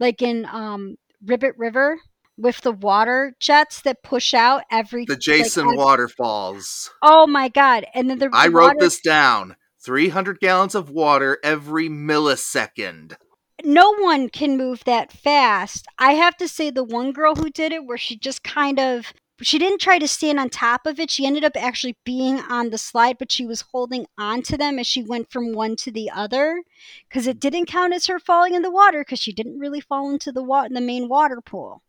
Like 0.00 0.22
in 0.22 0.46
um 0.46 0.96
Ribbit 1.24 1.56
River 1.56 1.98
with 2.36 2.60
the 2.60 2.72
water 2.72 3.34
jets 3.40 3.82
that 3.82 4.02
push 4.02 4.32
out 4.32 4.62
every 4.70 5.04
the 5.04 5.16
Jason 5.16 5.66
like, 5.66 5.76
waterfalls. 5.76 6.90
Oh 7.02 7.26
my 7.26 7.48
god! 7.48 7.84
And 7.94 8.08
then 8.08 8.18
the 8.18 8.30
I 8.32 8.46
wrote 8.46 8.66
water... 8.66 8.76
this 8.78 9.00
down: 9.00 9.56
three 9.84 10.08
hundred 10.08 10.38
gallons 10.38 10.76
of 10.76 10.88
water 10.88 11.38
every 11.42 11.88
millisecond 11.88 13.16
no 13.64 13.94
one 13.94 14.28
can 14.28 14.56
move 14.56 14.84
that 14.84 15.12
fast. 15.12 15.86
I 15.98 16.12
have 16.12 16.36
to 16.38 16.48
say 16.48 16.70
the 16.70 16.84
one 16.84 17.12
girl 17.12 17.34
who 17.34 17.50
did 17.50 17.72
it 17.72 17.84
where 17.84 17.98
she 17.98 18.16
just 18.16 18.42
kind 18.42 18.78
of 18.78 19.12
she 19.40 19.58
didn't 19.58 19.80
try 19.80 19.98
to 19.98 20.08
stand 20.08 20.40
on 20.40 20.50
top 20.50 20.84
of 20.84 20.98
it. 20.98 21.10
She 21.10 21.24
ended 21.24 21.44
up 21.44 21.52
actually 21.56 21.96
being 22.04 22.40
on 22.40 22.70
the 22.70 22.78
slide, 22.78 23.18
but 23.18 23.30
she 23.30 23.46
was 23.46 23.60
holding 23.72 24.06
on 24.16 24.42
to 24.42 24.56
them 24.56 24.78
as 24.78 24.86
she 24.86 25.02
went 25.02 25.30
from 25.30 25.52
one 25.52 25.76
to 25.76 25.92
the 25.92 26.10
other 26.10 26.62
because 27.08 27.26
it 27.28 27.38
didn't 27.38 27.66
count 27.66 27.94
as 27.94 28.06
her 28.06 28.18
falling 28.18 28.54
in 28.54 28.62
the 28.62 28.70
water 28.70 29.02
because 29.02 29.20
she 29.20 29.32
didn't 29.32 29.60
really 29.60 29.80
fall 29.80 30.10
into 30.10 30.32
the 30.32 30.42
water 30.42 30.66
in 30.66 30.74
the 30.74 30.80
main 30.80 31.08
water 31.08 31.40
pool. 31.40 31.82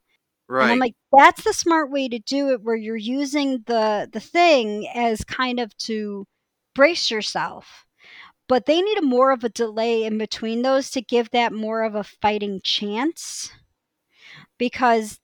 Right. 0.47 0.63
And 0.63 0.73
I'm 0.73 0.79
like, 0.79 0.95
that's 1.15 1.43
the 1.43 1.53
smart 1.53 1.91
way 1.91 2.07
to 2.09 2.19
do 2.19 2.49
it, 2.51 2.61
where 2.61 2.75
you're 2.75 2.95
using 2.95 3.63
the 3.65 4.09
the 4.11 4.19
thing 4.19 4.87
as 4.93 5.23
kind 5.23 5.59
of 5.59 5.75
to 5.77 6.25
brace 6.75 7.09
yourself 7.11 7.85
but 8.49 8.65
they 8.65 8.81
need 8.81 8.97
a 8.97 9.03
more 9.03 9.31
of 9.31 9.43
a 9.43 9.49
delay 9.49 10.03
in 10.03 10.17
between 10.17 10.63
those 10.63 10.89
to 10.89 11.01
give 11.01 11.29
that 11.29 11.53
more 11.53 11.83
of 11.83 11.95
a 11.95 12.03
fighting 12.03 12.59
chance 12.61 13.51
because 14.57 15.19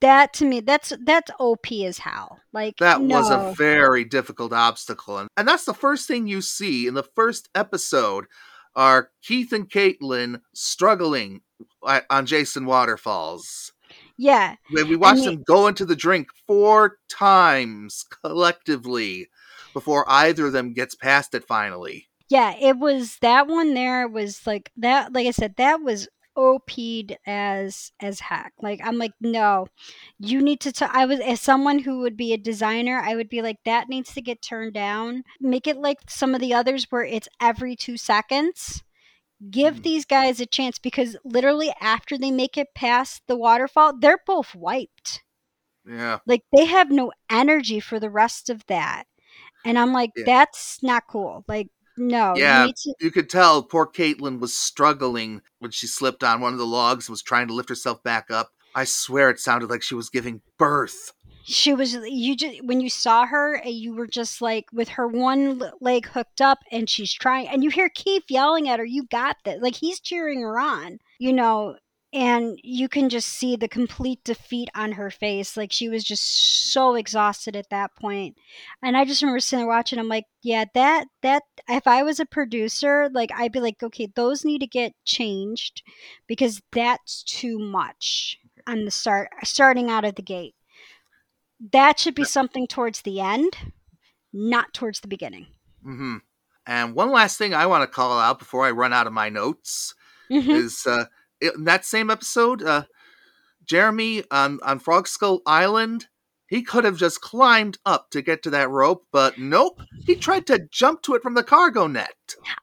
that 0.00 0.32
to 0.32 0.44
me 0.44 0.60
that's 0.60 0.92
that's 1.04 1.30
op 1.40 1.66
as 1.72 1.98
hell. 1.98 2.38
Like 2.52 2.76
that 2.78 3.02
no. 3.02 3.18
was 3.18 3.30
a 3.30 3.52
very 3.58 4.04
difficult 4.04 4.52
obstacle 4.54 5.18
and, 5.18 5.28
and 5.36 5.46
that's 5.46 5.64
the 5.64 5.74
first 5.74 6.06
thing 6.06 6.26
you 6.26 6.40
see 6.40 6.86
in 6.86 6.94
the 6.94 7.02
first 7.02 7.50
episode 7.54 8.26
are 8.76 9.10
keith 9.22 9.52
and 9.52 9.68
caitlin 9.68 10.40
struggling 10.54 11.40
uh, 11.82 12.00
on 12.08 12.24
jason 12.24 12.64
waterfalls. 12.64 13.72
Yeah 14.16 14.54
we 14.72 14.94
watch 14.94 15.24
them 15.24 15.42
go 15.44 15.66
into 15.66 15.84
the 15.84 15.96
drink 15.96 16.28
four 16.46 16.98
times 17.10 18.04
collectively 18.22 19.28
before 19.72 20.04
either 20.08 20.46
of 20.46 20.52
them 20.52 20.72
gets 20.72 20.94
past 20.94 21.34
it 21.34 21.44
finally 21.44 22.08
yeah, 22.28 22.54
it 22.60 22.78
was 22.78 23.18
that 23.22 23.46
one 23.46 23.74
there 23.74 24.06
was 24.06 24.46
like 24.46 24.70
that 24.76 25.12
like 25.12 25.26
I 25.26 25.30
said, 25.30 25.54
that 25.56 25.80
was 25.80 26.08
OP'd 26.38 27.16
as 27.26 27.90
as 28.00 28.20
heck. 28.20 28.52
Like 28.60 28.80
I'm 28.84 28.96
like, 28.96 29.12
no, 29.20 29.66
you 30.18 30.40
need 30.40 30.60
to. 30.60 30.72
T- 30.72 30.86
I 30.88 31.04
was 31.04 31.20
as 31.20 31.40
someone 31.40 31.80
who 31.80 32.00
would 32.00 32.16
be 32.16 32.32
a 32.32 32.38
designer, 32.38 33.00
I 33.04 33.16
would 33.16 33.28
be 33.28 33.42
like, 33.42 33.58
that 33.64 33.88
needs 33.88 34.14
to 34.14 34.22
get 34.22 34.40
turned 34.40 34.74
down. 34.74 35.24
Make 35.40 35.66
it 35.66 35.78
like 35.78 35.98
some 36.08 36.34
of 36.34 36.40
the 36.40 36.54
others 36.54 36.86
where 36.90 37.04
it's 37.04 37.28
every 37.40 37.74
two 37.74 37.96
seconds. 37.96 38.84
Give 39.50 39.76
mm. 39.76 39.82
these 39.82 40.04
guys 40.04 40.40
a 40.40 40.46
chance 40.46 40.78
because 40.78 41.16
literally 41.24 41.72
after 41.80 42.18
they 42.18 42.30
make 42.30 42.56
it 42.56 42.74
past 42.74 43.22
the 43.26 43.36
waterfall, 43.36 43.94
they're 43.98 44.20
both 44.26 44.54
wiped. 44.54 45.22
Yeah, 45.84 46.18
like 46.26 46.42
they 46.54 46.66
have 46.66 46.90
no 46.90 47.12
energy 47.30 47.80
for 47.80 47.98
the 47.98 48.10
rest 48.10 48.50
of 48.50 48.64
that. 48.66 49.04
And 49.64 49.78
I'm 49.78 49.92
like, 49.92 50.10
yeah. 50.16 50.24
that's 50.24 50.82
not 50.82 51.04
cool. 51.08 51.44
Like 51.48 51.68
no. 51.98 52.34
Yeah, 52.36 52.66
you, 52.66 52.72
to- 52.72 52.94
you, 53.00 53.10
could 53.10 53.28
tell 53.28 53.62
poor 53.62 53.86
Caitlin 53.86 54.40
was 54.40 54.54
struggling 54.54 55.42
when 55.58 55.70
she 55.70 55.86
slipped 55.86 56.24
on 56.24 56.40
one 56.40 56.52
of 56.52 56.58
the 56.58 56.66
logs 56.66 57.08
and 57.08 57.12
was 57.12 57.22
trying 57.22 57.48
to 57.48 57.54
lift 57.54 57.68
herself 57.68 58.02
back 58.02 58.30
up. 58.30 58.50
I 58.74 58.84
swear 58.84 59.30
it 59.30 59.40
sounded 59.40 59.70
like 59.70 59.82
she 59.82 59.94
was 59.94 60.10
giving 60.10 60.40
birth. 60.58 61.12
She 61.44 61.72
was 61.72 61.94
you 61.94 62.36
just 62.36 62.62
when 62.62 62.80
you 62.80 62.90
saw 62.90 63.24
her, 63.24 63.56
eh, 63.64 63.70
you 63.70 63.94
were 63.94 64.06
just 64.06 64.42
like 64.42 64.66
with 64.72 64.90
her 64.90 65.08
one 65.08 65.62
leg 65.80 66.06
hooked 66.06 66.42
up, 66.42 66.58
and 66.70 66.88
she's 66.88 67.12
trying, 67.12 67.48
and 67.48 67.64
you 67.64 67.70
hear 67.70 67.88
Keith 67.88 68.24
yelling 68.28 68.68
at 68.68 68.78
her, 68.78 68.84
"You 68.84 69.04
got 69.04 69.36
this!" 69.44 69.58
Like 69.62 69.74
he's 69.74 69.98
cheering 69.98 70.42
her 70.42 70.58
on, 70.60 70.98
you 71.18 71.32
know, 71.32 71.76
and 72.12 72.58
you 72.62 72.88
can 72.88 73.08
just 73.10 73.28
see 73.28 73.56
the 73.56 73.68
complete 73.68 74.24
defeat 74.24 74.70
on 74.74 74.92
her 74.92 75.10
face. 75.10 75.56
Like 75.56 75.72
she 75.72 75.88
was 75.88 76.04
just 76.04 76.72
so 76.72 76.94
exhausted 76.94 77.54
at 77.54 77.68
that 77.70 77.94
point. 77.96 78.36
And 78.82 78.96
I 78.96 79.04
just 79.04 79.22
remember 79.22 79.40
sitting 79.40 79.60
there 79.64 79.68
watching. 79.68 79.98
I'm 79.98 80.08
like, 80.08 80.24
yeah, 80.42 80.64
that 80.74 81.06
that 81.22 81.42
if 81.68 81.86
I 81.86 82.02
was 82.02 82.18
a 82.20 82.26
producer, 82.26 83.10
like 83.12 83.30
I'd 83.34 83.52
be 83.52 83.60
like, 83.60 83.82
okay, 83.82 84.08
those 84.14 84.44
need 84.44 84.60
to 84.60 84.66
get 84.66 84.92
changed 85.04 85.82
because 86.26 86.62
that's 86.72 87.22
too 87.24 87.58
much 87.58 88.38
on 88.66 88.84
the 88.84 88.90
start 88.90 89.28
starting 89.44 89.90
out 89.90 90.04
of 90.04 90.14
the 90.14 90.22
gate. 90.22 90.54
That 91.72 91.98
should 91.98 92.14
be 92.14 92.24
something 92.24 92.66
towards 92.66 93.02
the 93.02 93.20
end, 93.20 93.56
not 94.32 94.72
towards 94.74 95.00
the 95.00 95.08
beginning. 95.08 95.48
hmm 95.82 96.18
And 96.66 96.94
one 96.94 97.10
last 97.10 97.38
thing 97.38 97.54
I 97.54 97.66
want 97.66 97.82
to 97.82 97.94
call 97.94 98.18
out 98.18 98.38
before 98.38 98.64
I 98.64 98.70
run 98.70 98.92
out 98.92 99.06
of 99.06 99.12
my 99.12 99.28
notes 99.28 99.94
Mhm. 100.30 100.56
is 100.56 100.86
uh, 100.86 101.06
in 101.40 101.64
that 101.64 101.84
same 101.84 102.10
episode, 102.10 102.62
uh, 102.62 102.84
Jeremy 103.64 104.22
on, 104.30 104.58
on 104.62 104.78
Frog 104.78 105.06
Skull 105.08 105.40
Island, 105.46 106.06
he 106.46 106.62
could 106.62 106.84
have 106.84 106.96
just 106.96 107.20
climbed 107.20 107.78
up 107.84 108.10
to 108.10 108.22
get 108.22 108.42
to 108.44 108.50
that 108.50 108.70
rope, 108.70 109.04
but 109.12 109.38
nope, 109.38 109.82
he 110.06 110.14
tried 110.16 110.46
to 110.46 110.66
jump 110.70 111.02
to 111.02 111.14
it 111.14 111.22
from 111.22 111.34
the 111.34 111.42
cargo 111.42 111.86
net. 111.86 112.14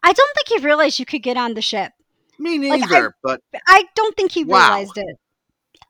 I 0.04 0.12
don't 0.12 0.36
think 0.36 0.60
he 0.60 0.66
realized 0.66 0.98
you 1.00 1.06
could 1.06 1.22
get 1.24 1.38
on 1.38 1.54
the 1.54 1.62
ship. 1.62 1.92
Me 2.40 2.58
Like, 2.58 2.84
I- 2.84 2.86
neither, 2.88 3.16
but 3.24 3.40
I 3.68 3.86
don't 3.96 4.16
think 4.18 4.32
he 4.32 4.44
Wow. 4.44 4.70
realized 4.70 4.98
it. 4.98 5.16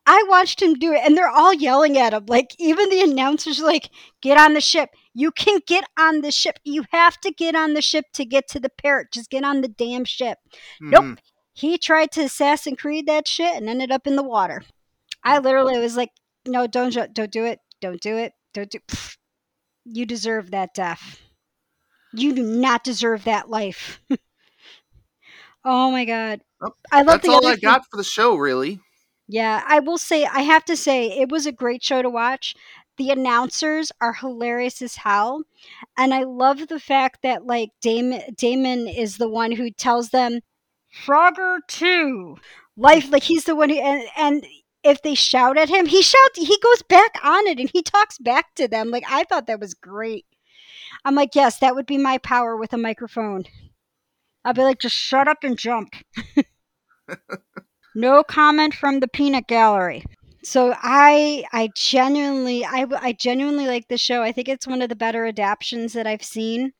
I 0.08 0.24
watched 0.28 0.62
him 0.62 0.76
do 0.76 0.94
it, 0.94 1.02
and 1.04 1.18
they're 1.18 1.30
all 1.30 1.54
yelling 1.54 1.98
at 1.98 2.14
him. 2.14 2.26
Like 2.28 2.52
even 2.60 2.90
the 2.90 3.02
announcers, 3.02 3.60
are 3.60 3.66
like, 3.66 3.90
"Get 4.22 4.38
on 4.38 4.54
the 4.54 4.62
ship! 4.62 4.90
You 5.16 5.32
can 5.32 5.62
get 5.66 5.84
on 5.98 6.22
the 6.22 6.30
ship. 6.32 6.60
You 6.64 6.84
have 6.92 7.20
to 7.22 7.32
get 7.32 7.56
on 7.56 7.74
the 7.74 7.82
ship 7.82 8.06
to 8.14 8.24
get 8.26 8.48
to 8.50 8.60
the 8.60 8.70
parrot. 8.70 9.08
Just 9.12 9.32
get 9.32 9.44
on 9.44 9.62
the 9.62 9.68
damn 9.68 10.06
ship." 10.06 10.38
Nope. 10.80 11.18
He 11.56 11.78
tried 11.78 12.12
to 12.12 12.22
Assassin 12.22 12.76
Creed 12.76 13.08
that 13.08 13.30
shit 13.30 13.56
and 13.56 13.70
ended 13.70 13.89
up 13.89 14.06
in 14.06 14.18
the 14.18 14.24
water. 14.24 14.64
I 15.24 15.39
mm. 15.39 15.43
literally 15.43 15.80
was 15.80 15.95
like, 15.95 16.12
"No, 16.45 16.68
don't, 16.68 16.93
don't 17.14 17.32
do 17.32 17.45
it. 17.45 17.60
Don't 17.80 18.01
do 18.01 18.18
it. 18.18 18.34
Don't 18.53 18.70
do." 18.70 18.80
Pfft. 18.80 19.18
You 19.86 20.06
deserve 20.06 20.51
that 20.51 20.74
death. 20.74 21.22
You 22.14 22.34
do 22.34 22.43
not 22.43 22.84
deserve 22.84 23.24
that 23.24 23.49
life. 23.49 24.01
oh 25.66 25.91
my 25.91 26.03
god! 26.03 26.41
Oh, 26.62 26.74
I 26.91 27.03
love 27.03 27.22
that's 27.22 27.26
the 27.28 27.32
all 27.32 27.47
I 27.47 27.51
thing- 27.51 27.62
got 27.62 27.84
for 27.89 27.95
the 27.97 28.03
show, 28.03 28.36
really. 28.36 28.80
yeah, 29.28 29.64
I 29.66 29.80
will 29.80 29.97
say, 29.97 30.26
I 30.26 30.41
have 30.41 30.66
to 30.66 30.76
say, 30.76 31.08
it 31.08 31.30
was 31.32 31.45
a 31.45 31.51
great 31.53 31.84
show 31.84 32.01
to 32.01 32.10
watch. 32.10 32.53
The 32.97 33.12
announcers 33.12 33.91
are 34.01 34.14
hilarious 34.14 34.82
as 34.82 34.95
hell. 34.97 35.43
And 35.97 36.14
I 36.14 36.24
love 36.24 36.68
the 36.68 36.80
fact 36.80 37.22
that, 37.24 37.45
like, 37.45 37.70
Damon, 37.82 38.22
Damon 38.38 38.88
is 38.88 39.18
the 39.18 39.30
one 39.30 39.51
who 39.51 39.70
tells 39.70 40.10
them, 40.10 40.39
Frogger 41.06 41.60
2. 41.68 42.38
Life, 42.78 43.12
like, 43.12 43.24
he's 43.24 43.46
the 43.46 43.56
one 43.56 43.70
who, 43.70 43.78
and, 43.78 44.04
and 44.18 44.46
if 44.84 45.02
they 45.02 45.16
shout 45.16 45.58
at 45.58 45.70
him, 45.70 45.86
he 45.86 46.02
shouts, 46.02 46.38
he 46.38 46.58
goes 46.62 46.82
back 46.84 47.16
on 47.24 47.48
it 47.48 47.60
and 47.60 47.70
he 47.74 47.82
talks 47.82 48.18
back 48.18 48.54
to 48.56 48.68
them. 48.68 48.91
Like, 48.91 49.04
I 49.10 49.24
thought 49.24 49.48
that 49.48 49.60
was 49.60 49.74
great. 49.74 50.26
I'm 51.04 51.16
like, 51.16 51.36
yes, 51.36 51.60
that 51.60 51.76
would 51.76 51.86
be 51.86 51.98
my 51.98 52.18
power 52.20 52.56
with 52.58 52.74
a 52.74 52.78
microphone. 52.78 53.46
I'll 54.43 54.54
be 54.54 54.62
like, 54.62 54.80
just 54.80 54.96
shut 54.96 55.28
up 55.28 55.43
and 55.43 55.58
jump. 55.58 55.96
no 57.96 58.24
comment 58.24 58.74
from 58.74 59.00
the 59.00 59.08
peanut 59.08 59.48
gallery 59.48 60.04
so 60.46 60.76
i 60.82 61.43
i 61.54 61.70
genuinely 61.76 62.64
I, 62.64 62.86
I 63.00 63.14
genuinely 63.14 63.66
like 63.66 63.88
the 63.88 63.98
show 63.98 64.22
i 64.22 64.32
think 64.32 64.48
it's 64.48 64.68
one 64.68 64.82
of 64.82 64.89
the 64.89 64.96
better 64.96 65.26
adaptions 65.26 65.93
that 65.93 66.06
i've 66.06 66.24
seen 66.24 66.74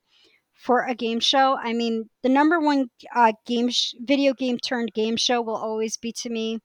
for 0.66 0.82
a 0.86 0.96
game 0.96 1.20
show 1.20 1.58
i 1.62 1.74
mean 1.74 2.10
the 2.24 2.30
number 2.30 2.60
one 2.60 2.90
uh, 3.16 3.32
game 3.46 3.70
sh- 3.70 3.94
video 4.02 4.34
game 4.34 4.58
turned 4.58 4.94
game 4.94 5.18
show 5.18 5.42
will 5.42 5.56
always 5.58 5.98
be 5.98 6.12
to 6.12 6.30
me 6.30 6.60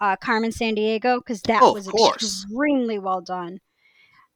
uh, 0.00 0.16
Carmen 0.16 0.50
Sandiego 0.50 1.18
because 1.20 1.42
that 1.44 1.66
Oh, 1.66 1.72
was 1.72 1.88
extremely 1.88 2.98
well 2.98 3.20
done 3.22 3.60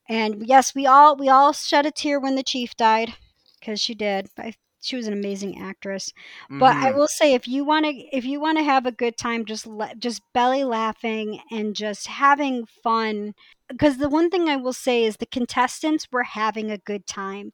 and 0.09 0.47
yes 0.47 0.75
we 0.75 0.87
all 0.87 1.17
we 1.17 1.29
all 1.29 1.53
shed 1.53 1.87
a 1.87 1.91
tear 1.91 2.19
when 2.21 2.35
the 2.35 2.43
chief 2.43 2.77
died 2.77 3.15
because 3.61 3.81
she 3.81 3.95
did 3.95 4.29
I, 4.39 4.55
she 4.81 4.97
was 4.97 5.07
an 5.07 5.13
amazing 5.13 5.61
actress 5.61 6.13
but 6.59 6.77
I 6.81 6.91
Mhm. 6.91 6.93
will 6.93 7.09
say, 7.09 7.35
if 7.35 7.49
you 7.49 7.65
want 7.65 7.87
to, 7.87 7.91
if 8.17 8.25
you 8.25 8.41
want 8.41 8.57
to 8.59 8.65
have 8.65 8.87
a 8.87 8.93
good 8.93 9.17
time, 9.17 9.45
just 9.45 9.67
le- 9.67 9.95
just 9.99 10.23
belly 10.33 10.63
laughing 10.63 11.41
and 11.51 11.75
just 11.75 12.07
having 12.07 12.67
fun. 12.85 13.33
Because 13.69 13.97
the 13.99 14.09
one 14.09 14.31
thing 14.31 14.49
I 14.49 14.57
will 14.57 14.73
say 14.73 15.03
is 15.05 15.17
the 15.17 15.27
contestants 15.27 16.07
were 16.13 16.23
having 16.23 16.71
a 16.71 16.79
good 16.79 17.05
time. 17.07 17.51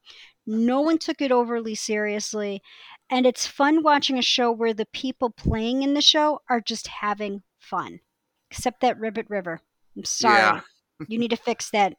No 0.50 0.80
one 0.80 0.96
took 0.96 1.20
it 1.20 1.30
overly 1.30 1.74
seriously, 1.74 2.62
and 3.10 3.26
it's 3.26 3.46
fun 3.46 3.82
watching 3.82 4.16
a 4.16 4.22
show 4.22 4.50
where 4.50 4.72
the 4.72 4.86
people 4.86 5.28
playing 5.28 5.82
in 5.82 5.92
the 5.92 6.00
show 6.00 6.40
are 6.48 6.62
just 6.62 6.86
having 6.86 7.42
fun. 7.58 8.00
Except 8.50 8.80
that 8.80 8.98
Ribbit 8.98 9.28
River. 9.28 9.60
I'm 9.94 10.04
sorry. 10.06 10.38
Yeah. 10.38 10.60
you 11.06 11.18
need 11.18 11.32
to 11.32 11.36
fix 11.36 11.68
that. 11.72 11.96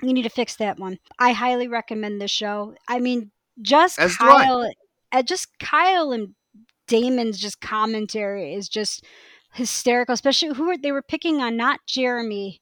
You 0.00 0.12
need 0.12 0.22
to 0.22 0.28
fix 0.28 0.54
that 0.56 0.78
one. 0.78 1.00
I 1.18 1.32
highly 1.32 1.66
recommend 1.66 2.20
this 2.20 2.30
show. 2.30 2.76
I 2.86 3.00
mean, 3.00 3.32
just 3.60 3.98
As. 3.98 4.16
Kyle, 4.16 4.70
uh, 5.10 5.22
just 5.22 5.48
Kyle 5.58 6.12
and 6.12 6.36
Damon's 6.86 7.40
just 7.40 7.60
commentary 7.60 8.54
is 8.54 8.68
just 8.68 9.04
hysterical. 9.54 10.12
Especially 10.12 10.54
who 10.54 10.66
were 10.66 10.78
they 10.78 10.92
were 10.92 11.02
picking 11.02 11.40
on? 11.40 11.56
Not 11.56 11.80
Jeremy. 11.88 12.60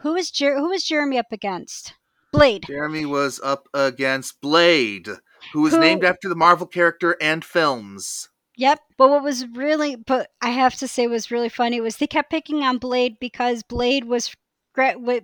Who 0.00 0.14
is 0.14 0.30
Jer- 0.30 0.58
Who 0.58 0.68
was 0.68 0.84
Jeremy 0.84 1.16
up 1.16 1.32
against? 1.32 1.94
Blade. 2.32 2.64
Jeremy 2.66 3.06
was 3.06 3.40
up 3.42 3.68
against 3.74 4.40
Blade, 4.40 5.08
who 5.52 5.62
was 5.62 5.74
Who- 5.74 5.80
named 5.80 6.04
after 6.04 6.28
the 6.28 6.36
Marvel 6.36 6.66
character 6.66 7.16
and 7.20 7.44
films. 7.44 8.28
Yep. 8.56 8.80
But 8.98 9.08
what 9.08 9.22
was 9.22 9.46
really, 9.46 9.96
but 9.96 10.28
I 10.42 10.50
have 10.50 10.74
to 10.76 10.88
say, 10.88 11.06
was 11.06 11.30
really 11.30 11.48
funny 11.48 11.80
was 11.80 11.96
they 11.96 12.06
kept 12.06 12.30
picking 12.30 12.62
on 12.62 12.76
Blade 12.78 13.16
because 13.18 13.62
Blade 13.62 14.04
was 14.04 14.34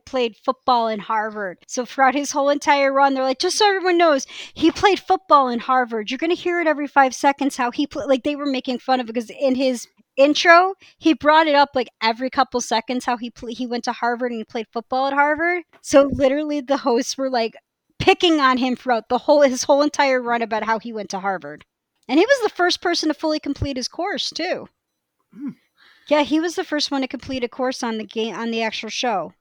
played 0.05 0.37
football 0.45 0.89
in 0.89 0.99
Harvard. 1.01 1.59
So 1.67 1.85
throughout 1.85 2.15
his 2.15 2.31
whole 2.31 2.49
entire 2.49 2.93
run, 2.93 3.15
they're 3.15 3.23
like, 3.23 3.39
just 3.39 3.59
so 3.59 3.69
everyone 3.69 3.99
knows, 3.99 4.27
he 4.55 4.71
played 4.71 4.99
football 5.01 5.49
in 5.49 5.61
Harvard. 5.61 6.11
You're 6.11 6.19
gonna 6.19 6.35
hear 6.35 6.61
it 6.61 6.67
every 6.67 6.87
five 6.87 7.15
seconds 7.15 7.57
how 7.57 7.71
he 7.71 7.87
played. 7.87 8.09
Like 8.09 8.25
they 8.25 8.37
were 8.37 8.47
making 8.47 8.79
fun 8.79 9.01
of 9.01 9.09
it 9.09 9.13
because 9.13 9.31
in 9.31 9.55
his 9.55 9.87
intro, 10.17 10.75
he 10.99 11.15
brought 11.15 11.47
it 11.47 11.55
up 11.55 11.71
like 11.75 11.89
every 12.03 12.31
couple 12.31 12.61
seconds 12.61 13.05
how 13.05 13.17
he 13.17 13.31
pl- 13.31 13.49
he 13.49 13.67
went 13.67 13.85
to 13.85 13.93
Harvard 13.93 14.33
and 14.33 14.41
he 14.41 14.45
played 14.45 14.67
football 14.73 15.07
at 15.07 15.13
Harvard. 15.13 15.65
So 15.83 16.11
literally, 16.13 16.61
the 16.61 16.79
hosts 16.79 17.17
were 17.17 17.31
like 17.31 17.55
picking 17.99 18.41
on 18.41 18.59
him 18.59 18.77
throughout 18.77 19.09
the 19.09 19.19
whole 19.19 19.43
his 19.43 19.65
whole 19.65 19.83
entire 19.83 20.21
run 20.21 20.43
about 20.43 20.65
how 20.65 20.79
he 20.79 20.93
went 20.93 21.11
to 21.11 21.21
Harvard. 21.21 21.65
And 22.09 22.19
he 22.19 22.27
was 22.27 22.43
the 22.43 22.55
first 22.55 22.81
person 22.81 23.09
to 23.09 23.15
fully 23.15 23.41
complete 23.41 23.77
his 23.77 23.89
course 23.89 24.31
too. 24.31 24.69
Hmm. 25.35 25.51
Yeah, 26.09 26.23
he 26.23 26.39
was 26.39 26.55
the 26.55 26.65
first 26.65 26.91
one 26.91 27.03
to 27.03 27.09
complete 27.09 27.43
a 27.43 27.49
course 27.49 27.83
on 27.83 27.99
the 27.99 28.05
game 28.05 28.35
on 28.35 28.51
the 28.51 28.63
actual 28.63 28.91
show. 28.91 29.33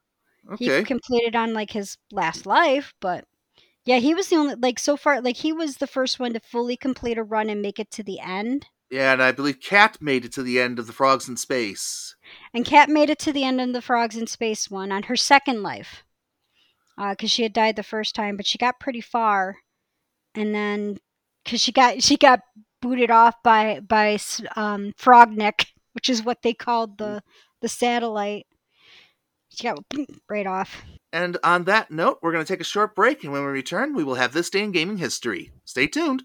Okay. 0.51 0.79
He 0.79 0.83
completed 0.83 1.35
on 1.35 1.53
like 1.53 1.71
his 1.71 1.97
last 2.11 2.45
life, 2.45 2.93
but 2.99 3.25
yeah, 3.85 3.97
he 3.97 4.13
was 4.13 4.29
the 4.29 4.35
only 4.35 4.55
like 4.55 4.79
so 4.79 4.97
far 4.97 5.21
like 5.21 5.37
he 5.37 5.53
was 5.53 5.77
the 5.77 5.87
first 5.87 6.19
one 6.19 6.33
to 6.33 6.39
fully 6.39 6.75
complete 6.75 7.17
a 7.17 7.23
run 7.23 7.49
and 7.49 7.61
make 7.61 7.79
it 7.79 7.91
to 7.91 8.03
the 8.03 8.19
end. 8.19 8.67
Yeah, 8.89 9.13
and 9.13 9.21
I 9.21 9.31
believe 9.31 9.59
Kat 9.59 9.97
made 10.01 10.25
it 10.25 10.33
to 10.33 10.43
the 10.43 10.59
end 10.59 10.77
of 10.77 10.87
the 10.87 10.93
Frogs 10.93 11.27
in 11.27 11.37
Space. 11.37 12.15
And 12.53 12.65
Kat 12.65 12.89
made 12.89 13.09
it 13.09 13.19
to 13.19 13.33
the 13.33 13.43
end 13.43 13.59
of 13.59 13.73
the 13.73 13.81
Frogs 13.81 14.15
in 14.15 14.27
Space 14.27 14.69
one 14.69 14.91
on 14.91 15.03
her 15.03 15.15
second 15.15 15.63
life. 15.63 16.03
Because 16.97 17.29
she 17.29 17.43
had 17.43 17.51
died 17.51 17.75
the 17.75 17.83
first 17.83 18.15
time, 18.15 18.37
but 18.37 18.45
she 18.45 18.57
got 18.57 18.79
pretty 18.79 19.01
far, 19.01 19.57
and 20.33 20.55
then 20.55 20.97
because 21.43 21.59
she 21.59 21.73
got 21.73 22.01
she 22.01 22.15
got 22.15 22.39
booted 22.81 23.11
off 23.11 23.35
by 23.43 23.81
by 23.81 24.17
um, 24.55 24.93
Frognik, 24.97 25.65
which 25.91 26.07
is 26.07 26.23
what 26.23 26.41
they 26.41 26.53
called 26.53 26.97
the 26.97 27.21
the 27.61 27.67
satellite. 27.67 28.45
She 29.49 29.63
got 29.63 29.79
right 30.29 30.47
off. 30.47 30.85
And 31.11 31.37
on 31.43 31.65
that 31.65 31.91
note, 31.91 32.19
we're 32.21 32.31
going 32.31 32.45
to 32.45 32.53
take 32.53 32.61
a 32.61 32.65
short 32.65 32.95
break, 32.95 33.23
and 33.23 33.33
when 33.33 33.41
we 33.41 33.47
return, 33.47 33.93
we 33.93 34.03
will 34.05 34.15
have 34.15 34.31
this 34.31 34.49
day 34.49 34.63
in 34.63 34.71
gaming 34.71 34.97
history. 34.97 35.51
Stay 35.65 35.87
tuned. 35.87 36.23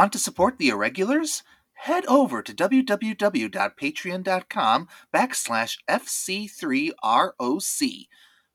Want 0.00 0.14
to 0.14 0.18
support 0.18 0.56
the 0.56 0.70
irregulars? 0.70 1.42
Head 1.74 2.06
over 2.06 2.40
to 2.40 2.54
www.patreon.com 2.54 4.88
backslash 5.14 5.76
FC3ROC. 5.90 8.06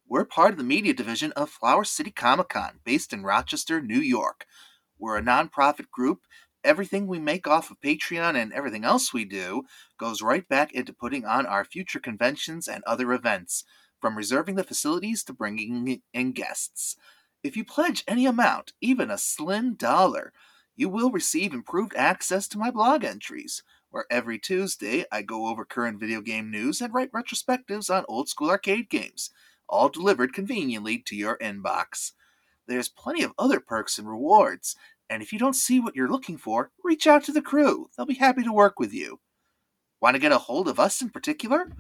We're 0.08 0.26
part 0.26 0.54
of 0.54 0.58
the 0.58 0.64
media 0.64 0.96
division 0.96 1.32
of 1.34 1.52
Flower 1.52 1.84
City 1.84 2.10
Comic 2.10 2.50
Con, 2.50 2.80
based 2.84 3.14
in 3.14 3.22
Rochester, 3.22 3.80
New 3.80 4.00
York. 4.00 4.48
We're 4.98 5.20
a 5.20 5.22
nonprofit 5.22 5.92
group. 5.92 6.22
Everything 6.64 7.06
we 7.06 7.20
make 7.20 7.46
off 7.46 7.70
of 7.70 7.80
Patreon 7.80 8.36
and 8.36 8.52
everything 8.52 8.84
else 8.84 9.14
we 9.14 9.24
do 9.24 9.66
goes 10.00 10.24
right 10.24 10.50
back 10.50 10.74
into 10.74 10.94
putting 10.94 11.26
on 11.26 11.46
our 11.46 11.64
future 11.64 12.00
conventions 12.00 12.68
and 12.68 12.84
other 12.86 13.14
events, 13.14 13.66
from 14.02 14.18
reserving 14.18 14.56
the 14.56 14.64
facilities 14.64 15.24
to 15.26 15.32
bringing 15.32 16.02
in 16.12 16.32
guests. 16.32 16.96
If 17.44 17.56
you 17.56 17.64
pledge 17.64 18.04
any 18.08 18.26
amount, 18.26 18.74
even 18.82 19.12
a 19.12 19.20
slim 19.20 19.76
dollar, 19.76 20.34
you 20.76 20.90
will 20.90 21.12
receive 21.12 21.54
improved 21.54 21.96
access 21.96 22.48
to 22.50 22.58
my 22.58 22.70
blog 22.70 23.04
entries, 23.04 23.64
where 23.90 24.06
every 24.12 24.38
Tuesday 24.38 25.06
I 25.12 25.22
go 25.22 25.48
over 25.48 25.64
current 25.64 26.00
video 26.00 26.22
game 26.22 26.52
news 26.52 26.82
and 26.82 26.94
write 26.94 27.12
retrospectives 27.12 27.90
on 27.90 28.06
old 28.08 28.28
school 28.28 28.50
arcade 28.50 28.90
games, 28.90 29.30
all 29.70 29.90
delivered 29.90 30.34
conveniently 30.34 30.98
to 31.00 31.16
your 31.16 31.38
inbox. 31.38 32.12
There's 32.68 32.90
plenty 32.90 33.24
of 33.24 33.34
other 33.38 33.60
perks 33.60 33.98
and 33.98 34.10
rewards, 34.10 34.76
and 35.10 35.24
if 35.24 35.32
you 35.32 35.40
don't 35.40 35.56
see 35.56 35.80
what 35.80 35.96
you're 35.96 36.12
looking 36.12 36.38
for, 36.38 36.72
reach 36.84 37.08
out 37.08 37.24
to 37.26 37.32
the 37.32 37.42
crew. 37.42 37.90
They'll 37.96 38.06
be 38.06 38.16
happy 38.16 38.44
to 38.44 38.52
work 38.52 38.80
with 38.80 38.94
you. 38.94 39.20
Want 40.02 40.16
to 40.16 40.20
get 40.20 40.32
a 40.32 40.40
hold 40.40 40.68
of 40.68 40.80
us 40.80 41.02
in 41.02 41.10
particular? 41.10 41.72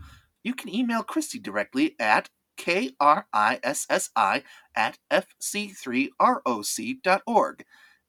You 0.43 0.53
can 0.53 0.73
email 0.73 1.03
Krissi 1.03 1.41
directly 1.41 1.95
at 1.99 2.29
K-R-I-S-S-I 2.57 4.43
at 4.75 4.97
fc3roc.org 5.11 7.65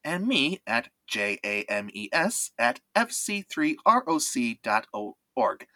and 0.07 0.27
me 0.27 0.63
at 0.67 0.89
J-A-M-E-S 1.09 2.53
at 2.59 2.81
fc3roc.org. 2.97 5.67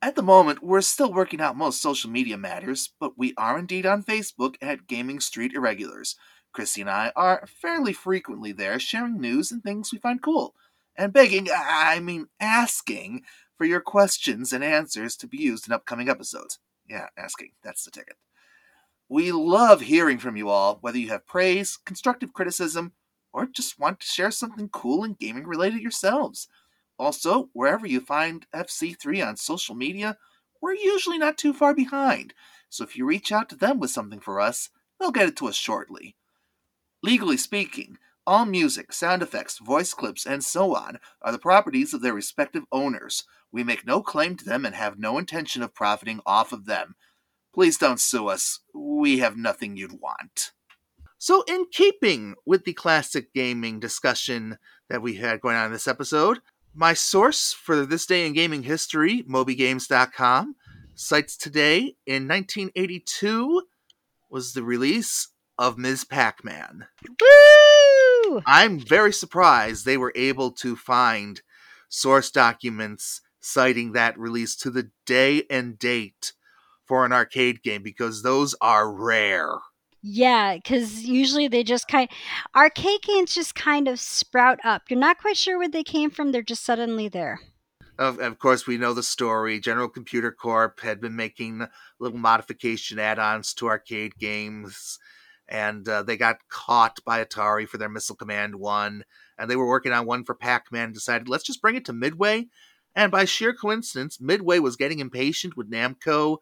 At 0.00 0.16
the 0.16 0.22
moment, 0.22 0.62
we're 0.62 0.80
still 0.80 1.12
working 1.12 1.40
out 1.40 1.56
most 1.56 1.82
social 1.82 2.10
media 2.10 2.38
matters, 2.38 2.90
but 2.98 3.18
we 3.18 3.34
are 3.36 3.58
indeed 3.58 3.84
on 3.84 4.02
Facebook 4.02 4.54
at 4.62 4.86
Gaming 4.86 5.20
Street 5.20 5.52
Irregulars. 5.54 6.16
Krissi 6.56 6.80
and 6.80 6.90
I 6.90 7.12
are 7.16 7.46
fairly 7.46 7.92
frequently 7.92 8.52
there 8.52 8.78
sharing 8.78 9.20
news 9.20 9.52
and 9.52 9.62
things 9.62 9.92
we 9.92 9.98
find 9.98 10.22
cool, 10.22 10.54
and 10.96 11.12
begging, 11.12 11.48
I 11.52 12.00
mean 12.00 12.28
asking, 12.40 13.22
for 13.58 13.64
your 13.64 13.80
questions 13.80 14.52
and 14.52 14.64
answers 14.64 15.16
to 15.16 15.26
be 15.26 15.38
used 15.38 15.66
in 15.66 15.72
upcoming 15.72 16.08
episodes. 16.08 16.58
Yeah, 16.88 17.06
asking, 17.16 17.52
that's 17.62 17.84
the 17.84 17.90
ticket. 17.90 18.16
We 19.08 19.32
love 19.32 19.82
hearing 19.82 20.18
from 20.18 20.36
you 20.36 20.48
all, 20.48 20.78
whether 20.80 20.98
you 20.98 21.10
have 21.10 21.26
praise, 21.26 21.78
constructive 21.84 22.32
criticism, 22.32 22.92
or 23.32 23.46
just 23.46 23.78
want 23.78 24.00
to 24.00 24.06
share 24.06 24.30
something 24.30 24.68
cool 24.68 25.04
and 25.04 25.18
gaming 25.18 25.46
related 25.46 25.80
yourselves. 25.80 26.48
Also, 26.98 27.48
wherever 27.52 27.86
you 27.86 28.00
find 28.00 28.46
FC3 28.54 29.26
on 29.26 29.36
social 29.36 29.74
media, 29.74 30.16
we're 30.60 30.74
usually 30.74 31.18
not 31.18 31.38
too 31.38 31.52
far 31.52 31.74
behind, 31.74 32.34
so 32.68 32.84
if 32.84 32.96
you 32.96 33.04
reach 33.04 33.32
out 33.32 33.48
to 33.48 33.56
them 33.56 33.80
with 33.80 33.90
something 33.90 34.20
for 34.20 34.40
us, 34.40 34.70
they'll 34.98 35.10
get 35.10 35.28
it 35.28 35.36
to 35.36 35.48
us 35.48 35.56
shortly. 35.56 36.16
Legally 37.02 37.36
speaking, 37.36 37.98
all 38.24 38.44
music, 38.44 38.92
sound 38.92 39.20
effects, 39.20 39.58
voice 39.58 39.92
clips, 39.92 40.24
and 40.24 40.44
so 40.44 40.76
on 40.76 40.98
are 41.20 41.32
the 41.32 41.38
properties 41.38 41.92
of 41.92 42.02
their 42.02 42.14
respective 42.14 42.62
owners. 42.70 43.24
We 43.50 43.64
make 43.64 43.84
no 43.84 44.00
claim 44.00 44.36
to 44.36 44.44
them 44.44 44.64
and 44.64 44.76
have 44.76 44.98
no 44.98 45.18
intention 45.18 45.62
of 45.62 45.74
profiting 45.74 46.20
off 46.24 46.52
of 46.52 46.66
them. 46.66 46.94
Please 47.52 47.76
don't 47.76 48.00
sue 48.00 48.28
us. 48.28 48.60
We 48.72 49.18
have 49.18 49.36
nothing 49.36 49.76
you'd 49.76 50.00
want. 50.00 50.52
So, 51.22 51.44
in 51.46 51.66
keeping 51.70 52.34
with 52.44 52.64
the 52.64 52.72
classic 52.72 53.32
gaming 53.32 53.78
discussion 53.78 54.58
that 54.88 55.02
we 55.02 55.14
had 55.14 55.40
going 55.40 55.54
on 55.54 55.66
in 55.66 55.72
this 55.72 55.86
episode, 55.86 56.40
my 56.74 56.94
source 56.94 57.52
for 57.52 57.86
this 57.86 58.06
day 58.06 58.26
in 58.26 58.32
gaming 58.32 58.64
history, 58.64 59.22
MobyGames.com, 59.22 60.56
cites 60.96 61.36
today 61.36 61.94
in 62.06 62.26
1982 62.26 63.62
was 64.30 64.52
the 64.52 64.64
release 64.64 65.28
of 65.56 65.78
Ms. 65.78 66.04
Pac 66.04 66.42
Man. 66.42 66.88
Woo! 67.20 68.42
I'm 68.44 68.80
very 68.80 69.12
surprised 69.12 69.84
they 69.84 69.96
were 69.96 70.12
able 70.16 70.50
to 70.50 70.74
find 70.74 71.40
source 71.88 72.32
documents 72.32 73.20
citing 73.40 73.92
that 73.92 74.18
release 74.18 74.56
to 74.56 74.72
the 74.72 74.90
day 75.06 75.44
and 75.48 75.78
date 75.78 76.32
for 76.84 77.04
an 77.04 77.12
arcade 77.12 77.62
game 77.62 77.84
because 77.84 78.24
those 78.24 78.56
are 78.60 78.92
rare. 78.92 79.60
Yeah, 80.02 80.56
because 80.56 81.04
usually 81.04 81.46
they 81.46 81.62
just 81.62 81.86
kind 81.86 82.08
arcade 82.56 83.02
games 83.02 83.34
just 83.34 83.54
kind 83.54 83.86
of 83.86 84.00
sprout 84.00 84.58
up. 84.64 84.82
You're 84.90 84.98
not 84.98 85.18
quite 85.18 85.36
sure 85.36 85.58
where 85.58 85.68
they 85.68 85.84
came 85.84 86.10
from. 86.10 86.32
They're 86.32 86.42
just 86.42 86.64
suddenly 86.64 87.08
there. 87.08 87.40
Of, 87.98 88.18
of 88.18 88.38
course, 88.40 88.66
we 88.66 88.78
know 88.78 88.94
the 88.94 89.02
story. 89.02 89.60
General 89.60 89.88
Computer 89.88 90.32
Corp 90.32 90.80
had 90.80 91.00
been 91.00 91.14
making 91.14 91.66
little 92.00 92.18
modification 92.18 92.98
add-ons 92.98 93.54
to 93.54 93.68
arcade 93.68 94.18
games, 94.18 94.98
and 95.46 95.88
uh, 95.88 96.02
they 96.02 96.16
got 96.16 96.48
caught 96.48 96.98
by 97.04 97.22
Atari 97.24 97.68
for 97.68 97.78
their 97.78 97.88
Missile 97.90 98.16
Command 98.16 98.56
one, 98.56 99.04
and 99.38 99.48
they 99.48 99.56
were 99.56 99.68
working 99.68 99.92
on 99.92 100.06
one 100.06 100.24
for 100.24 100.34
Pac-Man. 100.34 100.92
Decided 100.92 101.28
let's 101.28 101.44
just 101.44 101.62
bring 101.62 101.76
it 101.76 101.84
to 101.84 101.92
Midway, 101.92 102.48
and 102.96 103.12
by 103.12 103.24
sheer 103.24 103.52
coincidence, 103.52 104.20
Midway 104.20 104.58
was 104.58 104.74
getting 104.74 104.98
impatient 104.98 105.56
with 105.56 105.70
Namco 105.70 106.38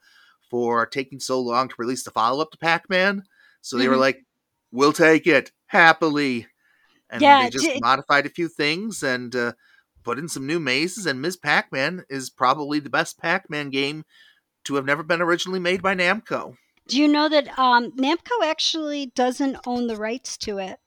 for 0.49 0.87
taking 0.87 1.21
so 1.21 1.39
long 1.41 1.69
to 1.69 1.75
release 1.77 2.05
the 2.05 2.11
follow-up 2.11 2.53
to 2.53 2.59
Pac-Man. 2.59 3.25
So 3.61 3.77
they 3.77 3.85
mm-hmm. 3.85 3.93
were 3.93 3.99
like, 3.99 4.25
"We'll 4.73 4.93
take 4.93 5.27
it 5.27 5.53
happily," 5.67 6.47
and 7.11 7.23
yeah, 7.23 7.45
they 7.45 7.51
just 7.51 7.67
d- 7.67 7.81
modified 7.81 8.27
a 8.27 8.31
few 8.31 8.49
things 8.49 9.03
and 9.03 9.35
uh, 9.35 9.53
put 10.03 10.19
in 10.19 10.29
some 10.29 10.47
new 10.47 10.61
mazes. 10.61 11.07
And 11.07 11.21
Ms. 11.21 11.37
Pac-Man 11.37 12.05
is 12.09 12.31
probably 12.31 12.81
the 12.81 12.91
best 12.91 13.19
Pac-Man 13.19 13.71
game 13.71 14.05
to 14.65 14.75
have 14.77 14.85
never 14.85 15.03
been 15.03 15.23
originally 15.23 15.61
made 15.61 15.83
by 15.83 15.95
Namco. 15.95 16.57
Do 16.87 16.99
you 16.99 17.07
know 17.07 17.29
that 17.29 17.57
um, 17.59 17.93
Namco 17.93 18.45
actually 18.45 19.13
doesn't 19.15 19.59
own 19.67 19.87
the 19.87 19.97
rights 19.97 20.37
to 20.39 20.59
it? 20.59 20.81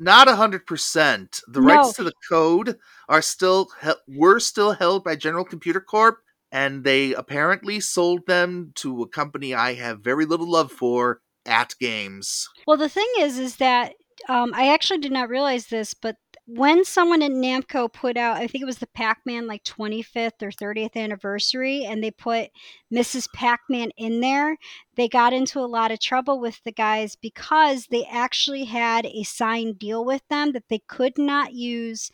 Not 0.00 0.28
a 0.28 0.36
hundred 0.36 0.66
percent. 0.66 1.40
The 1.48 1.60
no. 1.60 1.66
rights 1.66 1.94
to 1.94 2.04
the 2.04 2.12
code 2.28 2.78
are 3.08 3.22
still 3.22 3.68
were 4.06 4.38
still 4.38 4.72
held 4.72 5.04
by 5.04 5.16
General 5.16 5.44
Computer 5.44 5.80
Corp, 5.80 6.18
and 6.52 6.84
they 6.84 7.14
apparently 7.14 7.80
sold 7.80 8.26
them 8.26 8.72
to 8.76 9.02
a 9.02 9.08
company 9.08 9.54
I 9.54 9.74
have 9.74 10.00
very 10.00 10.24
little 10.24 10.50
love 10.50 10.70
for, 10.70 11.20
AtGames. 11.48 12.44
Well, 12.66 12.76
the 12.76 12.88
thing 12.88 13.08
is, 13.18 13.38
is 13.38 13.56
that 13.56 13.94
um, 14.28 14.52
I 14.54 14.72
actually 14.72 14.98
did 14.98 15.12
not 15.12 15.28
realize 15.28 15.66
this, 15.66 15.94
but 15.94 16.16
when 16.46 16.84
someone 16.84 17.22
at 17.22 17.30
Namco 17.30 17.92
put 17.92 18.16
out, 18.16 18.38
I 18.38 18.46
think 18.46 18.62
it 18.62 18.66
was 18.66 18.78
the 18.78 18.86
Pac-Man 18.86 19.46
like 19.46 19.64
25th 19.64 20.42
or 20.42 20.50
30th 20.50 20.96
anniversary, 20.96 21.84
and 21.84 22.02
they 22.02 22.10
put 22.10 22.48
Mrs. 22.92 23.28
Pac-Man 23.34 23.90
in 23.98 24.20
there, 24.20 24.56
they 24.96 25.08
got 25.08 25.34
into 25.34 25.60
a 25.60 25.68
lot 25.68 25.90
of 25.90 26.00
trouble 26.00 26.40
with 26.40 26.60
the 26.64 26.72
guys 26.72 27.16
because 27.16 27.86
they 27.90 28.04
actually 28.10 28.64
had 28.64 29.04
a 29.04 29.22
signed 29.24 29.78
deal 29.78 30.04
with 30.04 30.22
them 30.30 30.52
that 30.52 30.68
they 30.70 30.80
could 30.88 31.18
not 31.18 31.52
use 31.52 32.10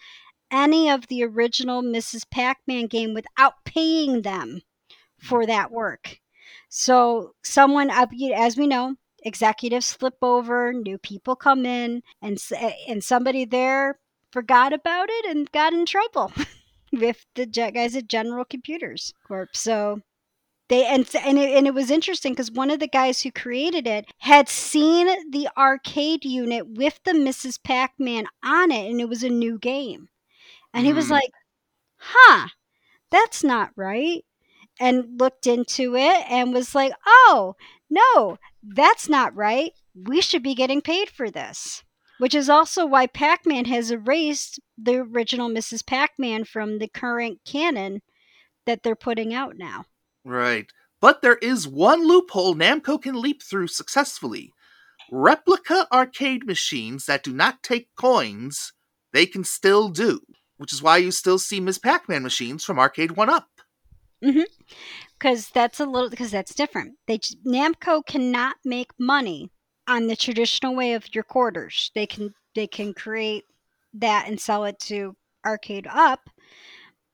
any 0.51 0.91
of 0.91 1.07
the 1.07 1.23
original 1.23 1.83
Mrs. 1.83 2.25
Pac-Man 2.31 2.87
game 2.87 3.15
without 3.15 3.55
paying 3.65 4.23
them 4.23 4.63
for 5.19 5.47
that 5.47 5.71
work. 5.71 6.19
So 6.69 7.35
someone, 7.45 7.89
as 7.89 8.57
we 8.57 8.67
know, 8.67 8.97
executives 9.25 9.87
slip 9.87 10.17
over, 10.23 10.73
new 10.73 10.99
people 10.99 11.37
come 11.37 11.67
in, 11.67 12.03
and 12.23 12.39
and 12.89 13.03
somebody 13.03 13.45
there 13.45 13.99
forgot 14.31 14.73
about 14.73 15.09
it 15.11 15.27
and 15.27 15.51
got 15.53 15.73
in 15.73 15.87
trouble 15.87 16.33
with 16.93 17.25
the 17.35 17.47
guys 17.47 17.97
at 17.97 18.09
General 18.09 18.45
Computers 18.45 19.15
Corp. 19.27 19.57
So 19.57 20.01
they 20.69 20.87
and 20.87 21.09
and 21.25 21.39
it, 21.39 21.57
and 21.57 21.67
it 21.67 21.75
was 21.75 21.91
interesting 21.91 22.33
because 22.33 22.51
one 22.51 22.71
of 22.71 22.81
the 22.81 22.89
guys 22.89 23.21
who 23.21 23.31
created 23.31 23.87
it 23.87 24.07
had 24.19 24.49
seen 24.49 25.31
the 25.31 25.49
arcade 25.57 26.25
unit 26.25 26.67
with 26.69 26.99
the 27.05 27.13
Mrs. 27.13 27.63
Pac-Man 27.63 28.27
on 28.45 28.71
it, 28.71 28.91
and 28.91 29.01
it 29.01 29.09
was 29.09 29.23
a 29.23 29.29
new 29.29 29.59
game, 29.59 30.09
and 30.73 30.87
he 30.87 30.93
was 30.93 31.09
mm. 31.09 31.13
like, 31.13 31.31
"Huh, 31.97 32.49
that's 33.11 33.45
not 33.45 33.71
right." 33.77 34.25
And 34.81 35.21
looked 35.21 35.47
into 35.47 35.95
it 35.97 36.25
and 36.29 36.53
was 36.53 36.75
like, 36.75 36.93
"Oh, 37.07 37.55
no, 37.91 38.39
that's 38.67 39.09
not 39.09 39.35
right. 39.35 39.73
We 39.95 40.21
should 40.21 40.43
be 40.43 40.55
getting 40.55 40.81
paid 40.81 41.11
for 41.11 41.31
this. 41.31 41.83
Which 42.19 42.35
is 42.35 42.49
also 42.49 42.87
why 42.87 43.07
Pac 43.07 43.45
Man 43.45 43.65
has 43.65 43.91
erased 43.91 44.61
the 44.79 44.99
original 44.99 45.51
Mrs. 45.51 45.85
Pac 45.85 46.13
Man 46.19 46.45
from 46.45 46.79
the 46.79 46.89
current 46.89 47.41
canon 47.45 48.03
that 48.67 48.83
they're 48.83 48.95
putting 48.95 49.35
out 49.35 49.57
now. 49.59 49.85
Right. 50.25 50.67
But 51.01 51.23
there 51.23 51.37
is 51.37 51.69
one 51.69 52.07
loophole 52.07 52.55
Namco 52.55 53.03
can 53.03 53.21
leap 53.21 53.43
through 53.43 53.67
successfully. 53.67 54.53
Replica 55.11 55.87
arcade 55.93 56.47
machines 56.47 57.07
that 57.07 57.23
do 57.23 57.33
not 57.33 57.63
take 57.63 57.89
coins, 57.97 58.73
they 59.13 59.27
can 59.27 59.45
still 59.45 59.89
do. 59.89 60.21
Which 60.57 60.73
is 60.73 60.83
why 60.83 60.99
you 60.99 61.11
still 61.11 61.39
see 61.39 61.61
Ms. 61.61 61.79
Pac 61.79 62.09
Man 62.09 62.23
machines 62.23 62.65
from 62.65 62.79
Arcade 62.79 63.13
1 63.13 63.29
Up. 63.29 63.49
Mm-hmm 64.23 64.43
because 65.25 65.49
that's 65.51 65.81
a 65.81 65.87
little 65.87 66.11
because 66.11 66.31
that's 66.31 66.55
different. 66.55 66.97
They 67.07 67.19
Namco 67.19 68.05
cannot 68.05 68.57
make 68.65 68.91
money 68.99 69.51
on 69.89 70.07
the 70.07 70.17
traditional 70.17 70.75
way 70.75 70.93
of 70.93 71.15
your 71.15 71.25
quarters. 71.25 71.91
They 71.95 72.07
can 72.07 72.35
they 72.55 72.67
can 72.67 72.93
create 72.93 73.45
that 73.95 74.29
and 74.29 74.39
sell 74.39 74.65
it 74.65 74.79
to 74.81 75.17
Arcade 75.47 75.87
Up, 75.91 76.29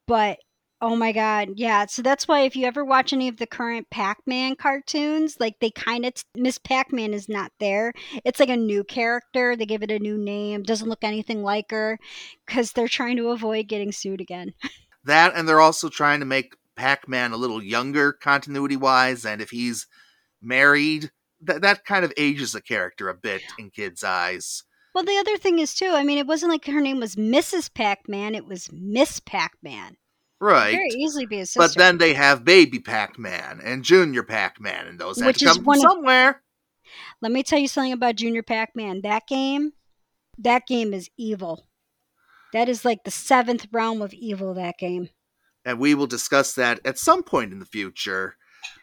but 0.07 0.39
Oh 0.83 0.97
my 0.97 1.13
god, 1.13 1.51
yeah. 1.57 1.85
So 1.85 2.01
that's 2.01 2.27
why 2.27 2.41
if 2.41 2.57
you 2.57 2.65
ever 2.65 2.87
watch 2.87 3.13
any 3.13 3.29
of 3.29 3.37
the 3.37 3.47
current 3.47 3.91
Pac-Man 3.91 4.57
cartoons, 4.57 5.37
like 5.39 5.57
they 5.61 5.69
kind 5.71 6.07
of 6.07 6.15
Miss 6.35 6.57
Pac-Man 6.57 7.13
is 7.13 7.29
not 7.29 7.53
there. 7.61 7.93
It's 8.25 8.41
like 8.41 8.49
a 8.49 8.57
new 8.57 8.83
character. 8.83 9.55
They 9.55 9.67
give 9.67 9.83
it 9.83 9.91
a 9.91 9.99
new 9.99 10.17
name. 10.17 10.63
Doesn't 10.63 10.89
look 10.89 11.05
anything 11.05 11.43
like 11.43 11.71
her 11.71 11.99
cuz 12.47 12.73
they're 12.73 12.89
trying 12.89 13.19
to 13.19 13.29
avoid 13.29 13.69
getting 13.69 13.93
sued 13.93 14.21
again. 14.21 14.55
That 15.05 15.33
and 15.35 15.49
they're 15.49 15.63
also 15.63 15.89
trying 15.89 16.21
to 16.21 16.27
make 16.27 16.53
Pac-Man 16.77 17.33
a 17.33 17.37
little 17.37 17.63
younger 17.63 18.13
continuity-wise 18.13 19.25
and 19.25 19.41
if 19.43 19.51
he's 19.51 19.87
married, 20.43 21.11
that 21.43 21.63
that 21.63 21.85
kind 21.85 22.05
of 22.05 22.13
ages 22.17 22.55
a 22.55 22.61
character 22.63 23.09
a 23.09 23.15
bit 23.15 23.43
in 23.59 23.71
kids' 23.71 24.05
eyes. 24.05 24.63
Well, 24.95 25.05
the 25.05 25.17
other 25.19 25.37
thing 25.37 25.59
is 25.61 25.75
too. 25.75 25.91
I 25.93 26.03
mean, 26.03 26.19
it 26.19 26.27
wasn't 26.27 26.51
like 26.53 26.65
her 26.67 26.81
name 26.81 26.99
was 27.01 27.17
Mrs. 27.17 27.73
Pac-Man. 27.73 28.35
It 28.35 28.47
was 28.47 28.69
Miss 28.73 29.21
Pac-Man. 29.21 29.97
Right. 30.41 30.73
Very 30.73 30.89
easily 30.97 31.27
be 31.27 31.41
a 31.41 31.47
sister. 31.47 31.61
But 31.61 31.77
then 31.77 31.99
they 31.99 32.15
have 32.15 32.45
Baby 32.45 32.81
Pac-Man 32.81 33.61
and 33.63 33.85
Junior 33.85 34.23
Pac-Man, 34.23 34.87
and 34.87 34.99
those 34.99 35.19
have 35.19 35.27
Which 35.27 35.39
to 35.41 35.51
is 35.51 35.57
come 35.57 35.65
one 35.65 35.81
from 35.81 35.87
of- 35.87 35.93
somewhere. 35.97 36.43
Let 37.21 37.31
me 37.31 37.43
tell 37.43 37.59
you 37.59 37.69
something 37.69 37.93
about 37.93 38.17
Junior 38.17 38.43
Pac-Man. 38.43 39.03
That 39.03 39.27
game, 39.29 39.75
that 40.39 40.67
game 40.67 40.93
is 40.93 41.09
evil. 41.17 41.67
That 42.53 42.69
is 42.69 42.85
like 42.85 43.05
the 43.05 43.11
seventh 43.13 43.69
realm 43.71 44.03
of 44.03 44.13
evil. 44.13 44.55
That 44.55 44.77
game. 44.79 45.11
And 45.65 45.79
we 45.79 45.95
will 45.95 46.07
discuss 46.07 46.55
that 46.55 46.81
at 46.85 46.99
some 46.99 47.23
point 47.23 47.53
in 47.53 47.59
the 47.59 47.67
future. 47.67 48.37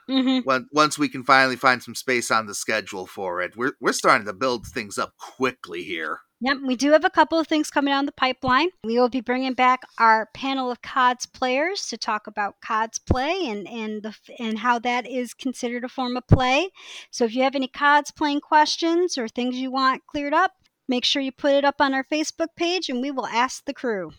Mm-hmm. 0.10 0.40
When, 0.46 0.68
once 0.72 0.98
we 0.98 1.10
can 1.10 1.24
finally 1.24 1.58
find 1.58 1.84
some 1.84 1.96
space 1.96 2.32
on 2.32 2.48
the 2.48 2.56
schedule 2.56 3.06
for 3.06 3.42
it. 3.42 3.58
We're 3.58 3.74
we're 3.82 3.92
starting 3.92 4.26
to 4.28 4.34
build 4.34 4.66
things 4.66 4.98
up 4.98 5.14
quickly 5.18 5.84
here. 5.84 6.22
Yep, 6.40 6.58
we 6.66 6.76
do 6.76 6.92
have 6.92 7.04
a 7.04 7.10
couple 7.10 7.40
of 7.40 7.48
things 7.48 7.72
coming 7.72 7.92
down 7.92 8.06
the 8.06 8.12
pipeline. 8.12 8.70
We 8.84 9.00
will 9.00 9.10
be 9.10 9.22
bringing 9.22 9.54
back 9.54 9.82
our 9.98 10.30
panel 10.36 10.70
of 10.70 10.84
cosplayers 10.84 11.90
to 11.90 11.98
talk 11.98 12.28
about 12.28 12.62
cosplay 12.64 13.50
and 13.52 13.68
and 13.68 14.04
the 14.04 14.16
and 14.38 14.60
how 14.60 14.78
that 14.80 15.08
is 15.08 15.34
considered 15.34 15.84
a 15.84 15.90
form 15.90 16.16
of 16.16 16.28
play. 16.28 16.70
So 17.10 17.26
if 17.26 17.36
you 17.36 17.42
have 17.42 17.56
any 17.56 17.68
cosplaying 17.68 18.42
questions 18.42 19.18
or 19.18 19.28
things 19.28 19.58
you 19.58 19.72
want 19.72 20.06
cleared 20.06 20.34
up, 20.34 20.52
make 20.88 21.06
sure 21.06 21.24
you 21.24 21.32
put 21.32 21.54
it 21.54 21.66
up 21.66 21.82
on 21.82 21.94
our 21.94 22.04
Facebook 22.04 22.50
page, 22.56 22.88
and 22.88 23.02
we 23.02 23.10
will 23.10 23.28
ask 23.28 23.66
the 23.66 23.74
crew. 23.74 24.12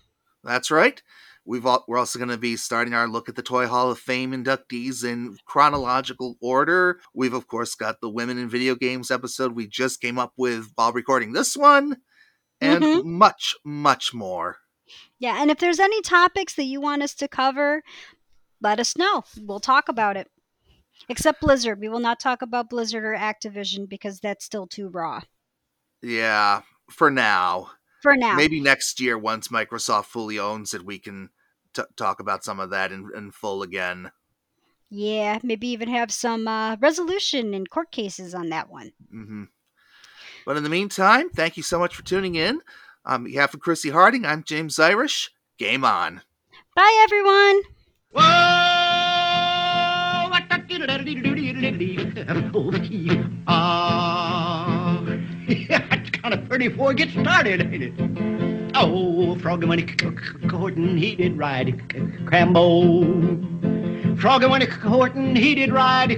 That's 0.43 0.71
right. 0.71 1.01
We've 1.49 1.65
all, 1.65 1.83
we're 1.89 1.97
also 1.97 2.19
going 2.19 2.29
to 2.29 2.37
be 2.37 2.59
starting 2.59 2.93
our 2.93 3.09
look 3.09 3.31
at 3.31 3.35
the 3.35 3.43
Toy 3.43 3.67
Hall 3.67 3.91
of 3.91 3.99
Fame 3.99 4.33
inductees 4.33 5.03
in 5.03 5.39
chronological 5.47 6.37
order. 6.43 7.01
We've 7.15 7.33
of 7.33 7.47
course 7.49 7.75
got 7.75 8.03
the 8.03 8.11
Women 8.11 8.37
in 8.37 8.51
Video 8.51 8.75
Games 8.75 9.11
episode 9.11 9.53
we 9.53 9.67
just 9.67 10.03
came 10.03 10.19
up 10.19 10.35
with 10.37 10.71
while 10.75 10.93
recording 10.93 11.33
this 11.33 11.57
one, 11.57 12.03
and 12.61 12.85
Mhm. 12.85 13.05
much 13.07 13.57
much 13.65 14.13
more. 14.13 14.59
Yeah, 15.19 15.41
and 15.41 15.51
if 15.51 15.59
there's 15.59 15.81
any 15.81 16.03
topics 16.03 16.55
that 16.55 16.65
you 16.65 16.83
want 16.83 17.03
us 17.03 17.15
to 17.15 17.29
cover, 17.29 17.83
let 18.61 18.79
us 18.79 18.95
know. 18.95 19.25
We'll 19.41 19.59
talk 19.59 19.89
about 19.89 20.19
it. 20.19 20.31
Except 21.09 21.41
Blizzard. 21.41 21.81
We 21.81 21.89
will 21.89 21.99
not 21.99 22.21
talk 22.21 22.43
about 22.43 22.69
Blizzard 22.69 23.05
or 23.05 23.17
Activision 23.17 23.89
because 23.89 24.21
that's 24.21 24.45
still 24.45 24.67
too 24.67 24.89
raw. 24.89 25.23
Yeah, 26.03 26.61
for 26.91 27.11
now. 27.11 27.71
For 28.03 28.17
now. 28.17 28.35
Maybe 28.35 28.61
next 28.61 29.01
year, 29.01 29.17
once 29.17 29.49
Microsoft 29.49 30.07
fully 30.07 30.39
owns 30.39 30.75
it, 30.75 30.85
we 30.85 30.99
can 30.99 31.31
t- 31.75 31.83
talk 31.97 32.21
about 32.21 32.45
some 32.45 32.61
of 32.61 32.71
that 32.71 32.93
in, 32.93 33.11
in 33.17 33.31
full 33.31 33.63
again. 33.63 34.11
Yeah, 34.91 35.39
maybe 35.43 35.69
even 35.69 35.89
have 35.89 36.11
some 36.11 36.49
uh, 36.49 36.77
resolution 36.81 37.53
in 37.53 37.67
court 37.67 37.91
cases 37.93 38.35
on 38.35 38.49
that 38.49 38.71
one. 38.71 38.93
hmm 39.11 39.45
But 40.47 40.57
in 40.57 40.63
the 40.63 40.71
meantime, 40.71 41.29
thank 41.31 41.57
you 41.57 41.63
so 41.63 41.79
much 41.79 41.95
for 41.95 42.03
tuning 42.03 42.35
in. 42.35 42.61
On 43.05 43.25
behalf 43.25 43.55
of 43.55 43.61
Krissi 43.61 43.93
Harding, 43.93 44.25
I'm 44.27 44.43
James 44.45 44.79
Irish. 44.79 45.31
Game 45.59 45.85
on. 45.85 46.23
Bye, 46.75 47.01
everyone. 47.03 47.63
Whoa! 48.13 48.23
What 50.31 50.49
the 50.49 50.59
Ah, 53.47 55.03
it's 55.49 56.11
kind 56.11 56.35
of 56.35 56.49
pretty 56.49 56.69
before 56.69 56.93
it 56.93 56.97
gets 56.97 57.13
started, 57.13 57.61
ain't 57.61 57.83
it? 57.83 58.58
Oh, 58.81 59.37
Froggy 59.41 59.67
when 59.67 59.81
he 59.81 59.87
courting, 60.49 60.97
he 60.97 61.17
did 61.17 61.37
ride 61.37 61.77
Crambo. 62.27 62.61
Froggy 64.21 64.47
when 64.47 64.61
he 64.61 64.69
courting, 64.69 65.35
he 65.35 65.57
did 65.57 65.73
ride 65.73 66.11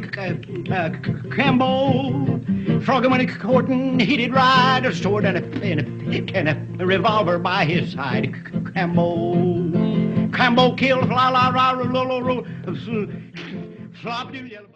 Crambo. 1.30 2.84
Froggy 2.84 3.08
when 3.08 3.20
he 3.20 3.26
courting, 3.26 3.98
he 3.98 4.18
did 4.18 4.34
ride 4.34 4.84
a 4.84 4.94
sword 4.94 5.24
and 5.24 5.38
a, 5.38 5.42
and 5.64 5.80
a 5.80 6.36
and 6.36 6.48
a 6.82 6.84
revolver 6.84 7.38
by 7.38 7.64
his 7.64 7.92
side. 7.92 8.30
Crambo. 8.30 10.28
Crambo 10.30 10.76
killed, 10.76 11.08
la 11.08 11.30
la 11.30 11.48
la, 11.48 11.70
la 11.70 12.02
la 12.02 12.18
la, 12.18 12.42
flop, 14.02 14.32
do 14.32 14.46
yellow. 14.46 14.68